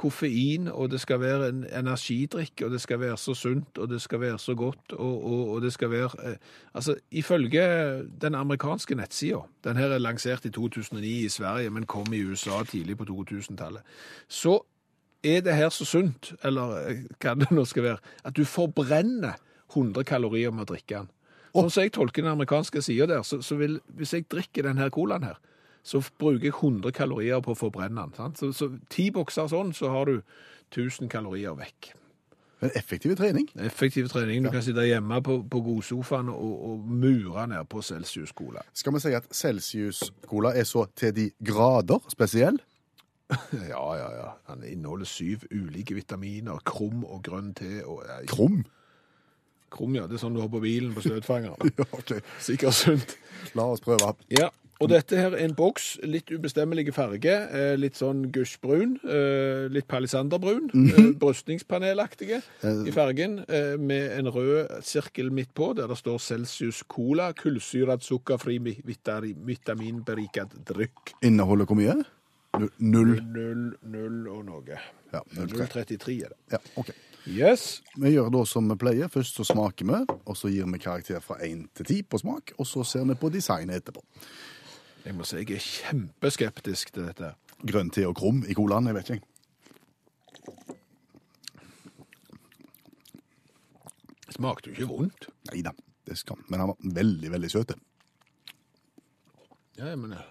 koffein, 0.00 0.68
og 0.68 0.90
det 0.92 1.00
skal 1.02 1.20
være 1.20 1.48
en 1.52 1.64
energidrikk, 1.68 2.62
og 2.64 2.72
det 2.72 2.80
skal 2.80 3.00
være 3.02 3.18
så 3.20 3.34
sunt, 3.36 3.78
og 3.78 3.88
det 3.90 4.00
skal 4.02 4.20
være 4.20 4.38
så 4.38 4.54
godt, 4.54 4.92
og, 4.92 5.24
og, 5.24 5.50
og 5.54 5.62
det 5.62 5.72
skal 5.72 5.90
være 5.90 6.10
eh, 6.24 6.36
Altså, 6.74 6.94
ifølge 7.10 7.62
den 8.22 8.34
amerikanske 8.34 8.94
nettsida, 8.94 9.42
den 9.64 9.76
her 9.76 9.86
er 9.86 9.98
lansert 9.98 10.44
i 10.44 10.50
2009 10.50 11.24
i 11.24 11.28
Sverige, 11.28 11.70
men 11.70 11.86
kom 11.86 12.12
i 12.12 12.22
USA 12.22 12.62
tidlig 12.64 12.96
på 12.98 13.04
2000-tallet, 13.04 13.82
så 14.28 14.60
er 15.24 15.40
det 15.40 15.54
her 15.54 15.68
så 15.68 15.84
sunt, 15.84 16.32
eller 16.44 16.76
eh, 16.88 17.04
hva 17.20 17.34
det 17.34 17.50
nå 17.50 17.64
skal 17.64 17.82
være, 17.82 17.98
at 18.24 18.36
du 18.36 18.44
forbrenner 18.44 19.36
100 19.74 20.04
kalorier 20.04 20.50
med 20.50 20.64
å 20.64 20.72
drikke 20.72 20.96
den. 20.96 21.10
Sånn 21.50 21.70
som 21.70 21.82
jeg 21.82 21.92
tolker 21.92 22.22
den 22.22 22.32
amerikanske 22.32 22.82
sida 22.82 23.08
der, 23.10 23.22
så, 23.26 23.40
så 23.42 23.58
vil, 23.58 23.80
hvis 23.98 24.14
jeg 24.14 24.28
drikker 24.30 24.68
denne 24.68 24.88
colaen 24.94 25.26
her, 25.26 25.40
så 25.82 26.02
bruker 26.18 26.50
jeg 26.50 26.54
100 26.58 26.92
kalorier 26.92 27.40
på 27.44 27.54
å 27.54 27.58
forbrenne 27.58 28.02
den. 28.04 28.14
Sant? 28.16 28.38
Så, 28.38 28.52
så 28.52 28.68
ti 28.92 29.10
bokser 29.14 29.48
sånn, 29.50 29.72
så 29.76 29.90
har 29.94 30.10
du 30.10 30.20
1000 30.70 31.08
kalorier 31.10 31.56
vekk. 31.58 31.94
en 32.60 32.70
effektiv 32.76 33.14
trening. 33.16 33.46
Effektiv 33.56 34.08
trening. 34.12 34.42
Du 34.44 34.50
kan 34.52 34.62
sitte 34.62 34.84
hjemme 34.84 35.22
på, 35.24 35.38
på 35.48 35.60
godsofaen 35.64 36.28
og, 36.28 36.56
og 36.70 36.82
mure 36.84 37.46
ned 37.48 37.64
på 37.72 37.80
Celsius-cola. 37.82 38.60
Skal 38.76 38.92
vi 38.92 39.00
si 39.00 39.14
at 39.16 39.30
Celsius-cola 39.32 40.52
er 40.54 40.64
så 40.68 40.84
til 40.94 41.14
de 41.16 41.30
grader 41.40 42.04
spesiell? 42.12 42.60
Ja, 43.54 43.84
ja, 43.94 44.08
ja. 44.18 44.28
Den 44.50 44.64
inneholder 44.66 45.06
syv 45.06 45.44
ulike 45.54 45.94
vitaminer, 45.94 46.58
krum 46.66 47.04
og 47.06 47.22
grønn 47.22 47.52
te. 47.54 47.78
Og, 47.86 48.02
ja, 48.08 48.20
Krum? 48.26 48.64
krum, 49.70 49.94
ja. 49.94 50.08
Det 50.10 50.16
er 50.18 50.22
sånn 50.24 50.34
du 50.34 50.40
har 50.42 50.50
på 50.50 50.60
bilen 50.60 50.90
på 50.96 51.00
støtfangeren. 51.06 51.70
Ja, 51.78 51.86
okay. 51.94 52.20
Sikkert 52.42 52.74
sunt. 52.74 53.14
La 53.54 53.68
oss 53.70 53.80
prøve. 53.84 54.12
Ja, 54.34 54.48
og 54.80 54.88
dette 54.88 55.16
her 55.16 55.34
er 55.36 55.44
en 55.44 55.52
boks, 55.54 55.98
litt 56.08 56.30
ubestemmelige 56.32 56.92
farge, 56.96 57.32
eh, 57.52 57.74
litt 57.76 57.98
sånn 57.98 58.22
gushbrun, 58.32 58.94
eh, 59.04 59.66
litt 59.72 59.86
palisanderbrun, 59.88 60.70
eh, 60.72 61.10
brystningspanelaktige 61.20 62.40
i 62.88 62.90
fargen, 62.94 63.44
med 63.78 64.12
en 64.18 64.30
rød 64.32 64.80
sirkel 64.82 65.30
midt 65.30 65.52
på, 65.54 65.74
der 65.76 65.86
det 65.90 65.98
står 66.00 66.18
Celsius 66.20 66.82
Cola, 66.88 67.32
kullsyret 67.32 68.00
sukkerfri 68.02 68.56
vitaminberiket 69.44 70.56
drykk. 70.64 71.14
Inneholder 71.22 71.66
hvor 71.68 71.76
mye? 71.76 71.98
Nu- 72.58 72.70
Null. 72.78 73.20
Null, 73.22 73.76
null 73.86 74.28
og 74.28 74.44
noe. 74.44 74.78
Ja, 75.12 75.20
033 75.36 76.24
er 76.24 76.28
det. 76.32 76.38
Ja, 76.52 76.58
ok. 76.76 76.90
Yes. 77.28 77.82
Vi 78.00 78.10
gjør 78.14 78.30
da 78.32 78.44
som 78.48 78.68
vi 78.68 78.74
pleier. 78.80 79.08
Først 79.12 79.36
så 79.36 79.44
smaker 79.44 79.84
vi, 79.86 79.98
og 80.26 80.36
så 80.36 80.48
gir 80.50 80.64
vi 80.72 80.78
karakter 80.78 81.20
fra 81.22 81.36
1 81.44 81.68
til 81.76 81.86
10 81.86 82.02
på 82.10 82.18
smak, 82.22 82.52
og 82.58 82.66
så 82.66 82.84
ser 82.86 83.04
vi 83.04 83.14
på 83.14 83.30
designet 83.30 83.76
etterpå. 83.84 84.00
Jeg 85.04 85.16
må 85.16 85.24
si 85.24 85.40
jeg 85.40 85.56
er 85.56 85.64
kjempeskeptisk 85.64 86.92
til 86.94 87.06
dette. 87.08 87.34
Grønn 87.66 87.90
te 87.92 88.04
og 88.08 88.16
krum 88.18 88.42
i 88.48 88.56
colaen, 88.56 88.88
jeg 88.88 88.96
vet 88.98 89.12
ikke. 89.14 89.26
Smakte 94.34 94.70
jo 94.70 94.76
ikke 94.76 94.90
vondt. 94.90 95.30
Nei 95.50 95.62
da, 95.64 95.72
det 96.08 96.16
skal 96.20 96.38
Men 96.48 96.62
han 96.62 96.72
var 96.72 96.92
veldig, 97.00 97.32
veldig 97.32 97.50
søt. 97.52 97.74
Ja, 99.80 99.94
men 99.96 100.12
eh, 100.16 100.28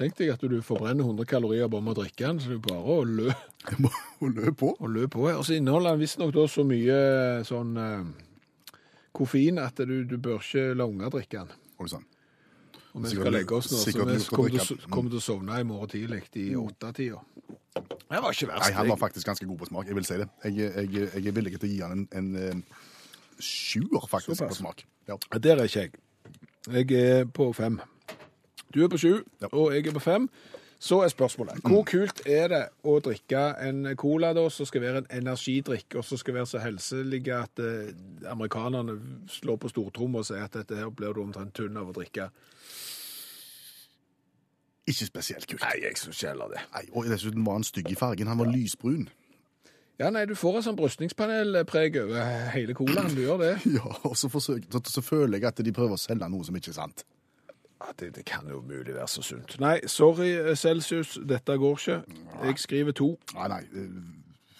Tenk 0.00 0.14
deg 0.16 0.30
at 0.32 0.40
du 0.48 0.54
forbrenner 0.64 1.04
100 1.04 1.26
kalorier 1.28 1.68
bare 1.68 1.84
med 1.84 1.92
å 1.92 2.00
drikke 2.00 2.24
den, 2.24 2.38
så 2.40 2.54
det 2.54 2.56
er 2.56 2.62
bare 2.70 2.94
å 2.94 3.02
lø, 3.04 3.26
må 3.82 4.30
løpe 4.30 4.54
på. 4.62 4.70
å 4.80 4.88
lø 4.88 5.04
på. 5.12 5.26
Og 5.28 5.42
så 5.44 5.58
inneholder 5.58 5.92
den 5.92 6.00
visstnok 6.06 6.32
da 6.32 6.46
så 6.48 6.64
mye 6.64 6.96
sånn 7.44 7.74
eh, 7.76 8.06
koffein 9.12 9.60
at 9.60 9.82
du, 9.84 9.98
du 10.08 10.16
bør 10.16 10.40
ikke 10.40 10.70
la 10.78 10.86
unger 10.88 11.12
drikke 11.12 11.42
den. 11.42 11.52
Oi 11.82 11.90
sann. 11.92 12.06
Og 12.94 13.02
vi 13.04 13.10
skal 13.12 13.32
legge 13.32 13.54
oss 13.54 13.68
nå, 13.70 13.78
så 13.78 13.86
vi 13.86 13.92
kommer 13.98 14.18
til, 14.18 14.76
å- 14.76 15.02
til 15.10 15.18
å 15.18 15.22
sovne 15.22 15.60
i 15.60 15.64
morgen 15.64 15.88
tidlig 15.92 16.22
i 16.34 16.48
åttetida. 16.58 17.20
Det 17.74 18.18
var 18.22 18.32
ikke 18.34 18.48
verst. 18.50 18.64
Nei, 18.66 18.72
han 18.74 18.88
var 18.88 18.96
faktisk 18.98 19.26
ganske 19.26 19.46
god 19.46 19.58
på 19.58 19.66
smak. 19.68 19.86
Jeg 19.86 19.94
vil 19.94 20.04
si 20.08 20.16
det. 20.18 20.28
Jeg, 20.44 20.56
jeg, 20.90 21.10
jeg 21.14 21.26
er 21.26 21.32
villig 21.36 21.52
til 21.60 21.68
å 21.68 21.72
gi 21.72 21.80
han 21.84 21.92
en, 21.92 22.08
en 22.12 22.36
eh, 22.36 22.80
sjuer, 23.38 24.06
faktisk, 24.10 24.36
Såpass. 24.40 24.58
på 24.58 24.62
smak. 24.64 24.84
Ja, 25.08 25.16
Der 25.38 25.56
er 25.56 25.68
ikke 25.70 25.84
jeg. 25.86 25.92
Jeg 26.90 26.92
er 27.20 27.24
på 27.30 27.52
fem. 27.54 27.80
Du 28.74 28.82
er 28.84 28.88
på 28.88 28.98
sju, 28.98 29.22
Ja. 29.40 29.48
og 29.52 29.72
jeg 29.72 29.86
er 29.86 29.92
på 29.92 30.02
fem. 30.02 30.28
Så 30.80 31.02
er 31.04 31.10
spørsmålet 31.12 31.60
hvor 31.68 31.82
kult 31.84 32.22
er 32.24 32.46
det 32.48 32.60
å 32.88 32.94
drikke 33.04 33.40
en 33.66 33.82
cola 34.00 34.30
da, 34.36 34.46
som 34.48 34.64
skal 34.68 34.80
være 34.80 35.02
en 35.02 35.10
energidrikk, 35.18 35.98
og 36.00 36.06
som 36.08 36.20
skal 36.20 36.38
være 36.38 36.48
så 36.48 36.62
helselig 36.62 37.20
at 37.36 37.60
eh, 37.60 37.92
amerikanerne 38.32 38.96
slår 39.28 39.60
på 39.60 39.72
stortromma 39.74 40.22
og 40.22 40.30
sier 40.30 40.46
at 40.46 40.56
dette 40.56 40.78
her 40.80 40.88
blir 40.88 41.12
du 41.12 41.20
omtrent 41.26 41.52
tynn 41.56 41.76
av 41.76 41.92
å 41.92 41.96
drikke? 41.98 42.30
Ikke 44.88 45.06
spesielt 45.10 45.46
kult. 45.50 45.60
Nei, 45.66 45.76
jeg 45.84 46.00
syns 46.00 46.16
ikke 46.16 46.32
heller 46.32 46.56
det. 46.56 46.64
Nei, 46.72 46.84
og 46.96 47.12
dessuten 47.12 47.44
var 47.46 47.60
han 47.60 47.68
stygg 47.68 47.92
i 47.92 48.00
fargen. 48.00 48.32
Han 48.32 48.40
var 48.40 48.48
lysbrun. 48.48 49.10
Ja, 50.00 50.08
nei, 50.08 50.24
du 50.24 50.32
får 50.32 50.62
et 50.62 50.64
sånn 50.64 50.80
brystningspanelpreg 50.80 52.00
over 52.06 52.36
hele 52.54 52.72
colaen. 52.78 53.12
Du 53.12 53.20
gjør 53.20 53.42
det. 53.44 53.54
Ja, 53.76 53.84
og 54.00 54.16
så, 54.16 54.32
forsøker, 54.32 54.64
så, 54.72 54.80
så 54.96 55.04
føler 55.04 55.36
jeg 55.36 55.52
at 55.52 55.60
de 55.60 55.76
prøver 55.76 56.00
å 56.00 56.00
selge 56.00 56.32
noe 56.32 56.48
som 56.48 56.56
ikke 56.56 56.72
er 56.72 56.80
sant. 56.80 57.04
Det, 58.00 58.14
det 58.16 58.24
kan 58.24 58.48
jo 58.48 58.60
mulig 58.60 58.94
være 58.94 59.08
så 59.08 59.22
sunt. 59.22 59.56
Nei, 59.60 59.80
sorry, 59.86 60.54
Celsius, 60.56 61.18
dette 61.28 61.56
går 61.58 61.78
ikke. 61.78 62.02
Jeg 62.44 62.58
skriver 62.58 62.92
to. 62.92 63.18
Nei, 63.34 63.48
nei, 63.48 63.60
eh, 63.60 63.88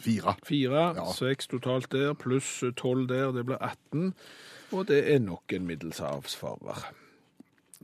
fire. 0.01 0.35
Fire, 0.45 0.85
Ja. 0.97 1.05
seks 1.13 1.47
totalt 1.47 1.91
der, 1.93 2.13
pluss 2.15 2.65
tolv 2.77 3.09
der, 3.09 3.31
det 3.33 3.47
blir 3.47 3.59
18. 3.61 4.15
Og 4.73 4.89
det 4.89 5.15
er 5.15 5.19
nok 5.19 5.53
en 5.53 5.67
middels 5.67 6.01
avsfarver. 6.01 6.87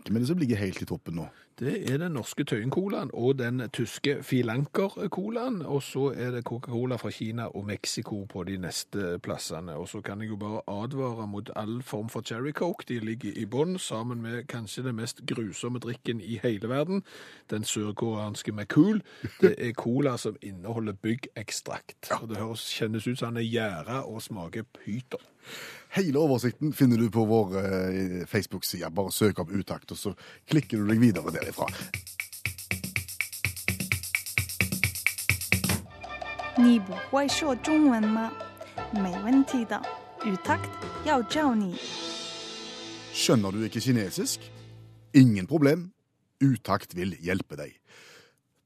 Det 0.04 0.26
som 0.26 0.38
ligger 0.38 0.56
helt 0.56 0.82
i 0.82 0.86
toppen 0.86 1.16
nå? 1.16 1.26
Det 1.56 1.72
er 1.88 1.96
den 1.96 2.12
norske 2.12 2.44
Tøyen-colaen 2.44 3.08
og 3.16 3.38
den 3.38 3.62
tyske 3.72 4.18
Filanker-colaen. 4.22 5.62
Og 5.64 5.80
så 5.82 6.10
er 6.12 6.34
det 6.34 6.44
Coca-Cola 6.44 6.98
fra 7.00 7.10
Kina 7.10 7.46
og 7.48 7.64
Mexico 7.64 8.18
på 8.28 8.44
de 8.44 8.58
neste 8.60 9.16
plassene. 9.24 9.72
Og 9.72 9.88
så 9.88 10.02
kan 10.04 10.20
jeg 10.20 10.28
jo 10.28 10.36
bare 10.36 10.60
advare 10.68 11.26
mot 11.26 11.50
all 11.56 11.80
form 11.82 12.10
for 12.12 12.20
cherry 12.20 12.52
coke. 12.52 12.84
De 12.88 13.00
ligger 13.00 13.32
i 13.32 13.46
bånn, 13.46 13.78
sammen 13.78 14.20
med 14.22 14.44
kanskje 14.52 14.84
den 14.84 14.98
mest 15.00 15.24
grusomme 15.26 15.80
drikken 15.80 16.20
i 16.20 16.36
hele 16.42 16.68
verden. 16.68 17.02
Den 17.50 17.64
sørkoreanske 17.64 18.52
McCool. 18.52 19.00
Det 19.40 19.54
er 19.56 19.72
cola 19.72 20.18
som 20.20 20.36
inneholder 20.42 20.92
byggekstrakt. 20.92 22.12
Og 22.20 22.28
det 22.28 22.36
høres, 22.36 22.68
kjennes 22.68 23.08
ut 23.08 23.16
som 23.18 23.32
den 23.32 23.46
er 23.46 23.48
gjæra 23.48 24.04
og 24.04 24.20
smaker 24.22 24.68
pyton. 24.76 25.24
Hele 25.94 26.18
oversikten 26.20 26.72
finner 26.76 27.00
du 27.00 27.10
på 27.10 27.24
vår 27.24 27.56
eh, 27.60 28.26
Facebook-side. 28.28 28.90
Bare 28.94 29.12
søk 29.12 29.38
opp 29.42 29.52
Utakt, 29.54 29.92
og 29.92 29.98
så 29.98 30.12
klikker 30.50 30.82
du 30.82 30.90
deg 30.90 31.00
videre 31.00 31.32
derifra. 31.34 31.68
Skjønner 43.16 43.52
du 43.52 43.64
ikke 43.66 43.82
kinesisk? 43.84 44.44
Ingen 45.16 45.48
problem. 45.48 45.90
Utakt 46.40 46.96
vil 46.96 47.14
hjelpe 47.24 47.56
deg. 47.60 47.76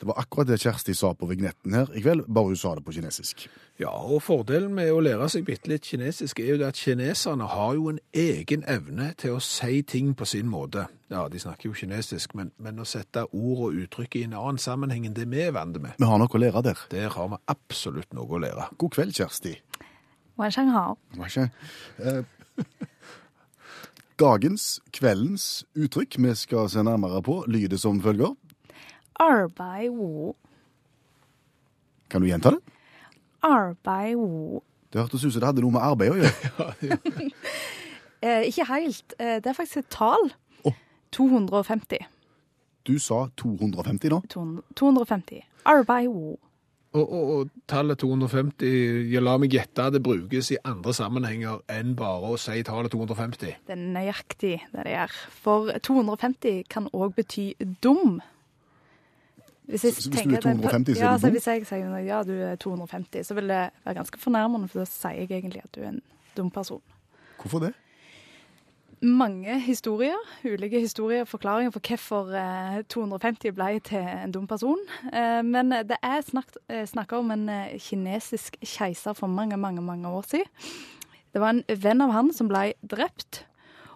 Det 0.00 0.06
var 0.06 0.16
akkurat 0.18 0.48
det 0.48 0.56
Kjersti 0.62 0.94
sa 0.96 1.10
på 1.14 1.26
vignetten 1.28 1.74
her 1.76 1.90
i 1.92 2.00
kveld, 2.00 2.22
bare 2.24 2.48
hun 2.48 2.56
sa 2.56 2.70
det 2.72 2.86
på 2.86 2.94
kinesisk. 2.96 3.42
Ja, 3.76 3.90
og 3.92 4.22
fordelen 4.24 4.72
med 4.72 4.88
å 4.88 5.02
lære 5.04 5.26
seg 5.28 5.44
bitte 5.44 5.68
litt 5.68 5.84
kinesisk 5.84 6.40
er 6.40 6.54
jo 6.54 6.56
det 6.62 6.70
at 6.70 6.80
kineserne 6.80 7.44
har 7.52 7.74
jo 7.76 7.90
en 7.92 8.00
egen 8.16 8.64
evne 8.64 9.10
til 9.20 9.36
å 9.36 9.42
si 9.44 9.82
ting 9.84 10.14
på 10.16 10.24
sin 10.24 10.48
måte. 10.48 10.86
Ja, 11.12 11.26
de 11.28 11.42
snakker 11.44 11.68
jo 11.68 11.76
kinesisk, 11.76 12.32
men, 12.38 12.48
men 12.56 12.80
å 12.80 12.88
sette 12.88 13.26
ord 13.28 13.62
og 13.68 13.76
uttrykk 13.82 14.16
i 14.16 14.24
en 14.30 14.38
annen 14.40 14.62
sammenheng 14.62 15.04
enn 15.04 15.20
det 15.20 15.28
vi 15.28 15.44
er 15.44 15.52
vant 15.58 15.76
med. 15.76 16.00
Vi 16.00 16.08
har 16.08 16.24
noe 16.24 16.32
å 16.32 16.44
lære 16.46 16.64
der. 16.70 16.88
Der 16.96 17.12
har 17.12 17.32
vi 17.34 17.42
absolutt 17.52 18.16
noe 18.16 18.40
å 18.40 18.40
lære. 18.40 18.70
God 18.80 18.96
kveld, 18.96 19.20
Kjersti. 19.20 19.58
Eh, 22.00 22.22
dagens, 24.24 24.78
kveldens 24.96 25.50
uttrykk 25.76 26.22
vi 26.24 26.38
skal 26.40 26.72
se 26.72 26.88
nærmere 26.88 27.20
på, 27.20 27.42
lyder 27.52 27.76
som 27.76 28.00
følger 28.00 28.39
arbeid 29.20 29.90
wo. 29.94 30.34
Kan 32.10 32.24
du 32.24 32.28
gjenta 32.30 32.54
det? 32.56 32.60
Arbeid 33.46 34.16
wo. 34.16 34.62
Det 34.90 35.00
hørtes 35.00 35.24
ut 35.24 35.32
som 35.32 35.40
det 35.40 35.48
hadde 35.52 35.64
noe 35.64 35.76
med 35.76 35.84
arbeid 35.86 36.14
å 36.14 36.18
gjøre. 36.18 36.70
eh, 38.26 38.48
ikke 38.48 38.66
helt. 38.72 39.14
Eh, 39.18 39.38
det 39.38 39.52
er 39.52 39.58
faktisk 39.58 39.84
et 39.84 39.92
tall. 39.94 40.30
Oh. 40.64 40.76
250. 41.14 42.08
Du 42.88 42.96
sa 42.98 43.26
250 43.38 44.10
nå? 44.10 44.22
250. 44.74 45.44
Arbeid 45.68 46.08
wo. 46.10 46.38
Og, 46.90 47.12
og, 47.12 47.26
og, 47.30 47.50
tallet 47.70 48.00
250, 48.02 48.64
jeg 49.12 49.22
la 49.22 49.36
meg 49.38 49.52
gjette, 49.54 49.84
det 49.94 50.00
brukes 50.02 50.48
i 50.50 50.56
andre 50.66 50.90
sammenhenger 50.96 51.60
enn 51.70 51.92
bare 51.94 52.32
å 52.32 52.38
si 52.40 52.64
tallet 52.66 52.90
250. 52.90 53.60
Det 53.68 53.76
er 53.76 53.78
nøyaktig 53.78 54.56
det 54.72 54.86
det 54.88 54.96
gjør. 54.96 55.14
For 55.44 55.70
250 55.86 56.64
kan 56.72 56.88
òg 56.90 57.14
bety 57.20 57.52
dum. 57.84 58.18
Hvis, 59.70 59.84
jeg 59.84 59.92
Så- 59.94 60.10
hvis 60.10 60.20
du 60.24 60.32
er 60.32 60.36
at 60.36 60.42
250, 60.42 60.96
så 60.96 61.02
er 61.04 61.06
ja, 61.06 61.14
du 61.14 61.20
så? 61.20 61.30
Hvis 61.30 61.46
jeg 61.46 61.66
sier 61.66 61.96
ja, 61.98 62.22
du 62.22 62.32
er 62.32 62.56
250, 62.56 63.26
så 63.26 63.34
vil 63.34 63.48
det 63.48 63.70
være 63.84 63.94
ganske 63.94 64.18
fornærmende, 64.18 64.68
for 64.68 64.78
da 64.78 64.84
sier 64.84 65.10
jeg 65.22 65.30
egentlig 65.30 65.62
at 65.64 65.74
du 65.74 65.80
er 65.80 65.88
en 65.88 66.02
dum 66.36 66.50
person. 66.50 66.82
Hvorfor 67.40 67.58
det? 67.58 67.72
Mange 69.02 69.60
historier, 69.60 70.16
ulike 70.44 70.80
historier, 70.80 71.24
forklaringer 71.24 71.70
for 71.72 71.80
hvorfor 71.80 72.34
eh, 72.36 72.82
250 72.82 73.54
ble 73.56 73.80
til 73.80 73.98
en 74.24 74.32
dum 74.32 74.46
person. 74.46 74.76
Eh, 75.12 75.42
men 75.42 75.70
det 75.70 75.96
er 76.02 76.20
snakk, 76.20 76.56
eh, 76.68 77.18
om 77.18 77.30
en 77.30 77.48
eh, 77.48 77.78
kinesisk 77.78 78.56
keiser 78.60 79.12
for 79.12 79.26
mange, 79.26 79.56
mange, 79.56 79.80
mange 79.80 80.08
år 80.08 80.22
siden. 80.28 80.50
Det 81.32 81.40
var 81.40 81.50
en 81.50 81.64
venn 81.68 82.00
av 82.00 82.10
han 82.10 82.32
som 82.32 82.48
ble 82.48 82.72
drept. 82.90 83.44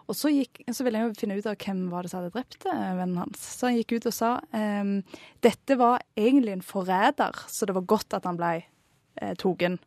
Og 0.05 0.17
så, 0.19 0.29
gikk, 0.29 0.61
så 0.69 0.85
ville 0.85 1.01
jeg 1.01 1.09
jo 1.09 1.17
finne 1.17 1.39
ut 1.39 1.47
av 1.49 1.57
hvem 1.57 1.87
var 1.93 2.05
det 2.05 2.13
som 2.13 2.21
hadde 2.21 2.35
drept 2.35 2.67
eh, 2.69 2.91
vennen 2.99 3.23
hans. 3.23 3.47
Så 3.57 3.71
han 3.71 3.79
gikk 3.79 3.97
ut 3.97 4.09
og 4.11 4.17
sa 4.17 4.33
ehm, 4.57 4.99
dette 5.45 5.79
var 5.81 6.05
egentlig 6.19 6.59
en 6.59 6.67
forræder, 6.67 7.41
så 7.49 7.69
det 7.69 7.77
var 7.79 7.89
godt 7.95 8.19
at 8.19 8.29
han 8.29 8.41
ble 8.41 8.53
eh, 8.61 9.33
togen. 9.41 9.79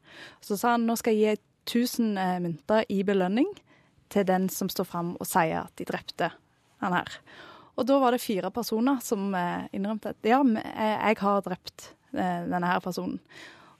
Så 0.41 0.57
sa 0.57 0.73
han 0.73 0.87
nå 0.89 0.97
skal 0.97 1.17
jeg 1.17 1.37
gi 1.37 1.83
1000 1.83 2.17
eh, 2.17 2.39
mynter 2.41 2.89
i 2.89 3.03
belønning 3.05 3.51
til 4.09 4.25
den 4.27 4.47
som 4.49 4.71
står 4.71 4.87
fram 4.89 5.13
og 5.19 5.27
sier 5.27 5.65
at 5.65 5.75
de 5.77 5.85
drepte 5.87 6.31
han 6.81 6.95
her. 6.95 7.19
Og 7.77 7.85
da 7.85 7.99
var 8.01 8.13
det 8.13 8.23
fire 8.23 8.49
personer 8.53 9.01
som 9.05 9.29
eh, 9.37 9.69
innrømte 9.77 10.15
at 10.15 10.25
ja, 10.25 10.41
eh, 10.41 10.95
jeg 11.11 11.19
har 11.21 11.43
drept 11.45 11.91
eh, 12.15 12.43
denne 12.49 12.71
her 12.71 12.81
personen. 12.81 13.19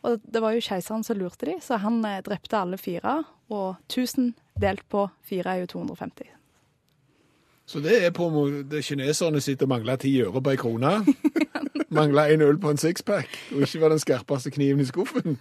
Og 0.06 0.22
det 0.22 0.42
var 0.44 0.54
jo 0.54 0.62
keiseren 0.62 1.04
som 1.04 1.18
lurte 1.18 1.50
de, 1.50 1.56
så 1.64 1.80
han 1.82 2.04
drepte 2.24 2.60
alle 2.60 2.78
fire. 2.78 3.24
Og 3.50 3.80
1000 3.90 4.36
delt 4.62 4.84
på 4.90 5.08
fire 5.28 5.56
er 5.56 5.66
jo 5.66 5.72
250. 5.78 6.34
Så 7.68 7.82
det 7.84 7.98
er 8.06 8.14
på 8.16 8.30
det 8.72 8.86
kineserne 8.88 9.42
sitter 9.44 9.68
og 9.68 9.74
mangler 9.76 10.00
ti 10.00 10.14
øre 10.24 10.42
på 10.42 10.54
ei 10.54 10.60
krone. 10.60 10.94
Mangler 11.98 12.32
en 12.32 12.42
øl 12.44 12.58
på 12.60 12.72
en 12.72 12.80
sixpack, 12.80 13.28
og 13.56 13.64
ikke 13.64 13.82
var 13.82 13.92
den 13.92 14.00
skarpeste 14.00 14.52
kniven 14.52 14.84
i 14.84 14.88
skuffen. 14.88 15.38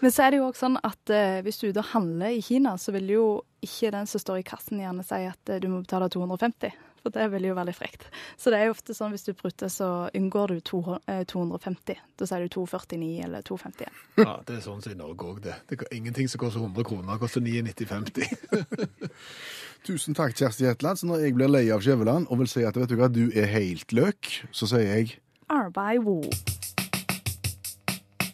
Men 0.00 0.12
så 0.12 0.22
er 0.22 0.30
det 0.30 0.40
jo 0.40 0.48
også 0.48 0.66
sånn 0.66 0.78
at 0.84 1.12
eh, 1.12 1.40
hvis 1.44 1.60
du 1.60 1.70
da 1.72 1.84
handler 1.92 2.36
i 2.36 2.42
Kina, 2.44 2.76
så 2.80 2.92
vil 2.94 3.08
jo 3.12 3.24
ikke 3.64 3.92
den 3.92 4.08
som 4.08 4.22
står 4.22 4.40
i 4.40 4.46
kassen 4.48 4.80
gjerne 4.80 5.04
si 5.04 5.22
at 5.28 5.52
eh, 5.52 5.60
du 5.60 5.68
må 5.72 5.82
betale 5.84 6.08
250. 6.12 6.72
For 7.02 7.14
det 7.14 7.28
vil 7.32 7.48
jo 7.48 7.56
veldig 7.56 7.74
frekt. 7.76 8.06
Så 8.40 8.52
det 8.52 8.60
er 8.60 8.68
jo 8.68 8.74
ofte 8.74 8.96
sånn 8.96 9.14
hvis 9.14 9.26
du 9.26 9.32
prutter, 9.38 9.70
så 9.72 10.08
unngår 10.16 10.54
du 10.54 10.60
to, 10.66 10.80
eh, 11.06 11.24
250. 11.28 12.00
Da 12.18 12.28
sier 12.28 12.44
du 12.44 12.48
249 12.56 13.24
eller 13.24 13.44
251. 13.46 14.02
Ja, 14.18 14.38
det 14.46 14.58
er 14.58 14.64
sånn 14.64 14.82
som 14.84 14.94
i 14.94 14.98
Norge 14.98 15.30
òg, 15.30 15.40
det. 15.44 15.56
Det 15.70 15.80
er 15.82 15.96
ingenting 15.96 16.28
som 16.30 16.42
koster 16.42 16.60
100 16.64 16.84
kroner, 16.88 17.12
det 17.12 17.20
koster 17.22 17.44
99,50. 17.44 19.10
Tusen 19.88 20.16
takk, 20.18 20.34
Kjersti 20.36 20.66
Hetland. 20.66 21.00
Så 21.00 21.08
når 21.08 21.26
jeg 21.26 21.38
blir 21.38 21.50
lei 21.50 21.68
av 21.74 21.84
Skjæveland 21.84 22.28
og 22.28 22.42
vil 22.42 22.50
si 22.50 22.66
at 22.66 22.76
vet 22.76 22.90
du 22.90 22.98
hva, 22.98 23.10
du 23.12 23.28
er 23.30 23.46
helt 23.54 23.94
løk, 23.94 24.32
så 24.50 24.68
sier 24.70 24.88
jeg 24.90 25.18
Arbeid 25.48 26.02
wo. 26.04 26.20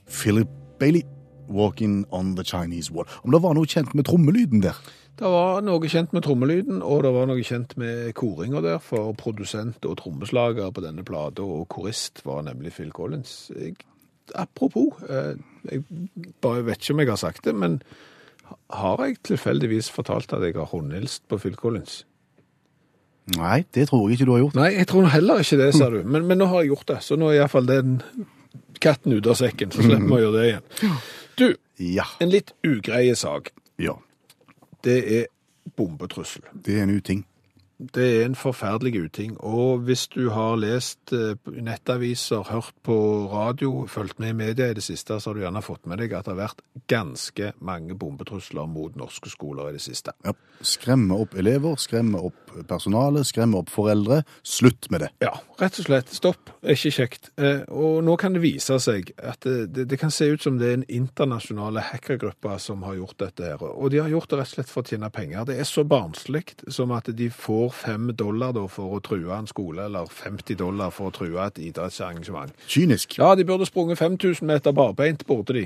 Philip 0.08 0.48
Bailey. 0.80 1.04
'Walking 1.48 2.06
on 2.10 2.36
the 2.36 2.44
Chinese 2.44 2.90
Wall'. 2.90 3.08
Om 3.22 3.30
det 3.30 3.42
var 3.42 3.54
noe 3.54 3.68
kjent 3.68 3.94
med 3.94 4.06
trommelyden 4.08 4.62
der? 4.64 4.78
Det 5.18 5.30
var 5.30 5.60
noe 5.62 5.88
kjent 5.90 6.10
med 6.16 6.24
trommelyden, 6.26 6.80
og 6.82 7.04
det 7.06 7.12
var 7.14 7.28
noe 7.30 7.42
kjent 7.46 7.76
med 7.78 8.08
koringa 8.18 8.60
der, 8.64 8.80
for 8.82 9.12
produsent 9.14 9.84
og 9.86 9.98
trommeslager 10.00 10.72
på 10.74 10.82
denne 10.82 11.04
plata 11.06 11.44
og 11.46 11.68
korist 11.70 12.24
var 12.26 12.42
nemlig 12.48 12.72
Phil 12.74 12.90
Collins. 12.90 13.50
Jeg, 13.54 13.76
apropos, 14.34 14.96
eh, 15.06 15.36
jeg 15.70 15.84
bare 16.42 16.64
vet 16.66 16.82
ikke 16.82 16.96
om 16.96 17.04
jeg 17.04 17.12
har 17.12 17.20
sagt 17.22 17.44
det, 17.46 17.54
men 17.54 17.78
har 18.74 19.04
jeg 19.06 19.20
tilfeldigvis 19.30 19.90
fortalt 19.94 20.32
at 20.34 20.42
jeg 20.42 20.56
har 20.58 20.66
håndhilst 20.72 21.22
på 21.30 21.38
Phil 21.38 21.54
Collins? 21.56 22.00
Nei, 23.38 23.62
det 23.72 23.86
tror 23.88 24.08
jeg 24.10 24.18
ikke 24.18 24.26
du 24.28 24.32
har 24.34 24.42
gjort. 24.42 24.56
Nei, 24.58 24.72
jeg 24.74 24.88
tror 24.90 25.06
heller 25.14 25.40
ikke 25.40 25.56
det, 25.62 25.70
sa 25.78 25.86
du. 25.94 26.00
Men, 26.04 26.26
men 26.28 26.42
nå 26.42 26.48
har 26.50 26.60
jeg 26.64 26.74
gjort 26.74 26.90
det, 26.90 26.98
så 27.06 27.16
nå 27.16 27.30
er 27.30 27.38
iallfall 27.38 27.70
den 27.70 27.94
katten 28.84 29.14
ute 29.14 29.30
av 29.32 29.38
sekken, 29.38 29.70
så 29.72 29.80
slipper 29.86 30.10
vi 30.10 30.18
å 30.18 30.24
gjøre 30.26 30.40
det 30.42 30.48
igjen. 30.50 30.98
Du, 31.38 31.46
Ja. 31.80 32.04
en 32.20 32.30
litt 32.34 32.50
ugreie 32.66 33.14
sak. 33.16 33.52
ja. 33.78 33.94
Det 34.84 35.20
er 35.20 35.24
bombetrussel. 35.76 36.42
Det 36.64 36.78
er 36.78 36.82
en 36.82 36.96
uting. 36.96 37.26
Det 37.92 38.04
er 38.20 38.24
en 38.28 38.36
forferdelig 38.38 39.04
uting. 39.08 39.36
Og 39.44 39.84
hvis 39.88 40.06
du 40.14 40.28
har 40.32 40.56
lest 40.60 41.12
eh, 41.12 41.34
nettaviser, 41.60 42.46
hørt 42.48 42.74
på 42.86 42.96
radio, 43.32 43.86
fulgt 43.90 44.18
med 44.22 44.32
i 44.32 44.38
media 44.38 44.70
i 44.70 44.76
det 44.78 44.84
siste, 44.86 45.18
så 45.20 45.30
har 45.30 45.34
du 45.38 45.42
gjerne 45.44 45.62
fått 45.64 45.86
med 45.90 46.00
deg 46.00 46.14
at 46.16 46.24
det 46.28 46.34
har 46.34 46.40
vært 46.46 46.62
ganske 46.90 47.52
mange 47.64 47.96
bombetrusler 47.98 48.66
mot 48.70 48.96
norske 48.96 49.30
skoler 49.32 49.70
i 49.72 49.76
det 49.76 49.82
siste. 49.84 50.14
Ja. 50.24 50.32
Skremme 50.64 51.16
opp 51.20 51.34
elever, 51.36 51.74
skremme 51.82 52.20
opp 52.24 52.54
personale, 52.70 53.24
skremme 53.26 53.58
opp 53.60 53.72
foreldre. 53.74 54.22
Slutt 54.46 54.88
med 54.94 55.02
det. 55.04 55.10
Ja, 55.24 55.34
rett 55.60 55.80
og 55.82 55.88
slett. 55.88 56.12
Stopp. 56.14 56.52
Ikke 56.62 56.92
kjekt. 56.94 57.32
Eh, 57.36 57.64
Og 57.74 58.00
nå 58.06 58.14
kan 58.20 58.32
det 58.36 58.44
vise 58.44 58.78
seg 58.80 59.10
at 59.18 59.42
det, 59.44 59.72
det, 59.74 59.88
det 59.90 59.98
kan 60.00 60.12
se 60.14 60.30
ut 60.30 60.42
som 60.44 60.56
det 60.60 60.70
er 60.70 60.78
en 60.78 60.86
internasjonale 60.88 61.82
hackergruppe 61.90 62.54
som 62.62 62.84
har 62.86 62.96
gjort 63.00 63.18
dette 63.26 63.48
her. 63.50 63.62
Og 63.74 63.90
de 63.92 64.00
har 64.02 64.12
gjort 64.12 64.30
det 64.30 64.38
rett 64.40 64.52
og 64.52 64.56
slett 64.58 64.70
for 64.72 64.84
å 64.84 64.88
tjene 64.94 65.10
penger. 65.12 65.44
Det 65.50 65.58
er 65.60 65.68
så 65.68 65.84
barnslig 65.84 66.44
som 66.72 66.94
at 66.94 67.10
de 67.16 67.28
får 67.34 67.73
fem 67.74 68.10
dollar 68.16 68.54
da 68.56 68.64
for 68.70 68.96
å 68.96 69.00
true 69.04 69.32
en 69.34 69.48
skole, 69.50 69.86
eller 69.88 70.10
50 70.10 70.58
dollar 70.60 70.92
for 70.94 71.10
å 71.10 71.14
true 71.14 71.40
et 71.44 71.60
idrettsarrangement. 71.70 72.54
Kynisk. 72.70 73.18
Ja, 73.18 73.34
de 73.34 73.46
burde 73.48 73.68
sprunget 73.68 74.00
5000 74.00 74.46
meter 74.48 74.76
barbeint, 74.76 75.26
burde 75.28 75.58
de. 75.58 75.64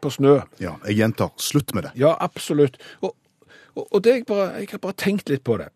På 0.00 0.12
snø. 0.12 0.38
Ja, 0.62 0.76
jeg 0.88 1.00
gjentar. 1.00 1.32
Slutt 1.40 1.74
med 1.76 1.88
det. 1.88 1.94
Ja, 2.00 2.14
absolutt. 2.20 2.78
Og, 3.02 3.14
og, 3.74 3.86
og 3.90 4.04
det 4.04 4.14
jeg, 4.14 4.28
bare, 4.28 4.52
jeg 4.62 4.70
har 4.72 4.84
bare 4.84 4.96
tenkt 4.96 5.32
litt 5.32 5.44
på 5.44 5.58
det. 5.60 5.68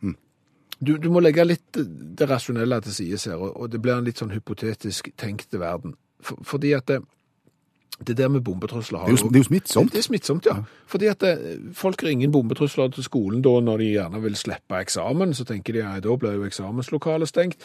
Du, 0.80 0.96
du 0.98 1.10
må 1.12 1.20
legge 1.22 1.44
litt 1.46 1.76
det 1.76 2.28
rasjonelle 2.28 2.80
til 2.84 2.96
side 2.96 3.20
her, 3.30 3.42
og, 3.42 3.68
det 3.72 3.80
blir 3.82 3.96
en 3.98 4.06
litt 4.06 4.20
sånn 4.20 4.32
hypotetisk 4.34 5.12
tenkte 5.20 5.60
verden. 5.62 5.94
For, 6.24 6.40
fordi 6.46 6.72
at 6.76 6.88
det, 6.90 7.02
det 8.02 8.16
der 8.18 8.28
med 8.28 8.40
bombetrusler 8.42 8.98
har 8.98 9.06
Det 9.06 9.14
er 9.14 9.22
jo, 9.22 9.28
det 9.28 9.36
er 9.36 9.44
jo 9.44 9.48
smittsomt. 9.50 9.92
det 9.92 9.98
er 9.98 10.02
smittsomt, 10.02 10.46
ja. 10.46 10.54
Fordi 10.86 11.06
at 11.06 11.20
det, 11.20 11.34
folk 11.78 12.02
ringer 12.02 12.26
inn 12.26 12.32
bombetrusler 12.34 12.88
til 12.94 13.06
skolen 13.06 13.42
da 13.42 13.60
når 13.60 13.78
de 13.78 13.90
gjerne 13.92 14.22
vil 14.22 14.36
slippe 14.36 14.80
eksamen, 14.80 15.34
så 15.34 15.44
tenker 15.44 15.72
de 15.72 15.84
ja, 15.84 16.00
da 16.00 16.16
blir 16.16 16.34
jo 16.40 16.48
eksamenslokalet 16.48 17.30
stengt. 17.30 17.60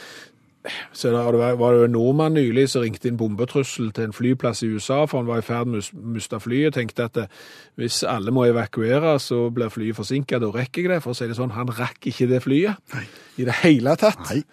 Så 0.94 1.08
da 1.12 1.24
var 1.56 1.72
det 1.72 1.80
jo 1.80 1.86
en 1.88 1.94
nordmann 1.96 2.34
nylig 2.36 2.66
som 2.70 2.84
ringte 2.84 3.08
inn 3.08 3.18
bombetrussel 3.18 3.94
til 3.96 4.10
en 4.10 4.14
flyplass 4.14 4.64
i 4.64 4.68
USA, 4.68 5.06
for 5.08 5.22
han 5.22 5.30
var 5.30 5.40
i 5.40 5.46
ferd 5.48 5.72
med 5.72 5.80
å 5.80 6.02
miste 6.14 6.40
flyet, 6.44 6.76
tenkte 6.76 7.06
at 7.08 7.20
eh, 7.24 7.38
hvis 7.80 8.02
alle 8.04 8.34
må 8.36 8.44
evakuere, 8.50 9.16
så 9.24 9.46
blir 9.56 9.72
flyet 9.72 9.96
forsinket, 9.96 10.42
da 10.44 10.52
rekker 10.52 10.84
jeg 10.84 10.92
det, 10.92 11.00
for 11.06 11.16
å 11.16 11.18
si 11.18 11.30
det 11.32 11.38
sånn. 11.40 11.56
Han 11.56 11.72
rakk 11.80 12.12
ikke 12.12 12.28
det 12.28 12.44
flyet 12.44 12.76
Nei. 12.94 13.06
i 13.40 13.48
det 13.48 13.56
hele 13.64 13.96
tatt. 14.00 14.20
Nei. 14.28 14.44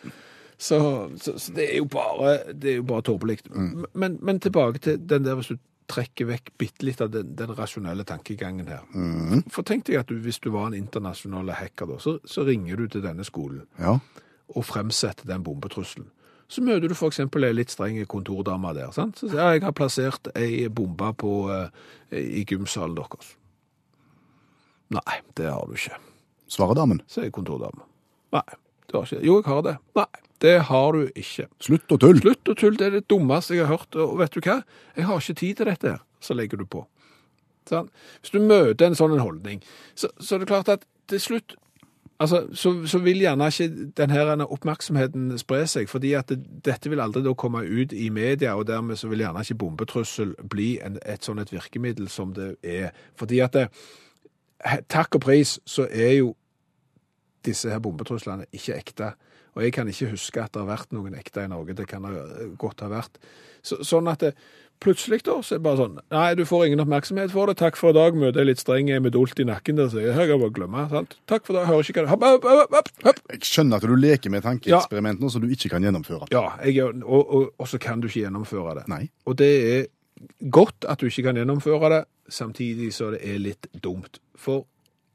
Så, 0.59 0.79
så, 1.21 1.35
så 1.39 1.53
det 1.53 1.67
er 1.75 1.77
jo 1.83 1.85
bare, 1.93 2.53
det 2.57 2.71
er 2.71 2.77
jo 2.79 2.85
bare 2.89 3.03
tåpelig. 3.05 3.39
Men, 3.95 4.19
men 4.25 4.41
tilbake 4.41 4.79
til 4.81 5.01
den 5.09 5.25
der 5.27 5.37
hvis 5.37 5.51
du 5.53 5.59
trekker 5.87 6.27
vekk 6.27 6.49
bitte 6.59 6.83
litt 6.89 7.01
av 7.05 7.11
den, 7.13 7.35
den 7.39 7.53
rasjonelle 7.55 8.03
tankegangen 8.09 8.67
her. 8.73 8.83
For 9.53 9.63
tenk 9.69 9.85
deg 9.87 10.01
at 10.01 10.09
du, 10.11 10.17
hvis 10.25 10.41
du 10.43 10.49
var 10.55 10.71
en 10.71 10.79
internasjonal 10.79 11.53
hacker, 11.55 11.87
da, 11.93 11.99
så, 12.03 12.17
så 12.27 12.43
ringer 12.49 12.81
du 12.81 12.89
til 12.97 13.05
denne 13.05 13.25
skolen 13.29 13.67
Ja. 13.79 13.99
og 14.51 14.65
fremsetter 14.67 15.29
den 15.29 15.45
bombetrusselen. 15.47 16.09
Så 16.49 16.63
møter 16.63 16.89
du 16.89 16.95
eksempel 17.11 17.43
ei 17.45 17.53
litt 17.55 17.71
streng 17.75 17.97
kontordame 18.07 18.71
der. 18.75 18.91
sant? 18.95 19.19
Så 19.19 19.29
sier 19.29 19.41
jeg, 19.43 19.61
jeg 19.61 19.65
har 19.67 19.75
plassert 19.75 20.29
ei 20.39 20.69
bombe 20.71 21.13
på, 21.19 21.33
eh, 21.53 21.71
i 22.41 22.45
gymsalen 22.47 22.95
deres. 22.99 23.33
Nei, 24.95 25.17
det 25.37 25.49
har 25.51 25.67
du 25.67 25.75
ikke, 25.75 25.97
Svarer 26.49 26.79
damen. 26.79 27.01
sier 27.11 27.31
kontordamen. 27.35 27.83
Nei, 28.33 28.45
du 28.87 28.95
har 28.99 29.05
ikke 29.09 29.19
det. 29.19 29.27
Jo, 29.27 29.41
jeg 29.41 29.51
har 29.51 29.63
det. 29.67 29.77
Nei, 29.99 30.07
det 30.45 30.57
har 30.69 30.93
du 30.93 31.07
ikke. 31.17 31.47
Slutt 31.63 31.93
å 31.93 31.99
tulle. 32.01 32.21
Slutt 32.21 32.53
å 32.53 32.57
tulle, 32.59 32.77
det 32.81 32.89
er 32.89 32.99
det 32.99 33.07
dummeste 33.11 33.57
jeg 33.57 33.65
har 33.65 33.79
hørt. 33.79 33.97
Og 33.97 34.19
vet 34.21 34.37
du 34.37 34.43
hva? 34.45 34.61
Jeg 34.97 35.09
har 35.09 35.23
ikke 35.23 35.41
tid 35.41 35.61
til 35.61 35.71
dette 35.71 35.93
her. 35.95 36.03
Så 36.21 36.37
legger 36.37 36.61
du 36.61 36.67
på. 36.69 36.85
Sånn. 37.67 37.89
Hvis 38.21 38.35
du 38.35 38.41
møter 38.43 38.87
en 38.87 38.99
sånn 38.99 39.17
holdning, 39.19 39.63
så, 39.99 40.11
så 40.21 40.37
er 40.37 40.45
det 40.45 40.51
klart 40.51 40.73
at 40.73 40.85
til 41.11 41.23
slutt 41.23 41.57
Altså, 42.17 42.47
så, 42.57 42.87
så 42.89 42.99
vil 43.05 43.21
gjerne 43.21 43.47
ikke 43.53 43.91
denne 43.99 44.47
oppmerksomheten 44.49 45.35
spre 45.37 45.67
seg, 45.69 45.89
fordi 45.89 46.15
at 46.17 46.31
det, 46.33 46.39
dette 46.65 46.89
vil 46.89 47.03
aldri 47.05 47.21
da 47.27 47.35
komme 47.37 47.61
ut 47.61 47.93
i 47.93 48.09
media, 48.09 48.55
og 48.57 48.65
dermed 48.71 48.97
så 48.97 49.11
vil 49.11 49.21
gjerne 49.21 49.43
ikke 49.45 49.59
bombetrussel 49.61 50.33
bli 50.49 50.79
en, 50.81 50.97
et 51.05 51.29
sånn 51.29 51.43
et 51.43 51.53
virkemiddel 51.53 52.09
som 52.09 52.33
det 52.33 52.55
er. 52.65 52.97
Fordi 53.21 53.43
at 53.45 53.59
det, 53.59 53.67
takk 54.89 55.19
og 55.19 55.27
pris 55.27 55.59
så 55.69 55.85
er 55.93 56.15
jo 56.23 56.33
disse 57.45 57.69
her 57.69 57.85
bombetruslene 57.85 58.49
ikke 58.57 58.81
ekte. 58.81 59.13
Og 59.57 59.65
jeg 59.65 59.73
kan 59.73 59.89
ikke 59.89 60.13
huske 60.13 60.43
at 60.43 60.53
det 60.53 60.63
har 60.63 60.69
vært 60.69 60.93
noen 60.93 61.17
ekte 61.17 61.47
i 61.47 61.51
Norge. 61.51 61.75
Det 61.79 61.89
kan 61.89 62.05
det 62.05 62.53
godt 62.61 62.85
ha 62.85 62.91
vært. 62.93 63.17
Så, 63.65 63.81
sånn 63.87 64.09
at 64.13 64.21
det, 64.21 64.35
plutselig 64.85 65.23
da, 65.25 65.39
så 65.41 65.57
er 65.57 65.61
det 65.61 65.65
bare 65.65 65.79
sånn 65.81 65.95
Nei, 66.13 66.27
du 66.37 66.43
får 66.47 66.67
ingen 66.67 66.83
oppmerksomhet 66.85 67.33
for 67.33 67.49
det. 67.49 67.57
Takk 67.63 67.79
for 67.81 67.95
i 67.95 67.97
dag. 67.97 68.19
Møtet 68.21 68.43
er 68.43 68.49
litt 68.51 68.61
streng. 68.61 68.93
Med 69.03 69.17
dolt 69.17 69.41
i 69.41 69.49
nakken. 69.49 69.81
Der, 69.81 69.89
så 69.93 70.05
jeg 70.05 70.13
hører 70.13 70.35
kan 70.35 70.45
bare 70.45 70.57
glemme. 70.61 70.85
Sant? 70.93 71.17
Takk 71.33 71.49
for 71.49 71.57
det. 71.57 71.65
Hører 71.71 71.89
ikke 71.89 72.05
hva 72.05 72.07
det 72.07 72.13
Hopp, 72.13 72.29
hopp, 72.29 72.47
hopp, 72.53 72.77
hopp, 72.77 72.93
hopp. 73.09 73.25
Jeg 73.33 73.49
skjønner 73.49 73.81
at 73.81 73.89
du 73.89 73.97
leker 73.97 74.37
med 74.37 74.45
tankeeksperiment 74.45 75.25
nå, 75.25 75.33
så 75.33 75.41
du 75.43 75.49
ikke 75.49 75.73
kan 75.73 75.89
gjennomføre. 75.89 76.29
Ja, 76.37 76.47
jeg, 76.63 76.85
og, 77.03 77.21
og, 77.25 77.51
og 77.57 77.73
så 77.73 77.81
kan 77.83 78.05
du 78.05 78.11
ikke 78.11 78.27
gjennomføre 78.27 78.81
det. 78.83 78.87
Nei. 78.93 79.07
Og 79.25 79.41
det 79.41 79.53
er 79.73 79.87
godt 80.53 80.85
at 80.89 81.01
du 81.01 81.09
ikke 81.09 81.31
kan 81.31 81.41
gjennomføre 81.41 81.93
det, 81.97 82.03
samtidig 82.33 82.93
så 82.95 83.15
det 83.15 83.25
er 83.25 83.41
litt 83.41 83.69
dumt. 83.85 84.21
For 84.37 84.67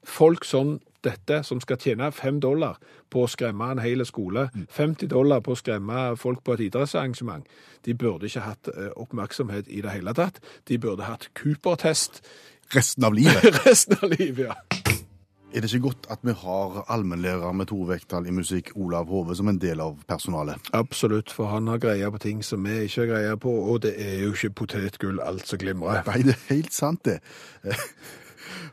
folk 0.02 0.46
som 0.48 0.80
dette, 1.04 1.42
som 1.42 1.60
skal 1.60 1.80
tjene 1.82 2.12
fem 2.12 2.40
dollar 2.40 2.78
på 3.10 3.24
å 3.24 3.30
skremme 3.30 3.72
en 3.72 3.82
hel 3.82 4.04
skole, 4.06 4.48
50 4.70 5.10
dollar 5.12 5.42
på 5.44 5.56
å 5.56 5.58
skremme 5.58 6.12
folk 6.20 6.44
på 6.44 6.56
et 6.56 6.66
idrettsarrangement, 6.68 7.46
de 7.86 7.94
burde 7.98 8.30
ikke 8.30 8.46
hatt 8.46 8.70
eh, 8.76 8.92
oppmerksomhet 8.96 9.68
i 9.68 9.82
det 9.82 9.96
hele 9.96 10.14
tatt. 10.14 10.38
De 10.68 10.78
burde 10.78 11.08
hatt 11.08 11.30
Cooper-test 11.38 12.22
Resten 12.72 13.04
av 13.04 13.14
livet. 13.14 13.44
resten 13.66 13.96
av 14.02 14.08
livet, 14.10 14.46
ja. 14.46 14.54
Er 15.52 15.60
det 15.60 15.68
ikke 15.68 15.84
godt 15.84 16.06
at 16.10 16.22
vi 16.24 16.32
har 16.32 16.84
allmennlærer 16.88 17.52
med 17.52 17.68
to 17.68 17.82
vekttall 17.84 18.24
i 18.26 18.32
musikk, 18.32 18.70
Olav 18.80 19.10
Hove, 19.12 19.36
som 19.36 19.50
en 19.52 19.58
del 19.60 19.82
av 19.84 19.98
personalet? 20.08 20.70
Absolutt, 20.72 21.28
for 21.30 21.52
han 21.52 21.68
har 21.68 21.82
greie 21.82 22.08
på 22.10 22.20
ting 22.22 22.40
som 22.44 22.64
vi 22.64 22.86
ikke 22.86 23.02
har 23.02 23.10
greie 23.10 23.36
på, 23.36 23.52
og 23.52 23.82
det 23.84 23.92
er 24.00 24.22
jo 24.22 24.32
ikke 24.32 24.54
potetgull 24.62 25.20
alt 25.20 25.44
som 25.44 25.60
glimrer. 25.60 26.00
Nei, 26.08 26.22
det 26.24 26.38
er 26.38 26.46
helt 26.54 26.72
sant 26.72 27.04
det. 27.04 27.18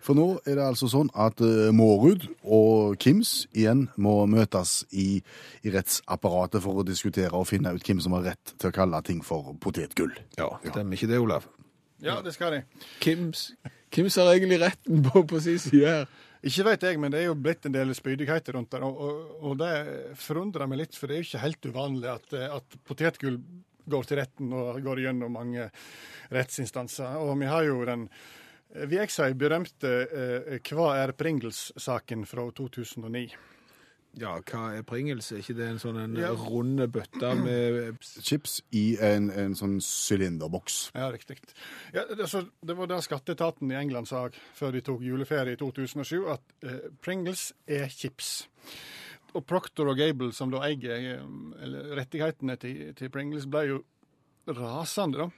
For 0.05 0.17
nå 0.17 0.27
er 0.45 0.59
det 0.59 0.65
altså 0.65 0.89
sånn 0.91 1.11
at 1.17 1.41
eh, 1.45 1.69
Mårud 1.75 2.27
og 2.43 2.97
Kims 3.01 3.47
igjen 3.51 3.87
må 4.01 4.21
møtes 4.29 4.83
i, 4.91 5.21
i 5.63 5.73
rettsapparatet 5.73 6.63
for 6.63 6.81
å 6.81 6.87
diskutere 6.87 7.33
og 7.35 7.47
finne 7.49 7.73
ut 7.75 7.85
hvem 7.85 8.01
som 8.03 8.17
har 8.17 8.31
rett 8.31 8.55
til 8.55 8.71
å 8.71 8.75
kalle 8.75 9.01
ting 9.05 9.21
for 9.25 9.53
potetgull. 9.61 10.13
Ja, 10.39 10.51
stemmer 10.65 10.97
ikke 10.97 11.11
det, 11.11 11.21
Olav? 11.21 11.47
Ja, 12.03 12.21
det 12.23 12.33
skal 12.35 12.55
de. 12.55 12.63
Kims, 13.03 13.49
Kims 13.91 14.15
har 14.19 14.31
egentlig 14.31 14.61
retten 14.61 15.03
på, 15.03 15.25
på 15.27 15.43
sin 15.43 15.59
side 15.59 15.87
her. 15.87 16.11
Ikke 16.39 16.63
vet 16.69 16.83
jeg, 16.87 16.99
men 17.03 17.11
det 17.11 17.19
er 17.19 17.25
jo 17.27 17.35
blitt 17.35 17.65
en 17.67 17.73
del 17.75 17.91
spydigheter 17.95 18.55
rundt 18.55 18.71
der. 18.71 18.85
Og, 18.87 18.99
og, 19.03 19.31
og 19.49 19.57
det 19.59 19.73
forundrer 20.21 20.69
meg 20.71 20.85
litt, 20.85 20.95
for 20.95 21.11
det 21.11 21.17
er 21.17 21.23
jo 21.23 21.27
ikke 21.27 21.41
helt 21.43 21.67
uvanlig 21.67 22.11
at, 22.13 22.35
eh, 22.37 22.53
at 22.55 22.77
potetgull 22.87 23.41
går 23.89 24.07
til 24.07 24.21
retten 24.21 24.53
og 24.55 24.79
går 24.85 25.03
gjennom 25.03 25.35
mange 25.35 25.67
rettsinstanser. 26.31 27.17
Og 27.19 27.33
vi 27.41 27.49
har 27.49 27.65
jo 27.67 27.81
den 27.89 28.07
eh, 28.75 28.85
VX-a 28.89 29.29
berømte 29.33 29.93
eh, 30.09 30.59
Hva 30.69 30.91
er 31.03 31.13
Pringles-saken 31.17 32.25
fra 32.29 32.49
2009. 32.57 33.29
Ja, 34.19 34.31
hva 34.41 34.71
er 34.73 34.81
Pringles? 34.89 35.27
Er 35.31 35.43
ikke 35.43 35.53
det 35.59 35.67
en 35.69 35.77
sånn 35.79 35.99
en 36.01 36.15
Ja. 36.17 36.31
runde 36.33 36.87
bøtte 36.89 37.29
med 37.37 37.99
Chips 38.25 38.55
i 38.73 38.97
en, 39.05 39.27
en 39.29 39.53
sånn 39.55 39.77
sylinderboks. 39.85 40.79
Ja, 40.97 41.11
riktig. 41.13 41.37
Ja, 41.93 42.07
det, 42.09 42.25
så, 42.31 42.41
det 42.65 42.75
var 42.75 42.89
det 42.89 42.97
skatteetaten 43.05 43.69
i 43.71 43.77
England 43.77 44.09
sa 44.09 44.23
før 44.57 44.73
de 44.73 44.81
tok 44.81 45.05
juleferie 45.05 45.53
i 45.53 45.59
2007, 45.61 46.25
at 46.33 46.41
eh, 46.65 46.79
Pringles 47.05 47.51
er 47.69 47.85
chips. 47.93 48.47
Og 49.37 49.45
Procter 49.45 49.85
og 49.91 49.99
Gable, 50.01 50.31
som 50.33 50.49
da 50.49 50.63
eier 50.65 51.19
eh, 51.19 51.77
rettighetene 52.01 52.57
til, 52.57 52.87
til 52.97 53.13
Pringles, 53.13 53.45
ble 53.45 53.67
jo 53.69 53.83
rasende, 54.49 55.21
da. 55.21 55.29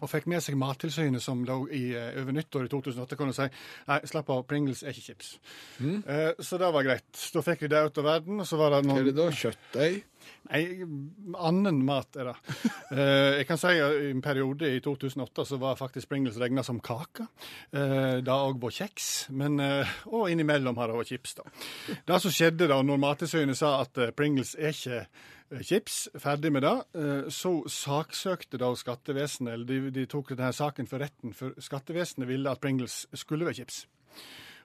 Og 0.00 0.10
fikk 0.10 0.28
med 0.30 0.42
seg 0.44 0.58
Mattilsynet, 0.60 1.22
som 1.22 1.42
lå 1.46 1.60
i, 1.76 1.82
eh, 1.96 2.12
over 2.20 2.36
nyttår 2.36 2.66
i 2.66 2.72
2008, 2.72 3.18
kunne 3.18 3.36
si 3.36 3.46
nei, 3.88 3.98
slapp 4.08 4.30
av, 4.32 4.44
Pringles 4.48 4.82
er 4.82 4.94
ikke 4.94 5.10
chips. 5.10 5.34
Eh, 5.80 6.32
så 6.40 6.58
det 6.60 6.70
var 6.72 6.86
greit. 6.86 7.10
Da 7.34 7.42
fikk 7.44 7.66
vi 7.66 7.72
det 7.72 7.84
ut 7.86 8.00
av 8.00 8.04
verden. 8.04 8.40
og 8.40 8.48
så 8.48 8.56
var 8.60 8.76
det 8.76 8.86
noen... 8.88 9.02
er 9.02 9.10
det 9.10 9.16
da? 9.18 9.28
Kjøttdeig? 9.30 10.02
Nei, 10.50 10.60
annen 11.40 11.80
mat 11.84 12.16
er 12.20 12.30
det. 12.30 12.34
uh, 12.92 12.98
jeg 13.38 13.46
kan 13.48 13.60
si 13.60 13.72
at 13.80 13.96
i 13.96 14.10
en 14.12 14.22
periode 14.24 14.68
i 14.68 14.80
2008 14.84 15.46
så 15.48 15.58
var 15.60 15.78
faktisk 15.80 16.10
Pringles 16.10 16.38
regna 16.40 16.64
som 16.66 16.80
kake. 16.84 17.26
Uh, 17.72 18.20
det 18.24 18.34
òg 18.34 18.60
var 18.60 18.74
kjeks, 18.74 19.30
men, 19.32 19.60
og 20.10 20.30
innimellom 20.32 20.76
har 20.80 20.90
det 20.90 21.00
vært 21.00 21.12
chips. 21.14 21.36
da. 21.40 21.46
Det 22.08 22.20
som 22.24 22.34
skjedde 22.34 22.68
da 22.70 22.80
når 22.84 23.00
Mattilsynet 23.00 23.58
sa 23.58 23.78
at 23.82 24.00
Pringles 24.16 24.56
er 24.58 24.76
ikke 24.76 25.04
chips, 25.66 26.08
ferdig 26.18 26.52
med 26.54 26.62
det, 26.62 26.76
eh, 26.94 27.30
så 27.32 27.52
saksøkte 27.66 28.60
da 28.60 28.70
skattevesenet, 28.78 29.52
eller 29.52 29.66
de, 29.66 29.94
de 29.94 30.06
tok 30.10 30.32
denne 30.34 30.52
saken 30.54 30.86
for 30.90 31.02
retten, 31.02 31.34
for 31.34 31.56
skattevesenet 31.58 32.28
ville 32.30 32.50
at 32.50 32.62
Pringles 32.62 33.02
skulle 33.18 33.48
være 33.48 33.62
chips. 33.62 33.82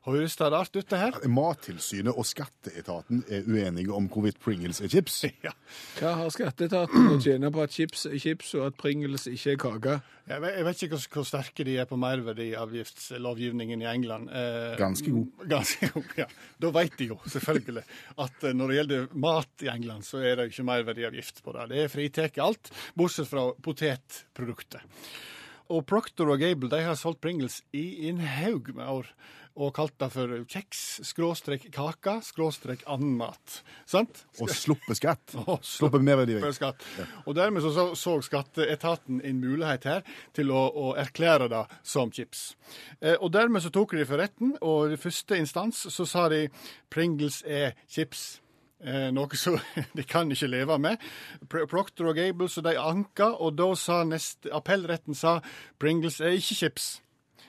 Høres 0.06 0.36
det 0.38 0.48
rart 0.54 0.76
ut, 0.78 0.86
det 0.92 0.98
her? 1.02 1.16
Mattilsynet 1.34 2.14
og 2.14 2.28
skatteetaten 2.30 3.24
er 3.34 3.48
uenige 3.50 3.90
om 3.96 4.06
hvorvidt 4.14 4.38
Pringles 4.44 4.82
er 4.86 4.92
chips. 4.94 5.24
Ja. 5.46 5.52
Hva 5.98 6.12
har 6.20 6.30
skatteetaten 6.34 7.08
å 7.10 7.18
tjene 7.22 7.50
på 7.54 7.64
at 7.64 7.74
chips 7.74 8.06
er 8.10 8.20
chips, 8.22 8.52
og 8.58 8.68
at 8.68 8.78
Pringles 8.78 9.26
ikke 9.32 9.56
er 9.56 9.60
kake? 9.64 9.96
Jeg 10.30 10.42
vet, 10.42 10.56
jeg 10.58 10.66
vet 10.66 10.84
ikke 10.86 10.96
hvor, 11.00 11.08
hvor 11.16 11.26
sterke 11.30 11.66
de 11.68 11.76
er 11.82 11.90
på 11.90 11.98
merverdiavgiftslovgivningen 12.02 13.82
i 13.82 13.90
England. 13.90 14.30
Eh, 14.30 14.78
Ganske 14.80 15.12
god. 15.14 15.28
Ganske 15.56 15.90
god, 15.94 16.14
ja. 16.22 16.28
Da 16.62 16.72
vet 16.78 16.98
de 17.02 17.10
jo 17.12 17.20
selvfølgelig 17.26 17.84
at 18.26 18.44
eh, 18.50 18.56
når 18.58 18.72
det 18.74 18.80
gjelder 18.80 19.08
mat 19.26 19.66
i 19.66 19.72
England, 19.74 20.06
så 20.08 20.22
er 20.22 20.38
det 20.40 20.50
ikke 20.52 20.68
merverdiavgift 20.70 21.42
på 21.46 21.54
det. 21.58 21.68
Det 21.74 21.84
er 21.86 21.94
fritatt 21.94 22.42
alt, 22.46 22.72
bortsett 22.98 23.30
fra 23.30 23.48
potetproduktet. 23.66 24.86
Og 25.74 25.82
Procter 25.90 26.30
og 26.30 26.38
Gable 26.42 26.70
de 26.70 26.84
har 26.86 26.98
solgt 27.00 27.24
Pringles 27.26 27.64
i 27.74 28.06
en 28.12 28.20
haug 28.22 28.70
med 28.78 28.86
år. 28.86 29.08
Og 29.56 29.72
kalt 29.76 29.96
det 30.02 30.10
for 30.12 30.32
kjeks, 30.52 30.80
skråstrek 31.08 31.70
kake, 31.72 32.18
skråstrek 32.28 32.82
annen 32.92 33.14
mat. 33.22 33.62
Sant? 33.88 34.26
Og 34.44 34.52
sluppe 34.52 34.98
skatt. 34.98 35.36
Og 35.46 35.64
Sluppe 35.64 36.02
merverdiavgift. 36.04 36.60
for. 36.60 37.14
Og 37.24 37.38
dermed 37.38 37.64
så, 37.64 37.88
så, 37.96 38.18
skatteetaten 38.26 39.22
en 39.24 39.40
mulighet 39.40 39.88
her 39.88 40.04
til 40.36 40.52
å, 40.52 40.66
å 40.76 40.94
erklære 41.00 41.48
det 41.54 41.64
som 41.88 42.12
chips. 42.12 42.50
Eh, 43.00 43.16
og 43.16 43.32
dermed 43.32 43.64
så 43.64 43.72
tok 43.72 43.96
de 43.96 44.08
for 44.08 44.20
retten, 44.20 44.58
og 44.60 44.92
i 44.92 45.00
første 45.00 45.40
instans 45.40 45.86
så 45.94 46.08
sa 46.10 46.28
de 46.32 46.48
Pringles 46.92 47.40
er 47.48 47.78
chips. 47.88 48.42
Eh, 48.84 49.08
noe 49.16 49.40
som 49.40 49.56
de 49.98 50.04
kan 50.04 50.32
ikke 50.32 50.52
leve 50.52 50.78
med. 50.84 51.00
Proctor 51.48 51.72
Procter 51.72 52.12
og 52.12 52.20
Gables 52.20 52.60
og 52.60 52.68
de 52.68 52.76
anka, 52.82 53.32
og 53.40 53.56
da 53.56 53.72
sa 53.80 54.04
neste, 54.04 54.52
appellretten 54.52 55.16
sa 55.16 55.40
Pringles 55.80 56.20
er 56.20 56.36
ikke 56.36 56.60
chips. 56.60 56.90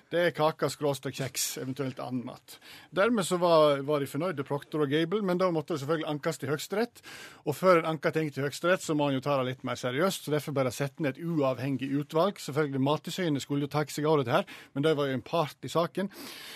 Det 0.06 0.20
er 0.22 0.34
kake, 0.34 0.68
skråstrek 0.70 1.16
kjeks, 1.18 1.44
eventuelt 1.58 1.98
annen 1.98 2.28
mat. 2.28 2.60
Dermed 2.94 3.26
så 3.26 3.40
var, 3.42 3.80
var 3.82 4.02
de 4.02 4.06
fornøyde, 4.06 4.44
Proctor 4.46 4.84
og 4.84 4.92
Gable, 4.92 5.18
men 5.26 5.40
da 5.40 5.48
måtte 5.50 5.74
det 5.74 5.82
selvfølgelig 5.82 6.06
ankes 6.12 6.38
til 6.38 6.52
Høyesterett. 6.52 7.02
Og 7.42 7.56
før 7.58 7.80
en 7.80 7.88
anker 7.90 8.14
ting 8.14 8.30
til 8.30 8.46
Høyesterett, 8.46 8.84
så 8.84 8.94
må 8.94 9.08
en 9.10 9.16
jo 9.16 9.24
ta 9.24 9.34
det 9.40 9.48
litt 9.48 9.66
mer 9.66 9.80
seriøst. 9.80 10.28
så 10.28 10.36
Derfor 10.36 10.54
bare 10.54 10.70
sette 10.74 11.02
ned 11.02 11.16
et 11.16 11.26
uavhengig 11.26 11.90
utvalg. 11.98 12.38
Selvfølgelig 12.38 12.84
Mattilsynet 12.86 13.42
skulle 13.42 13.66
jo 13.66 13.72
ta 13.72 13.82
seg 13.90 14.06
av 14.06 14.22
dette 14.22 14.36
her, 14.36 14.46
men 14.74 14.86
de 14.86 14.94
var 14.94 15.10
jo 15.10 15.18
en 15.18 15.26
part 15.26 15.66
i 15.66 15.72
saken. 15.74 16.12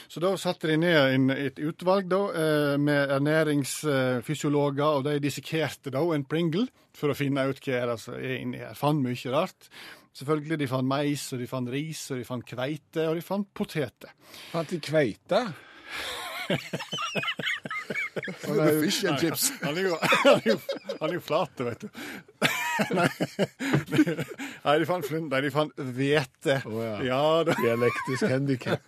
Så 0.07 0.23
da 0.23 0.31
satte 0.39 0.71
de 0.71 0.79
ned 0.79 1.17
en, 1.17 1.31
et 1.35 1.59
utvalg 1.59 2.07
da, 2.11 2.23
eh, 2.31 2.77
med 2.79 3.17
ernæringsfysiologer, 3.19 5.01
og 5.01 5.09
de 5.11 5.19
dissekerte 5.27 5.91
da 5.91 6.07
en 6.15 6.29
Pringle 6.31 6.69
for 6.95 7.11
å 7.11 7.19
finne 7.19 7.49
ut 7.51 7.59
hva 7.67 7.99
som 7.99 8.15
er 8.15 8.39
inni 8.39 8.63
her. 8.63 8.79
Fant 8.79 9.03
mye 9.03 9.35
rart. 9.35 9.71
Selvfølgelig, 10.17 10.59
De 10.59 10.67
fant 10.69 10.87
mais, 10.87 11.23
og 11.33 11.39
de 11.39 11.47
fant 11.47 11.69
ris, 11.71 12.01
og 12.11 12.19
de 12.19 12.25
fant 12.27 12.45
kveite, 12.45 13.05
og 13.09 13.15
de 13.17 13.23
fant 13.23 13.47
poteter. 13.55 14.11
Fant 14.51 14.71
de 14.71 14.81
kveite? 14.83 15.45
Fish 18.83 19.05
and 19.07 19.19
chips. 19.19 19.51
Han 19.63 19.77
er 19.79 19.83
jo, 19.89 19.97
han 20.25 20.41
er 20.41 20.49
jo, 20.51 20.57
han 21.01 21.09
er 21.11 21.15
jo 21.15 21.21
flat, 21.23 21.63
vet 21.63 21.85
du. 21.85 21.89
Nei, 22.97 23.07
Nei 24.65 24.75
de 24.83 24.87
fant 24.89 25.07
flund, 25.07 25.29
nei, 25.31 25.41
de 25.45 25.51
fant 25.55 25.83
hvete. 25.95 26.57
ja. 26.65 26.95
ja, 27.07 27.23
da. 27.47 27.55
Dialektisk 27.61 28.27
handikap. 28.31 28.83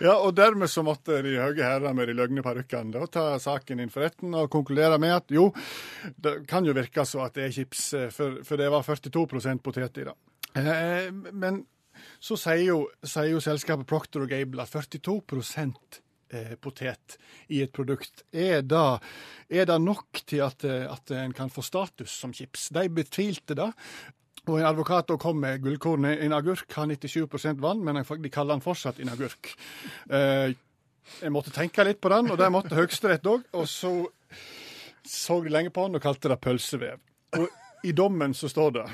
Ja, 0.00 0.14
og 0.16 0.34
dermed 0.36 0.70
så 0.70 0.84
måtte 0.86 1.20
de 1.24 1.36
høye 1.38 1.64
herrer 1.64 1.94
med 1.96 2.08
de 2.10 2.16
løgne 2.16 2.44
parykkene 2.44 3.06
ta 3.12 3.26
saken 3.42 3.82
inn 3.82 3.92
for 3.92 4.06
retten 4.06 4.34
og 4.38 4.50
konkludere 4.52 4.98
med 5.02 5.16
at 5.16 5.34
jo, 5.34 5.50
det 6.16 6.40
kan 6.50 6.66
jo 6.66 6.74
virke 6.76 7.06
så 7.08 7.24
at 7.26 7.36
det 7.36 7.48
er 7.48 7.54
chips, 7.58 7.86
eh, 7.96 8.10
for, 8.14 8.40
for 8.46 8.60
det 8.60 8.70
var 8.72 8.86
42% 8.86 9.62
potet 9.64 10.02
i 10.02 10.08
det. 10.08 10.16
Eh, 10.60 11.10
men 11.32 11.62
så 12.22 12.38
sier 12.40 12.66
jo, 12.66 12.80
sier 13.04 13.32
jo 13.34 13.44
selskapet 13.44 13.88
Procter 13.88 14.26
Gable 14.30 14.64
at 14.64 14.74
42 14.74 15.20
eh, 16.34 16.56
potet 16.60 17.16
i 17.48 17.62
et 17.64 17.72
produkt, 17.74 18.26
er 18.32 18.64
da, 18.66 18.98
er 19.48 19.70
det 19.70 19.80
nok 19.82 20.24
til 20.26 20.44
at, 20.46 20.64
at 20.64 21.14
en 21.14 21.34
kan 21.36 21.52
få 21.52 21.64
status 21.64 22.12
som 22.24 22.34
chips? 22.34 22.70
De 22.74 22.88
betvilte 22.90 23.56
det. 23.58 23.70
Og 24.44 24.58
en 24.58 24.68
advokat 24.68 25.08
da 25.08 25.16
kom 25.20 25.38
med 25.40 25.62
gullkornet. 25.64 26.20
En 26.24 26.34
agurk 26.36 26.72
har 26.76 26.90
97% 26.90 27.62
vann, 27.64 27.80
men 27.84 28.02
de 28.02 28.32
kaller 28.32 28.54
den 28.54 28.64
fortsatt 28.64 29.00
en 29.00 29.12
agurk. 29.14 29.54
Eh, 30.10 30.52
jeg 31.20 31.32
måtte 31.32 31.52
tenke 31.52 31.84
litt 31.84 32.00
på 32.00 32.12
den, 32.12 32.30
og 32.32 32.38
det 32.40 32.50
måtte 32.52 32.76
Høyesterett 32.76 33.26
òg. 33.28 33.44
Og 33.56 33.68
så 33.68 33.94
så 35.04 35.40
de 35.44 35.52
lenge 35.52 35.70
på 35.70 35.84
den 35.84 35.98
og 35.98 36.04
kalte 36.04 36.30
det 36.32 36.40
pølsevev. 36.40 37.00
Og 37.36 37.84
i 37.84 37.92
dommen 37.92 38.34
så 38.34 38.48
står 38.48 38.78
det 38.78 38.86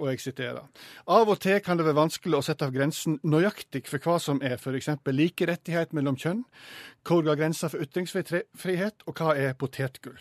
og 0.00 0.06
jeg 0.08 0.20
siterer. 0.22 0.64
Av 1.12 1.28
og 1.28 1.40
til 1.42 1.58
kan 1.60 1.76
det 1.76 1.84
være 1.84 1.98
vanskelig 1.98 2.38
å 2.38 2.44
sette 2.44 2.64
av 2.64 2.72
grensen 2.72 3.18
nøyaktig 3.26 3.82
for 3.90 4.00
hva 4.00 4.16
som 4.22 4.38
er 4.40 4.56
f.eks. 4.56 4.88
like 5.12 5.48
rettighet 5.50 5.92
mellom 5.96 6.16
kjønn, 6.16 6.44
hvor 7.04 7.24
går 7.26 7.36
grensa 7.36 7.68
for 7.68 7.84
ytringsfrihet, 7.84 9.04
og 9.04 9.20
hva 9.20 9.34
er 9.36 9.58
potetgull. 9.60 10.16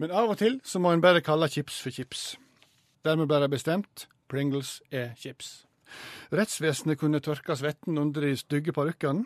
Men 0.00 0.14
av 0.16 0.32
og 0.32 0.40
til 0.40 0.60
så 0.64 0.80
må 0.80 0.94
en 0.94 1.04
bare 1.04 1.20
kalle 1.24 1.50
chips 1.52 1.82
for 1.84 1.92
chips. 1.92 2.36
Dermed 3.06 3.30
ble 3.30 3.38
det 3.44 3.52
bestemt 3.52 4.08
Pringles 4.26 4.80
er 4.90 5.12
chips. 5.20 5.62
Rettsvesenet 6.34 6.98
kunne 6.98 7.22
tørke 7.22 7.54
svetten 7.54 7.98
under 8.02 8.24
de 8.26 8.32
stygge 8.38 8.74
parykkene. 8.74 9.22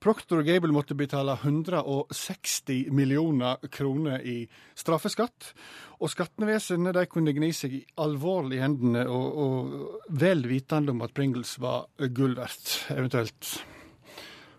Procter 0.00 0.40
Gable 0.44 0.72
måtte 0.74 0.96
betale 0.96 1.36
160 1.36 2.90
millioner 2.92 3.60
kroner 3.72 4.24
i 4.24 4.38
straffeskatt. 4.76 5.52
Og 6.00 6.10
skattevesenet 6.12 6.98
kunne 7.12 7.36
gni 7.36 7.52
seg 7.56 7.76
i 7.76 7.84
alvorlig 8.00 8.62
hendene, 8.64 9.04
og, 9.08 9.38
og 9.44 10.18
vel 10.20 10.44
vitende 10.48 10.96
om 10.96 11.04
at 11.04 11.14
Pringles 11.16 11.58
var 11.62 11.86
gull 12.16 12.36
verdt, 12.40 12.74
eventuelt 12.96 13.54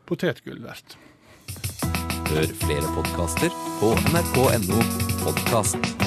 potetgull 0.05 0.61
verdt. 0.65 0.97
Hør 2.29 2.57
flere 2.63 2.95
podkaster 2.95 3.53
på 3.81 3.93
nrk.no 4.13 4.81
podkast. 5.25 6.04